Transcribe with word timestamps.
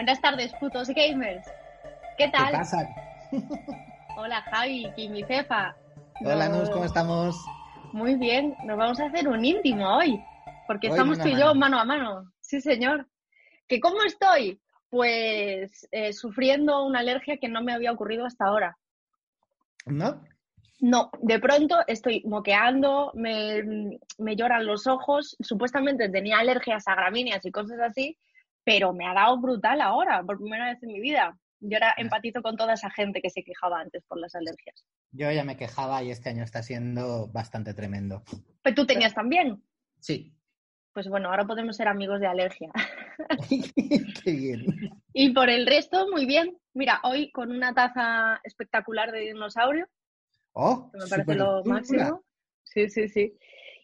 Buenas 0.00 0.22
tardes, 0.22 0.50
putos 0.54 0.88
gamers. 0.88 1.46
¿Qué 2.16 2.28
tal? 2.28 2.52
¿Qué 2.52 2.56
pasa? 2.56 2.88
Hola, 4.16 4.40
Javi, 4.50 4.90
Kimi 4.96 5.22
Cefa. 5.24 5.76
Hola, 6.24 6.48
Nus, 6.48 6.70
¿cómo 6.70 6.86
estamos? 6.86 7.36
Muy 7.92 8.14
bien, 8.16 8.56
nos 8.64 8.76
vamos 8.76 9.00
a 9.00 9.06
hacer 9.06 9.28
un 9.28 9.44
íntimo 9.44 9.96
hoy, 9.96 10.22
porque 10.66 10.88
Hoy 10.88 10.92
estamos 10.92 11.18
tú 11.18 11.28
y 11.28 11.32
yo 11.32 11.54
mano. 11.54 11.54
mano 11.54 11.80
a 11.80 11.84
mano. 11.84 12.32
Sí, 12.40 12.60
señor. 12.60 13.08
¿Que 13.66 13.80
cómo 13.80 14.02
estoy? 14.02 14.60
Pues 14.88 15.88
eh, 15.92 16.12
sufriendo 16.12 16.84
una 16.84 17.00
alergia 17.00 17.38
que 17.38 17.48
no 17.48 17.62
me 17.62 17.72
había 17.72 17.92
ocurrido 17.92 18.26
hasta 18.26 18.46
ahora. 18.46 18.76
¿No? 19.86 20.22
No, 20.80 21.10
de 21.20 21.38
pronto 21.38 21.76
estoy 21.86 22.22
moqueando, 22.26 23.12
me, 23.14 23.98
me 24.18 24.36
lloran 24.36 24.66
los 24.66 24.86
ojos. 24.86 25.36
Supuestamente 25.40 26.08
tenía 26.08 26.38
alergias 26.38 26.88
a 26.88 26.94
gramíneas 26.94 27.44
y 27.44 27.50
cosas 27.50 27.80
así, 27.80 28.16
pero 28.64 28.92
me 28.92 29.06
ha 29.06 29.14
dado 29.14 29.38
brutal 29.38 29.80
ahora, 29.80 30.22
por 30.22 30.38
primera 30.38 30.70
vez 30.70 30.82
en 30.82 30.88
mi 30.88 31.00
vida. 31.00 31.36
Yo 31.60 31.76
ahora 31.76 31.94
empatizo 31.96 32.42
con 32.42 32.56
toda 32.56 32.74
esa 32.74 32.90
gente 32.90 33.20
que 33.20 33.30
se 33.30 33.42
quejaba 33.42 33.80
antes 33.80 34.04
por 34.06 34.18
las 34.18 34.34
alergias. 34.34 34.84
Yo 35.12 35.30
ya 35.30 35.44
me 35.44 35.56
quejaba 35.56 36.02
y 36.02 36.10
este 36.10 36.30
año 36.30 36.42
está 36.42 36.62
siendo 36.62 37.28
bastante 37.28 37.74
tremendo. 37.74 38.22
Pero 38.62 38.74
tú 38.74 38.86
tenías 38.86 39.14
también. 39.14 39.62
Sí. 40.00 40.34
Pues 40.92 41.08
bueno, 41.08 41.28
ahora 41.28 41.46
podemos 41.46 41.76
ser 41.76 41.88
amigos 41.88 42.20
de 42.20 42.26
alergia. 42.26 42.70
Qué 44.24 44.32
bien. 44.32 44.64
Y 45.12 45.32
por 45.32 45.48
el 45.50 45.66
resto, 45.66 46.08
muy 46.10 46.26
bien. 46.26 46.56
Mira, 46.72 47.00
hoy 47.04 47.30
con 47.30 47.52
una 47.52 47.74
taza 47.74 48.40
espectacular 48.42 49.12
de 49.12 49.20
dinosaurio, 49.20 49.86
Oh, 50.52 50.90
que 50.90 50.98
me 50.98 51.06
parece 51.06 51.34
lo 51.34 51.64
máximo. 51.64 52.24
Sí, 52.64 52.88
sí, 52.88 53.08
sí. 53.08 53.36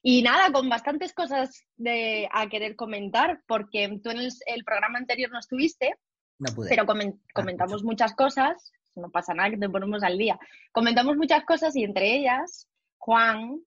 Y 0.02 0.22
nada, 0.22 0.52
con 0.52 0.68
bastantes 0.68 1.12
cosas 1.12 1.64
de, 1.76 2.28
a 2.32 2.48
querer 2.48 2.76
comentar, 2.76 3.42
porque 3.46 3.98
tú 4.02 4.10
en 4.10 4.18
el, 4.18 4.32
el 4.46 4.64
programa 4.64 4.98
anterior 4.98 5.30
no 5.30 5.38
estuviste, 5.38 5.94
No 6.38 6.54
pude. 6.54 6.68
pero 6.68 6.84
comen- 6.84 7.20
comentamos 7.34 7.82
muchas 7.82 8.14
cosas, 8.14 8.72
no 8.94 9.10
pasa 9.10 9.34
nada 9.34 9.50
que 9.50 9.56
te 9.58 9.68
ponemos 9.68 10.02
al 10.02 10.18
día. 10.18 10.38
Comentamos 10.72 11.16
muchas 11.16 11.44
cosas 11.44 11.74
y 11.76 11.84
entre 11.84 12.14
ellas, 12.16 12.68
Juan 12.98 13.60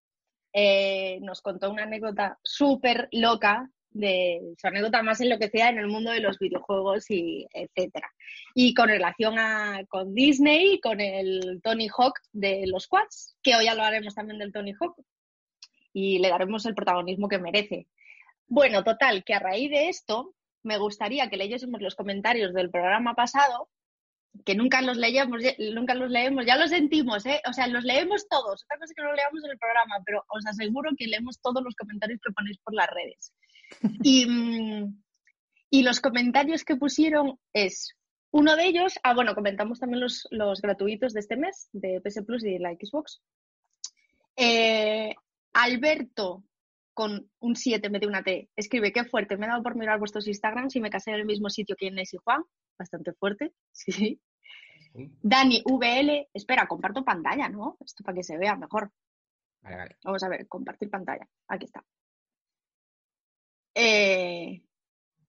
eh, 0.53 1.20
nos 1.22 1.42
contó 1.42 1.70
una 1.72 1.84
anécdota 1.84 2.39
súper 2.44 3.08
loca 3.11 3.70
de 3.92 4.53
su 4.59 4.67
anécdota 4.67 5.02
más 5.02 5.20
enloquecida 5.22 5.70
en 5.70 5.80
el 5.80 5.88
mundo 5.88 6.11
de 6.11 6.20
los 6.20 6.38
videojuegos 6.38 7.09
y 7.09 7.48
etcétera. 7.53 8.08
Y 8.54 8.73
con 8.76 8.88
relación 8.89 9.39
a 9.39 9.82
con 9.88 10.14
Disney 10.14 10.73
y 10.76 10.80
con 10.80 10.99
el 11.02 11.60
Tony 11.64 11.88
Hawk 11.88 12.20
de 12.32 12.65
los 12.67 12.88
quads, 12.88 13.36
que 13.42 13.55
hoy 13.55 13.67
hablaremos 13.67 14.14
también 14.14 14.38
del 14.39 14.52
Tony 14.52 14.73
Hawk 14.80 14.95
y 15.94 16.20
le 16.20 16.30
daremos 16.30 16.65
el 16.67 16.76
protagonismo 16.76 17.27
que 17.27 17.39
merece. 17.39 17.88
Bueno, 18.48 18.83
total, 18.83 19.23
que 19.23 19.33
a 19.33 19.39
raíz 19.39 19.70
de 19.71 19.89
esto 19.89 20.36
me 20.64 20.77
gustaría 20.77 21.30
que 21.30 21.37
leyésemos 21.37 21.81
los 21.81 21.95
comentarios 21.95 22.53
del 22.53 22.70
programa 22.70 23.15
pasado, 23.15 23.70
que 24.45 24.55
nunca 24.55 24.81
los 24.81 24.97
leíamos, 24.97 25.42
nunca 25.73 25.95
los 25.95 26.09
leemos, 26.09 26.45
ya 26.45 26.58
lo 26.58 26.67
sentimos, 26.67 27.25
¿eh? 27.25 27.42
O 27.49 27.53
sea, 27.53 27.67
los 27.67 27.83
leemos 27.83 28.27
todos. 28.27 28.64
Otra 28.64 28.77
cosa 28.77 28.92
es 28.92 28.93
que 28.95 29.03
no 29.03 29.14
leamos 29.14 29.43
en 29.43 29.52
el 29.52 29.58
programa, 29.58 29.95
pero 30.05 30.23
os 30.30 30.45
aseguro 30.45 30.92
que 30.97 31.08
leemos 31.08 31.39
todos 31.42 31.64
los 31.64 31.75
comentarios 31.75 32.20
que 32.23 32.33
ponéis 32.33 32.58
por 32.59 32.73
las 32.73 32.89
redes. 32.89 33.33
Y, 34.03 34.25
mm, 34.25 35.03
y 35.70 35.83
los 35.83 36.02
comentarios 36.02 36.64
que 36.64 36.76
pusieron 36.76 37.39
es 37.53 37.95
uno 38.31 38.55
de 38.55 38.65
ellos, 38.65 38.99
ah, 39.03 39.14
bueno, 39.14 39.33
comentamos 39.33 39.80
también 39.80 40.02
los, 40.02 40.27
los 40.31 40.61
gratuitos 40.61 41.14
de 41.14 41.20
este 41.20 41.36
mes, 41.36 41.70
de 41.71 42.02
PS 42.02 42.23
Plus 42.23 42.43
y 42.43 42.53
de 42.53 42.59
la 42.59 42.73
Xbox. 42.73 43.21
Eh, 44.36 45.15
Alberto, 45.53 46.43
con 46.99 47.32
un 47.39 47.55
7 47.55 47.89
me 47.89 47.98
dio 47.98 48.10
una 48.10 48.23
T, 48.23 48.49
escribe, 48.58 48.92
qué 48.92 49.05
fuerte, 49.05 49.37
me 49.37 49.45
he 49.45 49.49
dado 49.49 49.64
por 49.64 49.77
mirar 49.77 49.99
vuestros 49.99 50.27
Instagrams 50.27 50.76
y 50.76 50.82
me 50.82 50.89
casé 50.89 51.11
en 51.11 51.15
el 51.15 51.26
mismo 51.26 51.49
sitio 51.49 51.77
que 51.77 51.86
Inés 51.86 52.14
y 52.14 52.17
Juan, 52.17 52.43
bastante 52.77 53.14
fuerte, 53.14 53.54
sí. 53.71 54.20
Sí. 54.92 55.09
Dani 55.21 55.64
VL, 55.64 56.27
espera, 56.33 56.67
comparto 56.67 57.05
pantalla, 57.05 57.48
¿no? 57.48 57.77
Esto 57.86 58.04
para 58.04 58.15
que 58.15 58.23
se 58.23 58.38
vea 58.38 58.58
mejor. 58.58 58.92
Vale, 59.61 59.77
vale. 59.77 59.95
Vamos 60.04 60.23
a 60.23 60.27
ver, 60.27 60.45
compartir 60.49 60.89
pantalla. 60.89 61.26
Aquí 61.48 61.67
está. 61.67 61.86
Eh, 63.76 64.61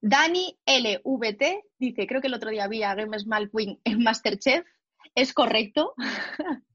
Dani 0.01 0.59
LVT 0.67 1.43
dice, 1.79 2.07
creo 2.09 2.21
que 2.21 2.27
el 2.27 2.35
otro 2.35 2.51
día 2.51 2.67
vi 2.67 2.83
a 2.83 2.97
Games 2.97 3.29
Malqueen 3.29 3.79
en 3.85 4.03
Masterchef. 4.03 4.67
Es 5.15 5.33
correcto. 5.33 5.95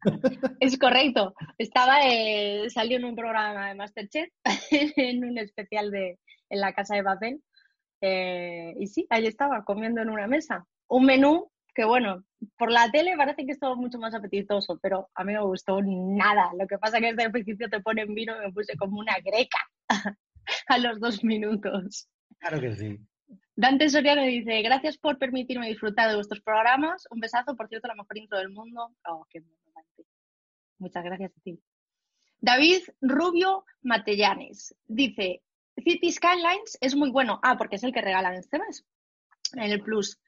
es 0.60 0.78
correcto. 0.78 1.34
Estaba, 1.58 2.00
eh, 2.04 2.70
salió 2.70 2.98
en 2.98 3.06
un 3.06 3.16
programa 3.16 3.70
de 3.70 3.76
Masterchef, 3.76 4.30
en 4.72 5.24
un 5.24 5.38
especial 5.38 5.92
de 5.92 6.20
en 6.50 6.62
la 6.62 6.74
casa 6.74 6.96
de 6.96 7.04
papel. 7.04 7.42
Eh, 8.02 8.74
y 8.80 8.88
sí, 8.88 9.08
ahí 9.10 9.26
estaba, 9.26 9.64
comiendo 9.64 10.02
en 10.02 10.10
una 10.10 10.28
mesa. 10.28 10.66
Un 10.88 11.06
menú 11.06 11.52
que, 11.74 11.86
bueno, 11.86 12.24
por 12.58 12.72
la 12.72 12.90
tele 12.92 13.18
parece 13.18 13.46
que 13.46 13.52
es 13.52 13.60
todo 13.60 13.76
mucho 13.76 13.98
más 14.00 14.14
apetitoso, 14.14 14.80
pero 14.82 15.10
a 15.16 15.24
mí 15.24 15.34
no 15.34 15.42
me 15.42 15.48
gustó 15.48 15.82
nada. 15.82 16.52
Lo 16.58 16.68
que 16.68 16.78
pasa 16.78 16.98
es 16.98 17.04
que 17.04 17.10
desde 17.12 17.24
el 17.24 17.32
principio 17.32 17.70
te 17.70 17.82
ponen 17.82 18.14
vino 18.14 18.36
y 18.36 18.46
me 18.46 18.54
puse 18.54 18.78
como 18.78 19.00
una 19.00 19.16
greca 19.24 19.58
a 20.68 20.78
los 20.78 21.00
dos 21.00 21.24
minutos. 21.24 22.08
Claro 22.40 22.62
que 22.62 22.76
sí. 22.76 23.00
Dante 23.58 23.90
Soriano 23.90 24.24
dice, 24.24 24.62
gracias 24.62 24.98
por 24.98 25.18
permitirme 25.18 25.68
disfrutar 25.68 26.10
de 26.10 26.16
vuestros 26.16 26.42
programas. 26.42 27.08
Un 27.10 27.20
besazo, 27.20 27.56
por 27.56 27.68
cierto, 27.68 27.88
la 27.88 27.96
mejor 27.96 28.18
intro 28.18 28.38
del 28.38 28.50
mundo. 28.50 28.94
Oh, 29.08 29.26
qué. 29.30 29.42
Muchas 30.80 31.04
gracias 31.04 31.32
a 31.38 31.42
ti. 31.42 31.60
David 32.40 32.82
Rubio 33.02 33.66
Matellanes 33.82 34.76
dice, 34.86 35.42
City 35.78 36.12
Skylines 36.12 36.78
es 36.82 36.96
muy 36.96 37.12
bueno. 37.12 37.40
Ah, 37.44 37.58
porque 37.58 37.78
es 37.78 37.84
el 37.84 37.94
que 37.94 38.02
regalan 38.02 38.36
este 38.36 38.60
mes, 38.60 38.86
en 39.54 39.72
el 39.72 39.82
Plus. 39.82 40.20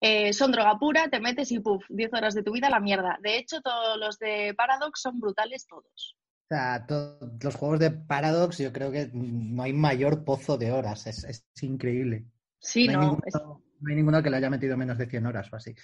Eh, 0.00 0.32
son 0.32 0.50
droga 0.52 0.78
pura, 0.78 1.08
te 1.08 1.20
metes 1.20 1.52
y 1.52 1.60
puff, 1.60 1.84
10 1.90 2.12
horas 2.14 2.34
de 2.34 2.42
tu 2.42 2.52
vida 2.52 2.68
a 2.68 2.70
la 2.70 2.80
mierda. 2.80 3.18
De 3.22 3.36
hecho, 3.36 3.60
todos 3.60 3.98
los 3.98 4.18
de 4.18 4.54
Paradox 4.56 5.00
son 5.02 5.20
brutales 5.20 5.66
todos. 5.66 6.16
O 6.44 6.48
sea, 6.48 6.84
to- 6.86 7.18
los 7.42 7.54
juegos 7.54 7.78
de 7.78 7.90
Paradox, 7.90 8.58
yo 8.58 8.72
creo 8.72 8.90
que 8.90 9.10
no 9.12 9.62
hay 9.62 9.72
mayor 9.74 10.24
pozo 10.24 10.56
de 10.56 10.72
horas. 10.72 11.06
Es, 11.06 11.24
es 11.24 11.44
increíble. 11.62 12.24
Sí, 12.58 12.86
no, 12.88 12.92
hay 12.92 12.96
no, 12.96 13.02
ninguno, 13.02 13.22
es- 13.26 13.34
no 13.34 13.90
hay 13.90 13.96
ninguno 13.96 14.22
que 14.22 14.30
le 14.30 14.36
haya 14.38 14.50
metido 14.50 14.76
menos 14.76 14.96
de 14.98 15.06
100 15.06 15.26
horas 15.26 15.52
o 15.52 15.56
así. 15.56 15.74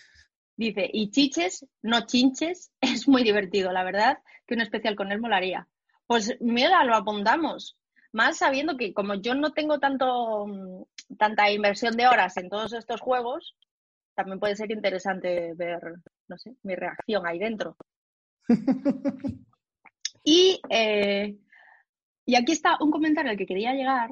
Dice, 0.57 0.89
y 0.93 1.11
chiches, 1.11 1.67
no 1.83 2.07
chinches, 2.07 2.71
es 2.81 3.09
muy 3.09 3.23
divertido, 3.23 3.73
la 3.73 3.85
verdad, 3.85 4.19
que 4.47 4.55
un 4.55 4.61
especial 4.61 4.97
con 4.97 5.13
él 5.13 5.21
molaría. 5.21 5.69
Pues 6.07 6.37
mira, 6.41 6.85
lo 6.85 6.95
apuntamos. 6.95 7.77
Más 8.13 8.39
sabiendo 8.39 8.77
que 8.77 8.95
como 8.95 9.15
yo 9.15 9.35
no 9.35 9.53
tengo 9.53 9.79
tanto 9.79 10.47
mm, 10.47 10.83
tanta 11.19 11.51
inversión 11.51 11.97
de 11.97 12.07
horas 12.07 12.37
en 12.37 12.49
todos 12.49 12.73
estos 12.73 13.01
juegos, 13.01 13.55
también 14.15 14.41
puede 14.41 14.57
ser 14.57 14.71
interesante 14.73 15.53
ver, 15.55 15.81
no 16.29 16.39
sé, 16.39 16.57
mi 16.63 16.75
reacción 16.75 17.27
ahí 17.27 17.39
dentro. 17.39 17.77
Y, 20.29 20.61
eh, 20.71 21.39
y 22.25 22.35
aquí 22.35 22.51
está 22.51 22.79
un 22.81 22.91
comentario 22.91 23.31
al 23.31 23.37
que 23.37 23.47
quería 23.47 23.75
llegar 23.75 24.11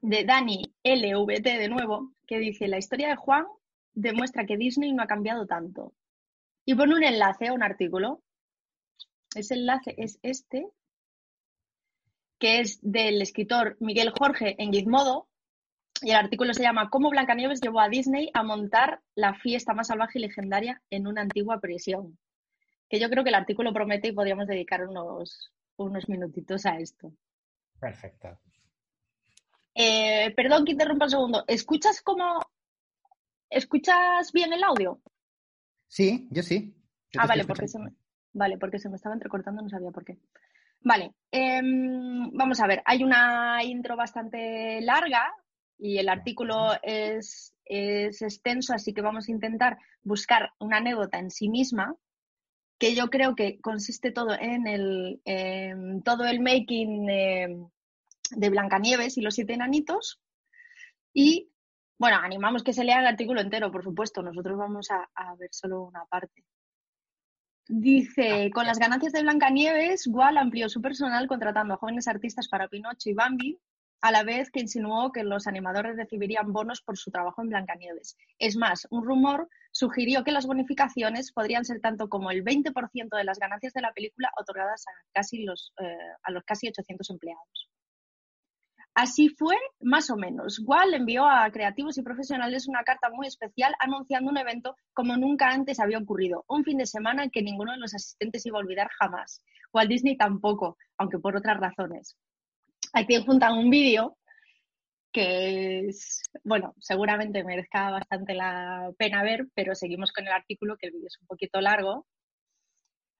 de 0.00 0.24
Dani 0.24 0.62
LVT 0.84 1.42
de 1.42 1.68
nuevo, 1.68 2.12
que 2.28 2.38
dice, 2.38 2.68
la 2.68 2.78
historia 2.78 3.08
de 3.08 3.16
Juan 3.16 3.44
demuestra 3.96 4.46
que 4.46 4.56
Disney 4.56 4.92
no 4.92 5.02
ha 5.02 5.08
cambiado 5.08 5.46
tanto. 5.46 5.92
Y 6.64 6.74
pone 6.74 6.94
un 6.94 7.02
enlace 7.02 7.48
a 7.48 7.52
un 7.52 7.64
artículo. 7.64 8.22
Ese 9.34 9.54
enlace 9.54 9.94
es 9.98 10.20
este, 10.22 10.68
que 12.38 12.60
es 12.60 12.78
del 12.82 13.20
escritor 13.20 13.76
Miguel 13.80 14.12
Jorge 14.16 14.54
en 14.62 14.72
Gizmodo, 14.72 15.28
y 16.02 16.10
el 16.10 16.16
artículo 16.16 16.52
se 16.52 16.62
llama 16.62 16.90
Cómo 16.90 17.08
Blancanieves 17.08 17.60
llevó 17.60 17.80
a 17.80 17.88
Disney 17.88 18.30
a 18.34 18.42
montar 18.42 19.00
la 19.14 19.34
fiesta 19.34 19.72
más 19.72 19.86
salvaje 19.86 20.18
y 20.18 20.22
legendaria 20.22 20.82
en 20.90 21.06
una 21.06 21.22
antigua 21.22 21.58
prisión. 21.58 22.18
Que 22.88 23.00
yo 23.00 23.08
creo 23.08 23.24
que 23.24 23.30
el 23.30 23.34
artículo 23.34 23.72
promete 23.72 24.08
y 24.08 24.12
podríamos 24.12 24.46
dedicar 24.46 24.86
unos, 24.86 25.52
unos 25.76 26.08
minutitos 26.08 26.66
a 26.66 26.78
esto. 26.78 27.12
Perfecto. 27.80 28.38
Eh, 29.74 30.32
perdón 30.36 30.64
que 30.64 30.72
interrumpa 30.72 31.06
un 31.06 31.10
segundo. 31.10 31.44
¿Escuchas 31.46 32.02
cómo... 32.02 32.40
¿Escuchas 33.50 34.32
bien 34.32 34.52
el 34.52 34.62
audio? 34.64 35.00
Sí, 35.88 36.28
yo 36.30 36.42
sí. 36.42 36.74
ah, 37.18 37.26
vale 37.26 37.44
porque, 37.44 37.68
se 37.68 37.78
me... 37.78 37.90
vale, 38.32 38.58
porque 38.58 38.78
se 38.78 38.88
me 38.88 38.96
estaba 38.96 39.14
entrecortando, 39.14 39.62
no 39.62 39.68
sabía 39.68 39.90
por 39.90 40.04
qué. 40.04 40.18
Vale, 40.80 41.14
em, 41.30 42.30
vamos 42.32 42.60
a 42.60 42.66
ver, 42.66 42.82
hay 42.84 43.02
una 43.02 43.62
intro 43.64 43.96
bastante 43.96 44.80
larga 44.82 45.32
y 45.78 45.98
el 45.98 46.08
artículo 46.08 46.72
es, 46.82 47.54
es 47.64 48.22
extenso, 48.22 48.74
así 48.74 48.92
que 48.92 49.02
vamos 49.02 49.28
a 49.28 49.32
intentar 49.32 49.78
buscar 50.02 50.50
una 50.58 50.78
anécdota 50.78 51.18
en 51.18 51.30
sí 51.30 51.48
misma, 51.48 51.96
que 52.78 52.94
yo 52.94 53.08
creo 53.08 53.34
que 53.34 53.58
consiste 53.60 54.12
todo 54.12 54.36
en 54.38 54.66
el 54.66 55.22
todo 56.04 56.24
el 56.26 56.40
making 56.40 57.06
de 57.06 58.50
Blancanieves 58.50 59.16
y 59.16 59.22
los 59.22 59.34
siete 59.34 59.54
enanitos. 59.54 60.20
Y 61.12 61.50
bueno, 61.98 62.18
animamos 62.22 62.62
que 62.62 62.72
se 62.72 62.84
lea 62.84 63.00
el 63.00 63.06
artículo 63.06 63.40
entero, 63.40 63.72
por 63.72 63.82
supuesto. 63.82 64.22
Nosotros 64.22 64.58
vamos 64.58 64.88
a, 64.90 65.34
ver 65.36 65.48
solo 65.52 65.82
una 65.84 66.04
parte. 66.04 66.44
Dice, 67.68 68.50
con 68.54 68.66
las 68.66 68.78
ganancias 68.78 69.12
de 69.12 69.22
Blancanieves, 69.22 70.06
Wall 70.06 70.36
amplió 70.36 70.68
su 70.68 70.80
personal 70.80 71.26
contratando 71.26 71.74
a 71.74 71.78
jóvenes 71.78 72.06
artistas 72.06 72.48
para 72.48 72.68
Pinocho 72.68 73.10
y 73.10 73.14
Bambi, 73.14 73.58
a 74.02 74.12
la 74.12 74.22
vez 74.22 74.50
que 74.50 74.60
insinuó 74.60 75.10
que 75.10 75.24
los 75.24 75.46
animadores 75.46 75.96
recibirían 75.96 76.52
bonos 76.52 76.82
por 76.82 76.96
su 76.96 77.10
trabajo 77.10 77.42
en 77.42 77.48
Blancanieves. 77.48 78.16
Es 78.38 78.56
más, 78.56 78.86
un 78.90 79.04
rumor 79.04 79.48
sugirió 79.72 80.22
que 80.22 80.32
las 80.32 80.46
bonificaciones 80.46 81.32
podrían 81.32 81.64
ser 81.64 81.80
tanto 81.80 82.08
como 82.08 82.30
el 82.30 82.44
20% 82.44 83.16
de 83.16 83.24
las 83.24 83.38
ganancias 83.38 83.72
de 83.72 83.80
la 83.80 83.92
película 83.92 84.30
otorgadas 84.38 84.84
a, 84.86 84.92
casi 85.12 85.44
los, 85.44 85.72
eh, 85.80 85.96
a 86.22 86.30
los 86.30 86.44
casi 86.44 86.68
800 86.68 87.10
empleados. 87.10 87.70
Así 88.96 89.28
fue, 89.28 89.56
más 89.80 90.08
o 90.08 90.16
menos. 90.16 90.58
Wall 90.64 90.94
envió 90.94 91.26
a 91.26 91.50
creativos 91.50 91.98
y 91.98 92.02
profesionales 92.02 92.66
una 92.66 92.82
carta 92.82 93.10
muy 93.10 93.26
especial 93.26 93.74
anunciando 93.78 94.30
un 94.30 94.38
evento 94.38 94.74
como 94.94 95.18
nunca 95.18 95.50
antes 95.50 95.80
había 95.80 95.98
ocurrido, 95.98 96.46
un 96.48 96.64
fin 96.64 96.78
de 96.78 96.86
semana 96.86 97.28
que 97.28 97.42
ninguno 97.42 97.72
de 97.72 97.78
los 97.78 97.94
asistentes 97.94 98.46
iba 98.46 98.56
a 98.56 98.62
olvidar 98.62 98.88
jamás. 98.98 99.42
Walt 99.70 99.90
Disney 99.90 100.16
tampoco, 100.16 100.78
aunque 100.96 101.18
por 101.18 101.36
otras 101.36 101.58
razones. 101.60 102.16
Aquí 102.94 103.22
juntan 103.22 103.58
un 103.58 103.68
vídeo 103.68 104.16
que 105.12 105.88
es, 105.88 106.22
bueno, 106.42 106.74
seguramente 106.78 107.44
merezca 107.44 107.90
bastante 107.90 108.32
la 108.32 108.90
pena 108.96 109.22
ver, 109.22 109.46
pero 109.54 109.74
seguimos 109.74 110.10
con 110.10 110.26
el 110.26 110.32
artículo, 110.32 110.78
que 110.78 110.86
el 110.86 110.94
vídeo 110.94 111.08
es 111.08 111.18
un 111.20 111.26
poquito 111.26 111.60
largo. 111.60 112.06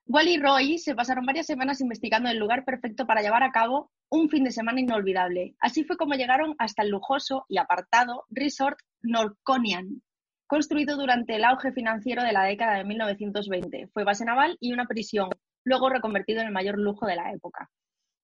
Wall 0.09 0.29
y 0.29 0.39
Roy 0.39 0.79
se 0.79 0.95
pasaron 0.95 1.27
varias 1.27 1.47
semanas 1.47 1.81
investigando 1.81 2.31
el 2.31 2.39
lugar 2.39 2.65
perfecto 2.65 3.07
para 3.07 3.23
llevar 3.23 3.43
a 3.43 3.51
cabo 3.51 3.91
un 4.09 4.29
fin 4.29 4.45
de 4.45 4.53
semana 4.53 4.81
inolvidable. 4.81 5.57
Así 5.59 5.83
fue 5.83 5.97
como 5.97 6.15
llegaron 6.15 6.55
hasta 6.59 6.85
el 6.85 6.91
lujoso 6.91 7.45
y 7.49 7.59
apartado 7.59 8.25
Resort 8.31 8.79
Norconian, 9.03 10.03
construido 10.47 10.97
durante 10.97 11.35
el 11.35 11.45
auge 11.45 11.73
financiero 11.73 12.23
de 12.23 12.33
la 12.33 12.45
década 12.45 12.77
de 12.77 12.85
1920. 12.85 13.89
Fue 13.89 14.05
base 14.05 14.25
naval 14.25 14.57
y 14.61 14.73
una 14.73 14.87
prisión, 14.87 15.29
luego 15.65 15.89
reconvertido 15.89 16.41
en 16.41 16.47
el 16.47 16.53
mayor 16.53 16.79
lujo 16.79 17.05
de 17.05 17.17
la 17.17 17.33
época. 17.33 17.69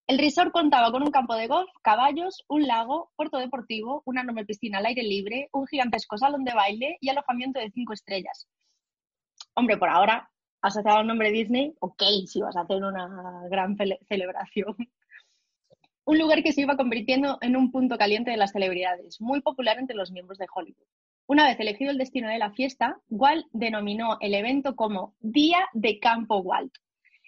El 0.06 0.19
resort 0.19 0.52
contaba 0.52 0.93
con 0.93 1.02
un 1.02 1.11
campo 1.11 1.34
de 1.34 1.49
golf, 1.49 1.70
caballos, 1.82 2.44
un 2.46 2.64
lago, 2.69 3.11
puerto 3.17 3.38
deportivo, 3.38 4.02
una 4.05 4.20
enorme 4.20 4.44
piscina 4.44 4.79
al 4.79 4.87
aire 4.87 5.02
libre, 5.02 5.49
un 5.52 5.67
gigantesco 5.67 6.17
salón 6.17 6.44
de 6.44 6.55
baile 6.55 6.96
y 7.00 7.08
alojamiento 7.08 7.58
de 7.58 7.73
cinco 7.73 7.93
estrellas. 7.93 8.46
Hombre, 9.55 9.76
por 9.76 9.88
ahora, 9.88 10.31
asociado 10.62 10.99
al 10.99 11.06
nombre 11.06 11.31
Disney, 11.31 11.75
ok, 11.81 12.03
si 12.26 12.41
vas 12.41 12.56
a 12.56 12.62
hacer 12.62 12.82
una 12.82 13.43
gran 13.50 13.76
celebración. 14.09 14.76
un 16.05 16.19
lugar 16.19 16.43
que 16.43 16.53
se 16.53 16.62
iba 16.62 16.76
convirtiendo 16.76 17.38
en 17.41 17.56
un 17.56 17.70
punto 17.70 17.99
caliente 17.99 18.31
de 18.31 18.37
las 18.37 18.53
celebridades, 18.53 19.20
muy 19.20 19.41
popular 19.41 19.79
entre 19.79 19.97
los 19.97 20.11
miembros 20.11 20.38
de 20.38 20.47
Hollywood. 20.53 20.87
Una 21.26 21.47
vez 21.47 21.59
elegido 21.61 21.91
el 21.91 21.99
destino 21.99 22.29
de 22.29 22.38
la 22.38 22.50
fiesta, 22.50 23.00
Walt 23.09 23.47
denominó 23.53 24.19
el 24.20 24.35
evento 24.35 24.75
como 24.75 25.14
Día 25.20 25.69
de 25.73 25.99
Campo 25.99 26.38
Walt. 26.38 26.73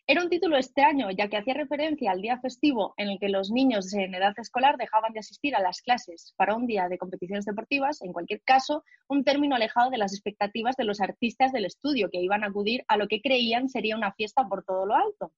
Era 0.06 0.22
un 0.22 0.28
título 0.28 0.58
extraño, 0.58 1.10
ya 1.10 1.28
que 1.28 1.38
hacía 1.38 1.54
referencia 1.54 2.10
al 2.10 2.20
día 2.20 2.38
festivo 2.38 2.92
en 2.98 3.08
el 3.08 3.18
que 3.18 3.30
los 3.30 3.50
niños 3.50 3.90
en 3.94 4.14
edad 4.14 4.34
escolar 4.36 4.76
dejaban 4.76 5.14
de 5.14 5.20
asistir 5.20 5.56
a 5.56 5.62
las 5.62 5.80
clases 5.80 6.34
para 6.36 6.54
un 6.54 6.66
día 6.66 6.88
de 6.88 6.98
competiciones 6.98 7.46
deportivas, 7.46 8.02
en 8.02 8.12
cualquier 8.12 8.42
caso, 8.42 8.84
un 9.08 9.24
término 9.24 9.56
alejado 9.56 9.88
de 9.88 9.96
las 9.96 10.12
expectativas 10.12 10.76
de 10.76 10.84
los 10.84 11.00
artistas 11.00 11.52
del 11.52 11.64
estudio, 11.64 12.10
que 12.12 12.20
iban 12.20 12.44
a 12.44 12.48
acudir 12.48 12.84
a 12.86 12.98
lo 12.98 13.08
que 13.08 13.22
creían 13.22 13.70
sería 13.70 13.96
una 13.96 14.12
fiesta 14.12 14.46
por 14.46 14.62
todo 14.62 14.84
lo 14.84 14.94
alto. 14.94 15.32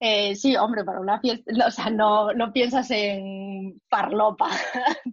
Eh, 0.00 0.34
sí, 0.34 0.56
hombre, 0.56 0.84
para 0.84 0.98
una 0.98 1.20
fiesta, 1.20 1.52
o 1.64 1.70
sea, 1.70 1.90
no, 1.90 2.32
no 2.32 2.52
piensas 2.52 2.90
en 2.90 3.80
parlopa 3.88 4.50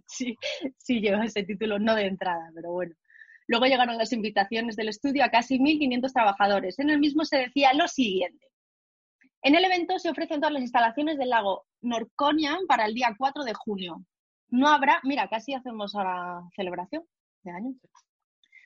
si, 0.04 0.36
si 0.78 1.00
lleva 1.00 1.24
ese 1.24 1.44
título, 1.44 1.78
no 1.78 1.94
de 1.94 2.06
entrada, 2.06 2.50
pero 2.56 2.72
bueno. 2.72 2.94
Luego 3.46 3.66
llegaron 3.66 3.98
las 3.98 4.12
invitaciones 4.12 4.76
del 4.76 4.88
estudio 4.88 5.24
a 5.24 5.28
casi 5.28 5.58
1.500 5.58 6.12
trabajadores. 6.12 6.78
En 6.78 6.90
el 6.90 6.98
mismo 6.98 7.24
se 7.24 7.38
decía 7.38 7.74
lo 7.74 7.88
siguiente. 7.88 8.46
En 9.42 9.54
el 9.54 9.64
evento 9.64 9.98
se 9.98 10.08
ofrecen 10.08 10.40
todas 10.40 10.54
las 10.54 10.62
instalaciones 10.62 11.18
del 11.18 11.28
lago 11.28 11.66
Norconian 11.82 12.66
para 12.66 12.86
el 12.86 12.94
día 12.94 13.14
4 13.16 13.44
de 13.44 13.52
junio. 13.52 14.02
No 14.48 14.68
habrá, 14.68 15.00
mira, 15.02 15.28
casi 15.28 15.52
hacemos 15.52 15.92
la 15.92 16.42
celebración 16.56 17.04
de 17.42 17.50
año. 17.50 17.74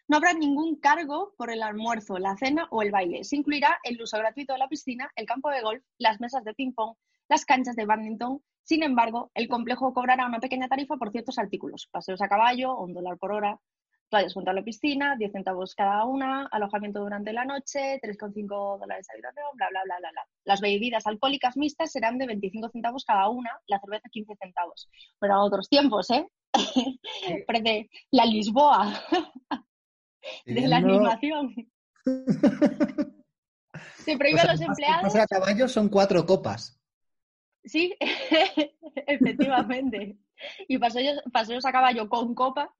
No 0.06 0.16
habrá 0.16 0.32
ningún 0.32 0.76
cargo 0.76 1.34
por 1.36 1.50
el 1.50 1.62
almuerzo, 1.62 2.18
la 2.18 2.36
cena 2.36 2.68
o 2.70 2.82
el 2.82 2.92
baile. 2.92 3.24
Se 3.24 3.36
incluirá 3.36 3.78
el 3.82 4.00
uso 4.00 4.16
gratuito 4.18 4.52
de 4.52 4.60
la 4.60 4.68
piscina, 4.68 5.10
el 5.16 5.26
campo 5.26 5.50
de 5.50 5.60
golf, 5.60 5.84
las 5.98 6.20
mesas 6.20 6.44
de 6.44 6.54
ping-pong, 6.54 6.94
las 7.28 7.44
canchas 7.44 7.74
de 7.74 7.84
badminton. 7.84 8.40
Sin 8.62 8.82
embargo, 8.82 9.30
el 9.34 9.48
complejo 9.48 9.92
cobrará 9.92 10.26
una 10.26 10.40
pequeña 10.40 10.68
tarifa 10.68 10.96
por 10.96 11.10
ciertos 11.10 11.38
artículos, 11.38 11.88
paseos 11.90 12.22
a 12.22 12.28
caballo, 12.28 12.78
un 12.78 12.94
dólar 12.94 13.18
por 13.18 13.32
hora, 13.32 13.60
Toallas 14.08 14.32
junto 14.32 14.50
a 14.50 14.54
la 14.54 14.62
piscina, 14.62 15.16
10 15.16 15.32
centavos 15.32 15.74
cada 15.74 16.04
una, 16.04 16.46
alojamiento 16.46 17.00
durante 17.00 17.32
la 17.32 17.44
noche, 17.44 18.00
3,5 18.02 18.78
dólares 18.78 19.06
de 19.06 19.14
habitación, 19.14 19.46
bla, 19.54 19.68
bla, 19.70 19.82
bla, 19.84 19.98
bla, 19.98 20.10
bla. 20.10 20.26
Las 20.44 20.60
bebidas 20.60 21.06
alcohólicas 21.06 21.56
mixtas 21.56 21.92
serán 21.92 22.18
de 22.18 22.26
25 22.26 22.70
centavos 22.70 23.04
cada 23.04 23.28
una, 23.28 23.50
la 23.66 23.78
cerveza 23.80 24.08
15 24.10 24.34
centavos. 24.40 24.88
Pero 25.18 25.34
a 25.34 25.44
otros 25.44 25.68
tiempos, 25.68 26.10
¿eh? 26.10 26.26
Parece 27.46 27.90
la 28.10 28.24
Lisboa 28.24 28.92
de 30.46 30.66
la 30.66 30.78
animación. 30.78 31.54
Se 33.96 34.16
prohíbe 34.16 34.40
a 34.40 34.52
los 34.52 34.60
empleados. 34.60 35.14
a 35.14 35.26
caballo 35.26 35.68
son 35.68 35.88
cuatro 35.88 36.24
copas. 36.24 36.80
Sí, 37.64 37.94
efectivamente. 39.06 40.16
Y 40.66 40.78
paseos, 40.78 41.20
paseos 41.32 41.66
a 41.66 41.72
caballo 41.72 42.08
con 42.08 42.34
copa 42.34 42.74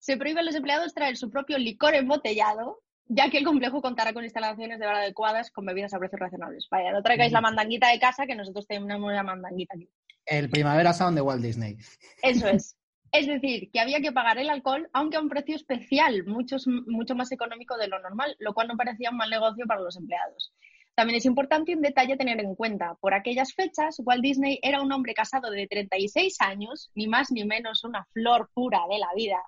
se 0.00 0.16
prohíbe 0.16 0.40
a 0.40 0.42
los 0.42 0.54
empleados 0.54 0.94
traer 0.94 1.16
su 1.16 1.30
propio 1.30 1.58
licor 1.58 1.94
embotellado, 1.94 2.82
ya 3.06 3.28
que 3.28 3.38
el 3.38 3.44
complejo 3.44 3.82
contará 3.82 4.12
con 4.12 4.24
instalaciones 4.24 4.78
de 4.78 4.86
bar 4.86 4.96
adecuadas 4.96 5.50
con 5.50 5.66
bebidas 5.66 5.94
a 5.94 5.98
precios 5.98 6.20
razonables. 6.20 6.66
Vaya, 6.70 6.90
no 6.90 7.02
traigáis 7.02 7.32
la 7.32 7.40
mandanguita 7.40 7.88
de 7.88 8.00
casa, 8.00 8.26
que 8.26 8.34
nosotros 8.34 8.66
tenemos 8.66 9.12
la 9.12 9.22
mandanguita 9.22 9.74
aquí. 9.76 9.88
El 10.26 10.48
Primavera 10.48 10.92
Sound 10.92 11.16
de 11.16 11.22
Walt 11.22 11.42
Disney. 11.42 11.76
Eso 12.22 12.48
es. 12.48 12.76
Es 13.12 13.26
decir, 13.26 13.72
que 13.72 13.80
había 13.80 14.00
que 14.00 14.12
pagar 14.12 14.38
el 14.38 14.48
alcohol, 14.48 14.88
aunque 14.92 15.16
a 15.16 15.20
un 15.20 15.28
precio 15.28 15.56
especial, 15.56 16.24
mucho, 16.26 16.58
mucho 16.86 17.16
más 17.16 17.32
económico 17.32 17.76
de 17.76 17.88
lo 17.88 17.98
normal, 17.98 18.36
lo 18.38 18.54
cual 18.54 18.68
no 18.68 18.76
parecía 18.76 19.10
un 19.10 19.16
mal 19.16 19.28
negocio 19.28 19.66
para 19.66 19.80
los 19.80 19.96
empleados. 19.96 20.54
También 20.94 21.16
es 21.16 21.24
importante 21.24 21.74
un 21.74 21.82
detalle 21.82 22.12
a 22.12 22.16
tener 22.16 22.38
en 22.38 22.54
cuenta. 22.54 22.94
Por 23.00 23.12
aquellas 23.12 23.52
fechas, 23.52 24.00
Walt 24.04 24.22
Disney 24.22 24.60
era 24.62 24.80
un 24.80 24.92
hombre 24.92 25.12
casado 25.12 25.50
de 25.50 25.66
36 25.66 26.40
años, 26.40 26.92
ni 26.94 27.08
más 27.08 27.32
ni 27.32 27.44
menos 27.44 27.82
una 27.82 28.06
flor 28.12 28.48
pura 28.54 28.82
de 28.88 28.98
la 28.98 29.08
vida, 29.16 29.42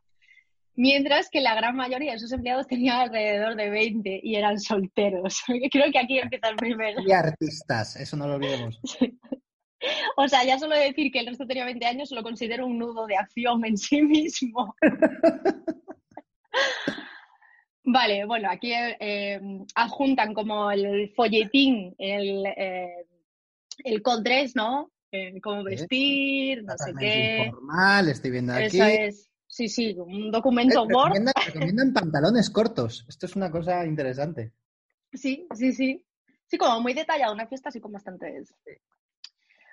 Mientras 0.75 1.29
que 1.29 1.41
la 1.41 1.55
gran 1.55 1.77
mayoría 1.77 2.13
de 2.13 2.19
sus 2.19 2.33
empleados 2.33 2.67
tenían 2.67 3.01
alrededor 3.01 3.57
de 3.57 3.69
20 3.69 4.21
y 4.23 4.37
eran 4.37 4.59
solteros. 4.59 5.43
Creo 5.71 5.93
que 5.93 5.99
aquí 5.99 6.19
empieza 6.19 6.49
el 6.49 6.57
primer. 6.57 6.97
Y 7.07 7.13
artistas, 7.13 7.97
eso 7.97 8.17
no 8.17 8.27
lo 8.27 8.35
olvidemos. 8.35 8.81
O 10.17 10.29
sea, 10.29 10.45
ya 10.45 10.61
solo 10.61 10.77
decir 10.77 11.11
que 11.11 11.19
el 11.19 11.27
resto 11.27 11.45
tenía 11.45 11.65
20 11.65 11.85
años 11.87 12.13
lo 12.13 12.23
considero 12.23 12.67
un 12.67 12.79
nudo 12.79 13.05
de 13.07 13.17
acción 13.17 13.65
en 13.65 13.77
sí 13.77 14.01
mismo. 14.01 14.77
vale, 17.85 18.25
bueno, 18.25 18.49
aquí 18.49 18.73
eh, 18.73 19.41
adjuntan 19.75 20.35
como 20.35 20.71
el 20.71 21.13
folletín, 21.17 21.97
el, 21.99 22.47
eh, 22.47 23.07
el 23.83 24.03
condrés, 24.03 24.55
¿no? 24.55 24.93
Eh, 25.11 25.41
cómo 25.41 25.65
vestir, 25.65 26.63
no 26.65 26.75
sé 26.79 26.95
qué. 26.99 27.51
Formal, 27.51 28.09
estoy 28.09 28.31
viendo 28.31 28.55
aquí. 28.55 28.79
Eso 28.79 28.85
es. 28.85 29.32
Sí, 29.53 29.69
sí, 29.69 29.95
un 29.99 30.31
documento 30.31 30.85
Word. 30.85 31.13
Recomiendan 31.47 31.93
pantalones 31.93 32.49
cortos. 32.49 33.05
Esto 33.07 33.27
es 33.27 33.37
una 33.37 33.51
cosa 33.51 33.85
interesante. 33.85 34.55
Sí, 35.13 35.47
sí, 35.55 35.75
sí. 35.75 36.07
Sí, 36.47 36.57
como 36.57 36.81
muy 36.81 36.95
detallado, 36.95 37.35
una 37.35 37.47
fiesta 37.47 37.69
así 37.69 37.79
con 37.79 37.93
bastantes. 37.93 38.55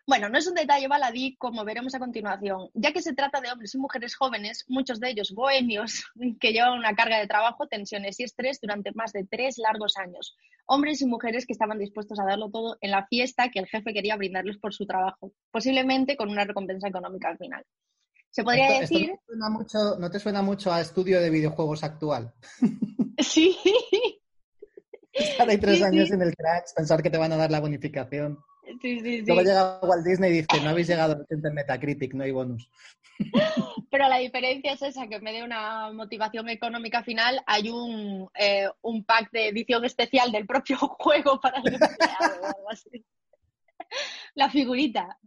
Bueno, 0.06 0.28
no 0.28 0.38
es 0.38 0.48
un 0.48 0.56
detalle 0.56 0.90
baladí, 0.90 1.38
como 1.38 1.64
veremos 1.64 1.96
a 1.96 2.00
continuación, 2.00 2.70
ya 2.74 2.92
que 2.92 3.02
se 3.02 3.14
trata 3.14 3.40
de 3.40 3.54
hombres 3.54 3.74
y 3.74 3.78
mujeres 3.78 4.18
jóvenes, 4.18 4.66
muchos 4.68 5.00
de 5.00 5.12
ellos 5.12 5.32
bohemios, 5.32 6.04
que 6.42 6.52
llevan 6.52 6.78
una 6.78 6.94
carga 6.94 7.18
de 7.18 7.28
trabajo, 7.28 7.68
tensiones 7.68 8.20
y 8.20 8.24
estrés 8.24 8.60
durante 8.60 8.92
más 8.92 9.14
de 9.14 9.24
tres 9.32 9.58
largos 9.60 9.96
años. 9.96 10.36
Hombres 10.66 11.02
y 11.02 11.06
mujeres 11.06 11.46
que 11.46 11.54
estaban 11.54 11.80
dispuestos 11.80 12.20
a 12.20 12.26
darlo 12.26 12.50
todo 12.52 12.76
en 12.82 12.92
la 12.92 13.08
fiesta 13.08 13.48
que 13.48 13.60
el 13.60 13.68
jefe 13.68 13.94
quería 13.94 14.18
brindarles 14.18 14.58
por 14.58 14.74
su 14.74 14.86
trabajo, 14.86 15.32
posiblemente 15.52 16.18
con 16.18 16.30
una 16.30 16.44
recompensa 16.44 16.90
económica 16.90 17.30
al 17.30 17.38
final. 17.38 17.64
Se 18.32 18.44
podría 18.44 18.80
decir... 18.80 19.10
no, 19.10 19.16
te 19.16 19.26
suena 19.26 19.50
mucho, 19.50 19.78
¿No 20.00 20.12
te 20.12 20.20
suena 20.20 20.42
mucho 20.42 20.72
a 20.72 20.82
estudio 20.82 21.20
de 21.20 21.30
videojuegos 21.30 21.84
actual? 21.84 22.34
Sí. 23.24 23.58
Estar 25.12 25.50
ahí 25.50 25.58
tres 25.58 25.82
años 25.82 26.12
en 26.12 26.22
el 26.22 26.36
crash, 26.36 26.72
pensar 26.76 27.04
que 27.04 27.10
te 27.10 27.18
van 27.18 27.34
a 27.34 27.38
dar 27.38 27.52
la 27.52 27.60
bonificación. 27.60 28.40
Sí, 28.82 29.00
sí, 29.00 29.20
sí. 29.20 29.24
Luego 29.26 29.42
llega 29.42 29.80
Walt 29.80 30.06
Disney 30.06 30.32
y 30.32 30.42
dice, 30.42 30.62
no 30.64 30.70
habéis 30.70 30.88
llegado 30.88 31.14
a 31.14 31.26
en 31.30 31.54
Metacritic, 31.54 32.14
no 32.14 32.24
hay 32.24 32.32
bonus. 32.32 32.70
Pero 33.92 34.08
la 34.08 34.18
diferencia 34.18 34.74
es 34.74 34.82
esa, 34.82 35.08
que 35.08 35.16
en 35.16 35.24
vez 35.24 35.34
de 35.34 35.44
una 35.44 35.92
motivación 35.92 36.48
económica 36.50 37.04
final, 37.04 37.42
hay 37.48 37.70
un, 37.70 38.30
eh, 38.36 38.70
un 38.82 39.04
pack 39.04 39.32
de 39.32 39.50
edición 39.50 39.84
especial 39.84 40.32
del 40.32 40.46
propio 40.46 40.78
juego 40.78 41.40
para 41.42 41.60
el 41.60 41.74
empleado 41.74 42.42
o 42.42 42.46
algo 42.46 42.70
así. 42.70 43.04
La 44.36 44.50
figurita. 44.50 45.18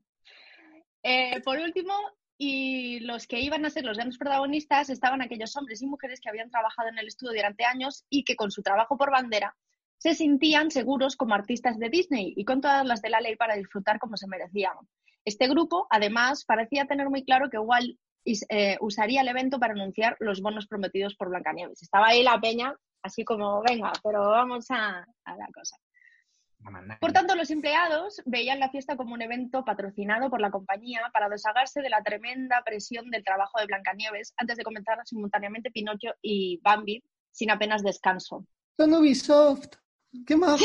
Eh, 1.02 1.40
por 1.44 1.58
último, 1.58 1.92
y 2.38 3.00
los 3.00 3.26
que 3.26 3.40
iban 3.40 3.64
a 3.64 3.70
ser 3.70 3.84
los 3.84 3.96
grandes 3.96 4.18
protagonistas 4.18 4.90
estaban 4.90 5.22
aquellos 5.22 5.56
hombres 5.56 5.82
y 5.82 5.86
mujeres 5.86 6.20
que 6.20 6.28
habían 6.28 6.50
trabajado 6.50 6.88
en 6.88 6.98
el 6.98 7.06
estudio 7.06 7.32
durante 7.32 7.64
años 7.64 8.04
y 8.10 8.24
que 8.24 8.36
con 8.36 8.50
su 8.50 8.62
trabajo 8.62 8.96
por 8.96 9.10
bandera 9.10 9.56
se 9.98 10.14
sentían 10.14 10.70
seguros 10.70 11.16
como 11.16 11.34
artistas 11.34 11.78
de 11.78 11.88
Disney 11.88 12.34
y 12.36 12.44
con 12.44 12.60
todas 12.60 12.84
las 12.84 13.02
de 13.02 13.10
la 13.10 13.20
ley 13.20 13.36
para 13.36 13.54
disfrutar 13.54 14.00
como 14.00 14.16
se 14.16 14.26
merecían. 14.26 14.72
Este 15.24 15.46
grupo, 15.46 15.86
además, 15.90 16.44
parecía 16.44 16.86
tener 16.86 17.08
muy 17.08 17.24
claro 17.24 17.48
que 17.48 17.58
Walt 17.58 17.96
eh, 18.24 18.76
usaría 18.80 19.20
el 19.20 19.28
evento 19.28 19.60
para 19.60 19.74
anunciar 19.74 20.16
los 20.18 20.40
bonos 20.40 20.66
prometidos 20.66 21.14
por 21.14 21.28
Blancanieves. 21.28 21.82
Estaba 21.82 22.08
ahí 22.08 22.24
la 22.24 22.40
peña, 22.40 22.74
así 23.02 23.24
como, 23.24 23.62
venga, 23.62 23.92
pero 24.02 24.28
vamos 24.28 24.66
a, 24.70 25.06
a 25.24 25.36
la 25.36 25.46
cosa. 25.54 25.76
Por 27.00 27.12
tanto, 27.12 27.34
los 27.34 27.50
empleados 27.50 28.22
veían 28.24 28.60
la 28.60 28.70
fiesta 28.70 28.96
como 28.96 29.14
un 29.14 29.22
evento 29.22 29.64
patrocinado 29.64 30.30
por 30.30 30.40
la 30.40 30.50
compañía 30.50 31.00
para 31.12 31.28
deshagarse 31.28 31.82
de 31.82 31.90
la 31.90 32.02
tremenda 32.02 32.62
presión 32.64 33.10
del 33.10 33.24
trabajo 33.24 33.58
de 33.58 33.66
Blancanieves 33.66 34.32
antes 34.36 34.56
de 34.56 34.64
comenzar 34.64 34.98
simultáneamente 35.04 35.70
Pinocho 35.70 36.10
y 36.20 36.60
Bambi 36.62 37.02
sin 37.30 37.50
apenas 37.50 37.82
descanso. 37.82 38.46
Son 38.76 38.94
Ubisoft. 38.94 39.76
¡Qué 40.26 40.36
más! 40.36 40.60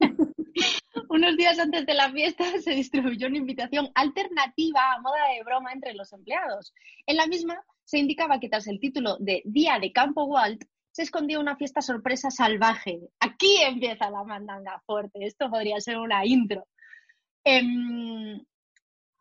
Unos 1.10 1.36
días 1.36 1.58
antes 1.58 1.86
de 1.86 1.94
la 1.94 2.10
fiesta 2.10 2.44
se 2.60 2.72
distribuyó 2.72 3.28
una 3.28 3.38
invitación 3.38 3.90
alternativa 3.94 4.92
a 4.92 5.00
moda 5.00 5.28
de 5.34 5.44
broma 5.44 5.72
entre 5.72 5.94
los 5.94 6.12
empleados. 6.12 6.72
En 7.06 7.16
la 7.16 7.26
misma 7.26 7.62
se 7.84 7.98
indicaba 7.98 8.40
que 8.40 8.48
tras 8.48 8.66
el 8.66 8.80
título 8.80 9.16
de 9.18 9.42
Día 9.44 9.78
de 9.78 9.92
Campo 9.92 10.24
Walt 10.24 10.64
se 10.98 11.04
escondía 11.04 11.38
una 11.38 11.54
fiesta 11.54 11.80
sorpresa 11.80 12.28
salvaje. 12.28 12.98
Aquí 13.20 13.62
empieza 13.64 14.10
la 14.10 14.24
mandanga 14.24 14.82
fuerte. 14.84 15.24
Esto 15.24 15.48
podría 15.48 15.78
ser 15.80 15.96
una 15.96 16.26
intro. 16.26 16.66
Em, 17.44 18.44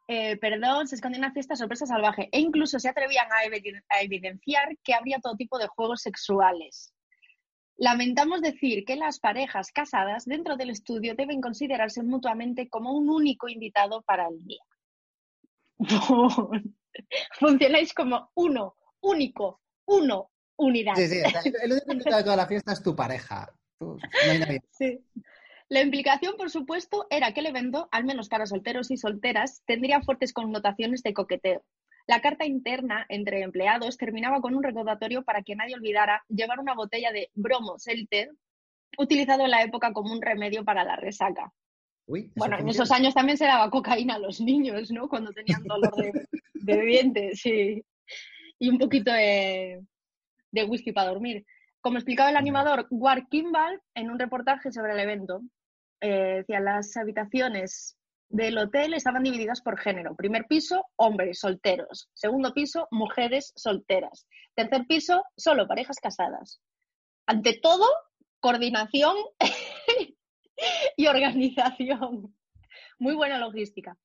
eh, 0.07 0.38
perdón, 0.38 0.88
se 0.88 0.96
escondía 0.96 1.19
una 1.19 1.34
fiesta 1.34 1.55
sorpresa 1.55 1.86
salvaje 1.86 2.29
e 2.31 2.39
incluso 2.39 2.79
se 2.79 2.89
atrevían 2.89 3.27
a 3.31 4.01
evidenciar 4.01 4.75
que 4.84 4.96
habría 4.96 5.19
todo 5.19 5.36
tipo 5.36 5.60
de 5.60 5.67
juegos 5.67 6.01
sexuales. 6.01 6.96
Lamentamos 7.75 8.41
decir 8.41 8.84
que 8.84 8.96
las 8.96 9.19
parejas 9.19 9.72
casadas 9.72 10.25
dentro 10.25 10.57
del 10.57 10.72
estudio 10.72 11.13
deben 11.13 11.41
considerarse 11.41 12.01
mutuamente 12.01 12.69
como 12.69 12.91
un 12.93 13.07
único 13.07 13.50
invitado 13.50 14.01
para 14.01 14.27
el 14.27 14.43
día. 14.43 14.63
Funcionáis 17.39 17.93
como 17.93 18.31
uno, 18.34 18.74
único, 19.00 19.62
uno, 19.86 20.31
unidad. 20.57 20.95
Sí, 20.95 21.07
sí, 21.07 21.21
el 21.63 21.71
único 21.71 21.91
invitado 21.91 22.17
de 22.17 22.23
toda 22.23 22.35
la 22.35 22.47
fiesta 22.47 22.73
es 22.73 22.83
tu 22.83 22.95
pareja. 22.95 23.53
Sí. 24.71 24.99
La 25.69 25.81
implicación, 25.81 26.35
por 26.37 26.49
supuesto, 26.49 27.07
era 27.09 27.33
que 27.33 27.41
el 27.41 27.47
evento, 27.47 27.89
al 27.91 28.05
menos 28.05 28.29
para 28.29 28.45
solteros 28.45 28.89
y 28.89 28.97
solteras, 28.97 29.63
tendría 29.65 30.01
fuertes 30.01 30.31
connotaciones 30.31 31.03
de 31.03 31.13
coqueteo. 31.13 31.63
La 32.07 32.21
carta 32.21 32.45
interna 32.45 33.05
entre 33.09 33.41
empleados 33.41 33.97
terminaba 33.97 34.39
con 34.39 34.55
un 34.55 34.63
recordatorio 34.63 35.23
para 35.23 35.43
que 35.43 35.55
nadie 35.57 35.75
olvidara 35.75 36.23
llevar 36.29 36.59
una 36.59 36.73
botella 36.73 37.11
de 37.11 37.29
bromo 37.35 37.77
selter, 37.79 38.31
utilizado 38.97 39.43
en 39.43 39.51
la 39.51 39.61
época 39.61 39.91
como 39.91 40.13
un 40.13 40.21
remedio 40.21 40.63
para 40.63 40.85
la 40.85 40.95
resaca. 40.95 41.51
bueno, 42.07 42.57
en 42.57 42.69
esos 42.69 42.91
años 42.91 43.13
también 43.13 43.37
se 43.37 43.43
daba 43.43 43.69
cocaína 43.69 44.15
a 44.15 44.19
los 44.19 44.39
niños, 44.39 44.89
¿no? 44.89 45.09
Cuando 45.09 45.33
tenían 45.33 45.63
dolor 45.65 45.93
de, 46.53 46.81
dientes, 46.81 47.41
sí. 47.41 47.83
Y 48.57 48.69
un 48.69 48.77
poquito 48.77 49.11
de, 49.11 49.83
whisky 50.65 50.91
para 50.91 51.09
dormir. 51.09 51.45
Como 51.81 51.97
explicaba 51.97 52.29
el 52.29 52.37
animador 52.37 52.87
Ward 52.89 53.27
Kimball 53.29 53.81
en 53.93 54.11
un 54.11 54.19
reportaje 54.19 54.71
sobre 54.71 54.93
el 54.93 54.99
evento, 54.99 55.41
eh, 56.01 56.37
decía, 56.37 56.59
las 56.59 56.95
habitaciones 56.97 57.97
del 58.29 58.57
hotel 58.57 58.93
estaban 58.93 59.23
divididas 59.23 59.61
por 59.61 59.79
género. 59.79 60.15
Primer 60.15 60.45
piso, 60.47 60.85
hombres 60.95 61.39
solteros. 61.39 62.09
Segundo 62.13 62.53
piso, 62.53 62.87
mujeres 62.91 63.53
solteras. 63.55 64.27
Tercer 64.55 64.85
piso, 64.87 65.23
solo 65.35 65.67
parejas 65.67 65.97
casadas. 66.01 66.59
Ante 67.25 67.59
todo, 67.61 67.85
coordinación 68.39 69.15
y 70.97 71.07
organización. 71.07 72.35
Muy 72.99 73.15
buena 73.15 73.37
logística. 73.37 73.97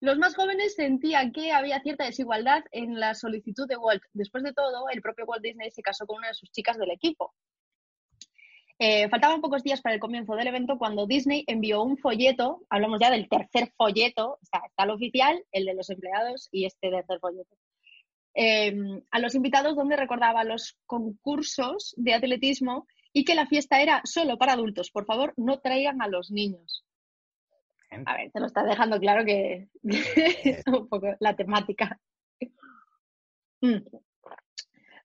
Los 0.00 0.18
más 0.18 0.36
jóvenes 0.36 0.74
sentían 0.74 1.32
que 1.32 1.52
había 1.52 1.80
cierta 1.80 2.04
desigualdad 2.04 2.64
en 2.70 3.00
la 3.00 3.14
solicitud 3.14 3.66
de 3.66 3.76
Walt. 3.76 4.02
Después 4.12 4.44
de 4.44 4.52
todo, 4.52 4.88
el 4.90 5.02
propio 5.02 5.24
Walt 5.24 5.42
Disney 5.42 5.70
se 5.70 5.82
casó 5.82 6.06
con 6.06 6.18
una 6.18 6.28
de 6.28 6.34
sus 6.34 6.50
chicas 6.52 6.78
del 6.78 6.90
equipo, 6.90 7.34
eh, 8.80 9.08
faltaban 9.08 9.40
pocos 9.40 9.64
días 9.64 9.80
para 9.80 9.94
el 9.94 10.00
comienzo 10.00 10.36
del 10.36 10.46
evento 10.46 10.78
cuando 10.78 11.06
Disney 11.06 11.42
envió 11.48 11.82
un 11.82 11.98
folleto, 11.98 12.62
hablamos 12.70 13.00
ya 13.00 13.10
del 13.10 13.28
tercer 13.28 13.72
folleto, 13.76 14.38
está, 14.40 14.62
el 14.78 14.90
oficial, 14.90 15.44
el 15.50 15.64
de 15.64 15.74
los 15.74 15.90
empleados 15.90 16.48
y 16.52 16.64
este 16.64 16.88
tercer 16.88 17.18
folleto, 17.18 17.56
em, 18.34 19.02
a 19.10 19.18
los 19.18 19.34
invitados 19.34 19.74
donde 19.74 19.96
recordaba 19.96 20.44
los 20.44 20.78
concursos 20.86 21.92
de 21.96 22.14
atletismo 22.14 22.86
y 23.12 23.24
que 23.24 23.34
la 23.34 23.46
fiesta 23.46 23.82
era 23.82 24.00
solo 24.04 24.38
para 24.38 24.52
adultos. 24.52 24.92
Por 24.92 25.06
favor, 25.06 25.34
no 25.36 25.58
traigan 25.58 26.00
a 26.00 26.06
los 26.06 26.30
niños. 26.30 26.84
A 27.90 28.16
ver, 28.16 28.30
te 28.30 28.40
lo 28.40 28.46
está 28.46 28.62
dejando 28.64 28.98
claro 29.00 29.24
que 29.24 29.68
un 30.66 30.88
poco 30.88 31.14
la 31.20 31.34
temática. 31.34 31.98
Mm. 33.60 33.78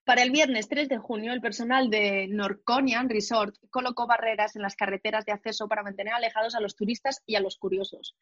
Para 0.04 0.22
el 0.22 0.30
viernes 0.30 0.68
3 0.68 0.88
de 0.90 0.98
junio, 0.98 1.32
el 1.32 1.40
personal 1.40 1.88
de 1.88 2.28
Norconian 2.28 3.08
Resort 3.08 3.56
colocó 3.70 4.06
barreras 4.06 4.54
en 4.54 4.60
las 4.62 4.76
carreteras 4.76 5.24
de 5.24 5.32
acceso 5.32 5.66
para 5.66 5.82
mantener 5.82 6.12
alejados 6.12 6.54
a 6.54 6.60
los 6.60 6.76
turistas 6.76 7.22
y 7.24 7.36
a 7.36 7.40
los 7.40 7.56
curiosos. 7.56 8.14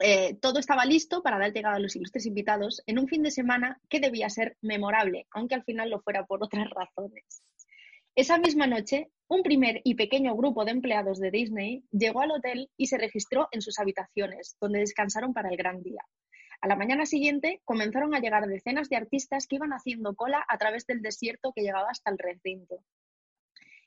Eh, 0.00 0.36
todo 0.40 0.60
estaba 0.60 0.84
listo 0.84 1.22
para 1.22 1.38
dar 1.38 1.52
llegada 1.52 1.74
a 1.74 1.80
los 1.80 1.96
ilustres 1.96 2.24
invitados 2.24 2.82
en 2.86 3.00
un 3.00 3.08
fin 3.08 3.24
de 3.24 3.32
semana 3.32 3.80
que 3.88 3.98
debía 3.98 4.30
ser 4.30 4.56
memorable, 4.62 5.26
aunque 5.32 5.56
al 5.56 5.64
final 5.64 5.90
lo 5.90 6.00
fuera 6.00 6.24
por 6.24 6.42
otras 6.44 6.70
razones. 6.70 7.42
Esa 8.14 8.38
misma 8.38 8.68
noche, 8.68 9.10
un 9.28 9.42
primer 9.42 9.82
y 9.84 9.94
pequeño 9.94 10.34
grupo 10.34 10.64
de 10.64 10.70
empleados 10.70 11.18
de 11.18 11.30
Disney 11.30 11.84
llegó 11.92 12.22
al 12.22 12.30
hotel 12.30 12.70
y 12.78 12.86
se 12.86 12.96
registró 12.96 13.48
en 13.52 13.60
sus 13.60 13.78
habitaciones, 13.78 14.56
donde 14.58 14.80
descansaron 14.80 15.34
para 15.34 15.50
el 15.50 15.56
gran 15.56 15.82
día. 15.82 16.00
A 16.62 16.66
la 16.66 16.76
mañana 16.76 17.04
siguiente 17.04 17.60
comenzaron 17.64 18.14
a 18.14 18.20
llegar 18.20 18.46
decenas 18.46 18.88
de 18.88 18.96
artistas 18.96 19.46
que 19.46 19.56
iban 19.56 19.72
haciendo 19.72 20.16
cola 20.16 20.44
a 20.48 20.56
través 20.56 20.86
del 20.86 21.02
desierto 21.02 21.52
que 21.54 21.62
llegaba 21.62 21.88
hasta 21.90 22.10
el 22.10 22.18
recinto. 22.18 22.82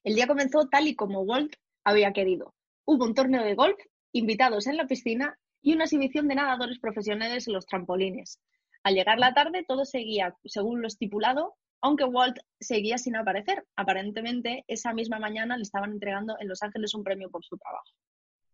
El 0.03 0.15
día 0.15 0.27
comenzó 0.27 0.69
tal 0.69 0.87
y 0.87 0.95
como 0.95 1.21
Walt 1.21 1.55
había 1.83 2.13
querido. 2.13 2.53
Hubo 2.85 3.05
un 3.05 3.15
torneo 3.15 3.43
de 3.43 3.55
golf, 3.55 3.77
invitados 4.13 4.67
en 4.67 4.77
la 4.77 4.87
piscina 4.87 5.37
y 5.61 5.73
una 5.73 5.85
exhibición 5.85 6.27
de 6.27 6.35
nadadores 6.35 6.79
profesionales 6.79 7.47
en 7.47 7.53
los 7.53 7.65
trampolines. 7.65 8.39
Al 8.83 8.93
llegar 8.93 9.17
la 9.17 9.33
tarde 9.33 9.65
todo 9.67 9.85
seguía 9.85 10.35
según 10.45 10.81
lo 10.81 10.87
estipulado, 10.87 11.55
aunque 11.81 12.05
Walt 12.05 12.37
seguía 12.59 12.97
sin 12.97 13.15
aparecer. 13.15 13.65
Aparentemente 13.75 14.63
esa 14.67 14.93
misma 14.93 15.19
mañana 15.19 15.57
le 15.57 15.63
estaban 15.63 15.91
entregando 15.91 16.35
en 16.39 16.47
Los 16.47 16.61
Ángeles 16.63 16.93
un 16.93 17.03
premio 17.03 17.29
por 17.29 17.43
su 17.43 17.57
trabajo. 17.57 17.89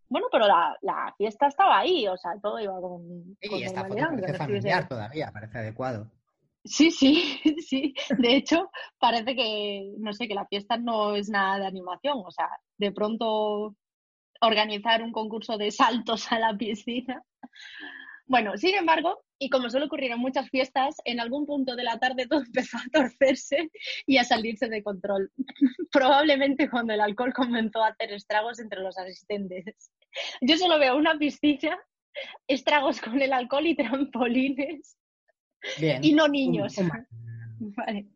Bueno, 0.10 0.28
pero 0.32 0.48
la, 0.48 0.78
la, 0.82 1.14
fiesta 1.18 1.48
estaba 1.48 1.80
ahí, 1.80 2.08
o 2.08 2.16
sea, 2.16 2.32
todo 2.42 2.60
iba 2.60 2.80
con. 2.80 3.38
Sí, 3.42 3.64
esta 3.64 3.84
foto 3.84 3.96
parece 3.96 4.34
familiar 4.36 4.88
todavía, 4.88 5.32
parece 5.34 5.58
adecuado. 5.58 6.10
Sí, 6.64 6.92
sí, 6.92 7.42
sí. 7.68 7.94
De 8.18 8.36
hecho, 8.36 8.72
parece 9.00 9.36
que, 9.36 9.94
no 9.98 10.14
sé, 10.14 10.28
que 10.28 10.34
la 10.34 10.48
fiesta 10.48 10.78
no 10.78 11.16
es 11.16 11.30
nada 11.30 11.60
de 11.60 11.68
animación. 11.68 12.22
O 12.26 12.32
sea, 12.32 12.50
de 12.78 12.92
pronto 12.92 13.76
organizar 14.42 15.02
un 15.04 15.12
concurso 15.12 15.58
de 15.58 15.72
saltos 15.72 16.32
a 16.32 16.40
la 16.40 16.56
piscina. 16.58 17.24
Bueno, 18.26 18.58
sin 18.58 18.76
embargo, 18.76 19.24
y 19.40 19.50
como 19.50 19.70
suele 19.70 19.86
ocurrir 19.86 20.12
en 20.12 20.20
muchas 20.20 20.50
fiestas, 20.50 20.96
en 21.06 21.20
algún 21.20 21.46
punto 21.46 21.76
de 21.76 21.84
la 21.84 22.00
tarde 22.00 22.28
todo 22.28 22.42
empezó 22.46 22.78
a 22.78 22.90
torcerse 22.92 23.70
y 24.06 24.18
a 24.18 24.24
salirse 24.24 24.68
de 24.68 24.84
control. 24.84 25.32
Probablemente 25.92 26.70
cuando 26.70 26.94
el 26.94 27.02
alcohol 27.02 27.34
comenzó 27.34 27.84
a 27.84 27.90
hacer 27.90 28.12
estragos 28.12 28.60
entre 28.60 28.82
los 28.82 28.98
asistentes. 28.98 29.92
Yo 30.42 30.58
solo 30.58 30.80
veo 30.80 30.96
una 30.98 31.18
piscina 31.18 31.78
estragos 32.48 33.02
con 33.02 33.22
el 33.22 33.34
alcohol 33.34 33.68
y 33.68 33.76
trampolines. 33.76 34.98
Bien. 35.80 36.04
Y 36.04 36.14
no 36.14 36.28
niños. 36.28 36.76
Vale. 37.60 38.08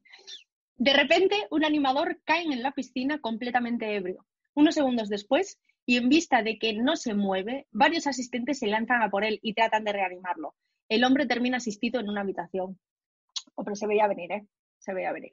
De 0.77 0.93
repente, 0.93 1.35
un 1.51 1.63
animador 1.63 2.19
cae 2.23 2.43
en 2.43 2.63
la 2.63 2.71
piscina 2.71 3.19
completamente 3.19 3.95
ebrio. 3.95 4.25
Unos 4.53 4.75
segundos 4.75 5.09
después, 5.09 5.59
y 5.85 5.97
en 5.97 6.09
vista 6.09 6.41
de 6.43 6.57
que 6.57 6.73
no 6.73 6.95
se 6.95 7.13
mueve, 7.13 7.67
varios 7.71 8.07
asistentes 8.07 8.59
se 8.59 8.67
lanzan 8.67 9.01
a 9.01 9.09
por 9.09 9.23
él 9.23 9.39
y 9.41 9.53
tratan 9.53 9.83
de 9.83 9.93
reanimarlo. 9.93 10.55
El 10.91 11.05
hombre 11.05 11.25
termina 11.25 11.55
asistido 11.55 12.01
en 12.01 12.09
una 12.09 12.19
habitación. 12.19 12.77
Oh, 13.55 13.63
pero 13.63 13.77
se 13.77 13.87
veía 13.87 14.07
venir, 14.07 14.29
¿eh? 14.33 14.45
Se 14.77 14.93
veía 14.93 15.13
venir. 15.13 15.31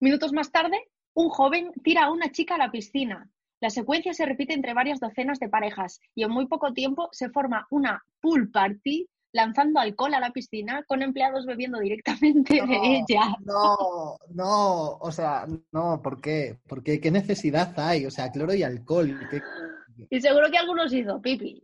Minutos 0.00 0.32
más 0.32 0.50
tarde, 0.50 0.78
un 1.12 1.28
joven 1.28 1.72
tira 1.82 2.04
a 2.04 2.10
una 2.10 2.32
chica 2.32 2.54
a 2.54 2.58
la 2.58 2.70
piscina. 2.70 3.28
La 3.60 3.68
secuencia 3.68 4.14
se 4.14 4.24
repite 4.24 4.54
entre 4.54 4.72
varias 4.72 5.00
docenas 5.00 5.38
de 5.40 5.50
parejas 5.50 6.00
y 6.14 6.22
en 6.24 6.30
muy 6.30 6.46
poco 6.46 6.72
tiempo 6.72 7.10
se 7.12 7.28
forma 7.28 7.66
una 7.70 8.02
pool 8.22 8.50
party 8.50 9.06
lanzando 9.32 9.78
alcohol 9.78 10.14
a 10.14 10.20
la 10.20 10.30
piscina 10.30 10.82
con 10.84 11.02
empleados 11.02 11.44
bebiendo 11.44 11.80
directamente 11.80 12.54
de 12.54 12.96
ella. 13.06 13.36
No, 13.44 14.16
no, 14.30 14.90
o 14.96 15.12
sea, 15.12 15.46
no, 15.70 16.00
¿por 16.02 16.22
qué? 16.22 16.60
¿Por 16.66 16.82
qué? 16.82 16.98
¿Qué 16.98 17.10
necesidad 17.10 17.78
hay? 17.78 18.06
O 18.06 18.10
sea, 18.10 18.30
cloro 18.32 18.54
y 18.54 18.62
alcohol. 18.62 19.18
¿qué- 19.30 19.42
Y 20.08 20.18
seguro 20.22 20.50
que 20.50 20.56
algunos 20.56 20.90
hizo 20.94 21.20
pipi. 21.20 21.62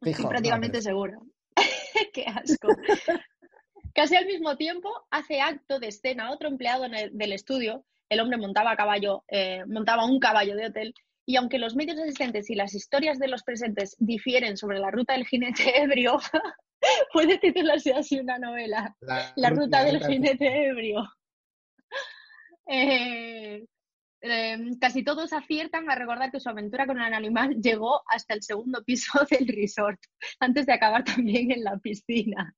Fijo, 0.00 0.10
Estoy 0.10 0.24
no, 0.24 0.28
prácticamente 0.30 0.78
pero- 0.78 0.82
seguro. 0.82 1.22
Qué 2.12 2.24
asco. 2.26 2.68
Casi 3.94 4.16
al 4.16 4.26
mismo 4.26 4.56
tiempo 4.56 4.90
hace 5.10 5.40
acto 5.40 5.78
de 5.78 5.88
escena 5.88 6.32
otro 6.32 6.48
empleado 6.48 6.84
el- 6.84 7.16
del 7.16 7.32
estudio. 7.32 7.84
El 8.08 8.20
hombre 8.20 8.38
montaba 8.38 8.72
a 8.72 8.76
caballo, 8.76 9.24
eh, 9.28 9.64
montaba 9.66 10.04
un 10.04 10.18
caballo 10.18 10.56
de 10.56 10.66
hotel. 10.66 10.94
Y 11.26 11.36
aunque 11.36 11.58
los 11.58 11.76
medios 11.76 11.98
asistentes 11.98 12.50
y 12.50 12.54
las 12.54 12.74
historias 12.74 13.18
de 13.18 13.28
los 13.28 13.42
presentes 13.42 13.94
difieren 13.98 14.56
sobre 14.56 14.78
la 14.80 14.90
ruta 14.90 15.12
del 15.12 15.26
jinete 15.26 15.80
ebrio, 15.82 16.18
puede 17.12 17.38
titularse 17.38 17.92
así 17.94 18.18
una 18.18 18.38
novela. 18.38 18.96
La 19.36 19.50
ruta 19.50 19.84
del 19.84 20.00
jinete 20.12 20.66
ebrio. 20.68 21.04
Eh, 22.66 23.64
eh, 24.22 24.56
casi 24.80 25.02
todos 25.02 25.32
aciertan 25.32 25.90
a 25.90 25.96
recordar 25.96 26.30
que 26.30 26.40
su 26.40 26.48
aventura 26.48 26.86
con 26.86 27.00
el 27.00 27.12
animal 27.12 27.56
llegó 27.62 28.02
hasta 28.06 28.34
el 28.34 28.42
segundo 28.42 28.82
piso 28.84 29.12
del 29.30 29.48
resort, 29.48 30.00
antes 30.40 30.66
de 30.66 30.72
acabar 30.72 31.04
también 31.04 31.50
en 31.50 31.64
la 31.64 31.76
piscina. 31.78 32.54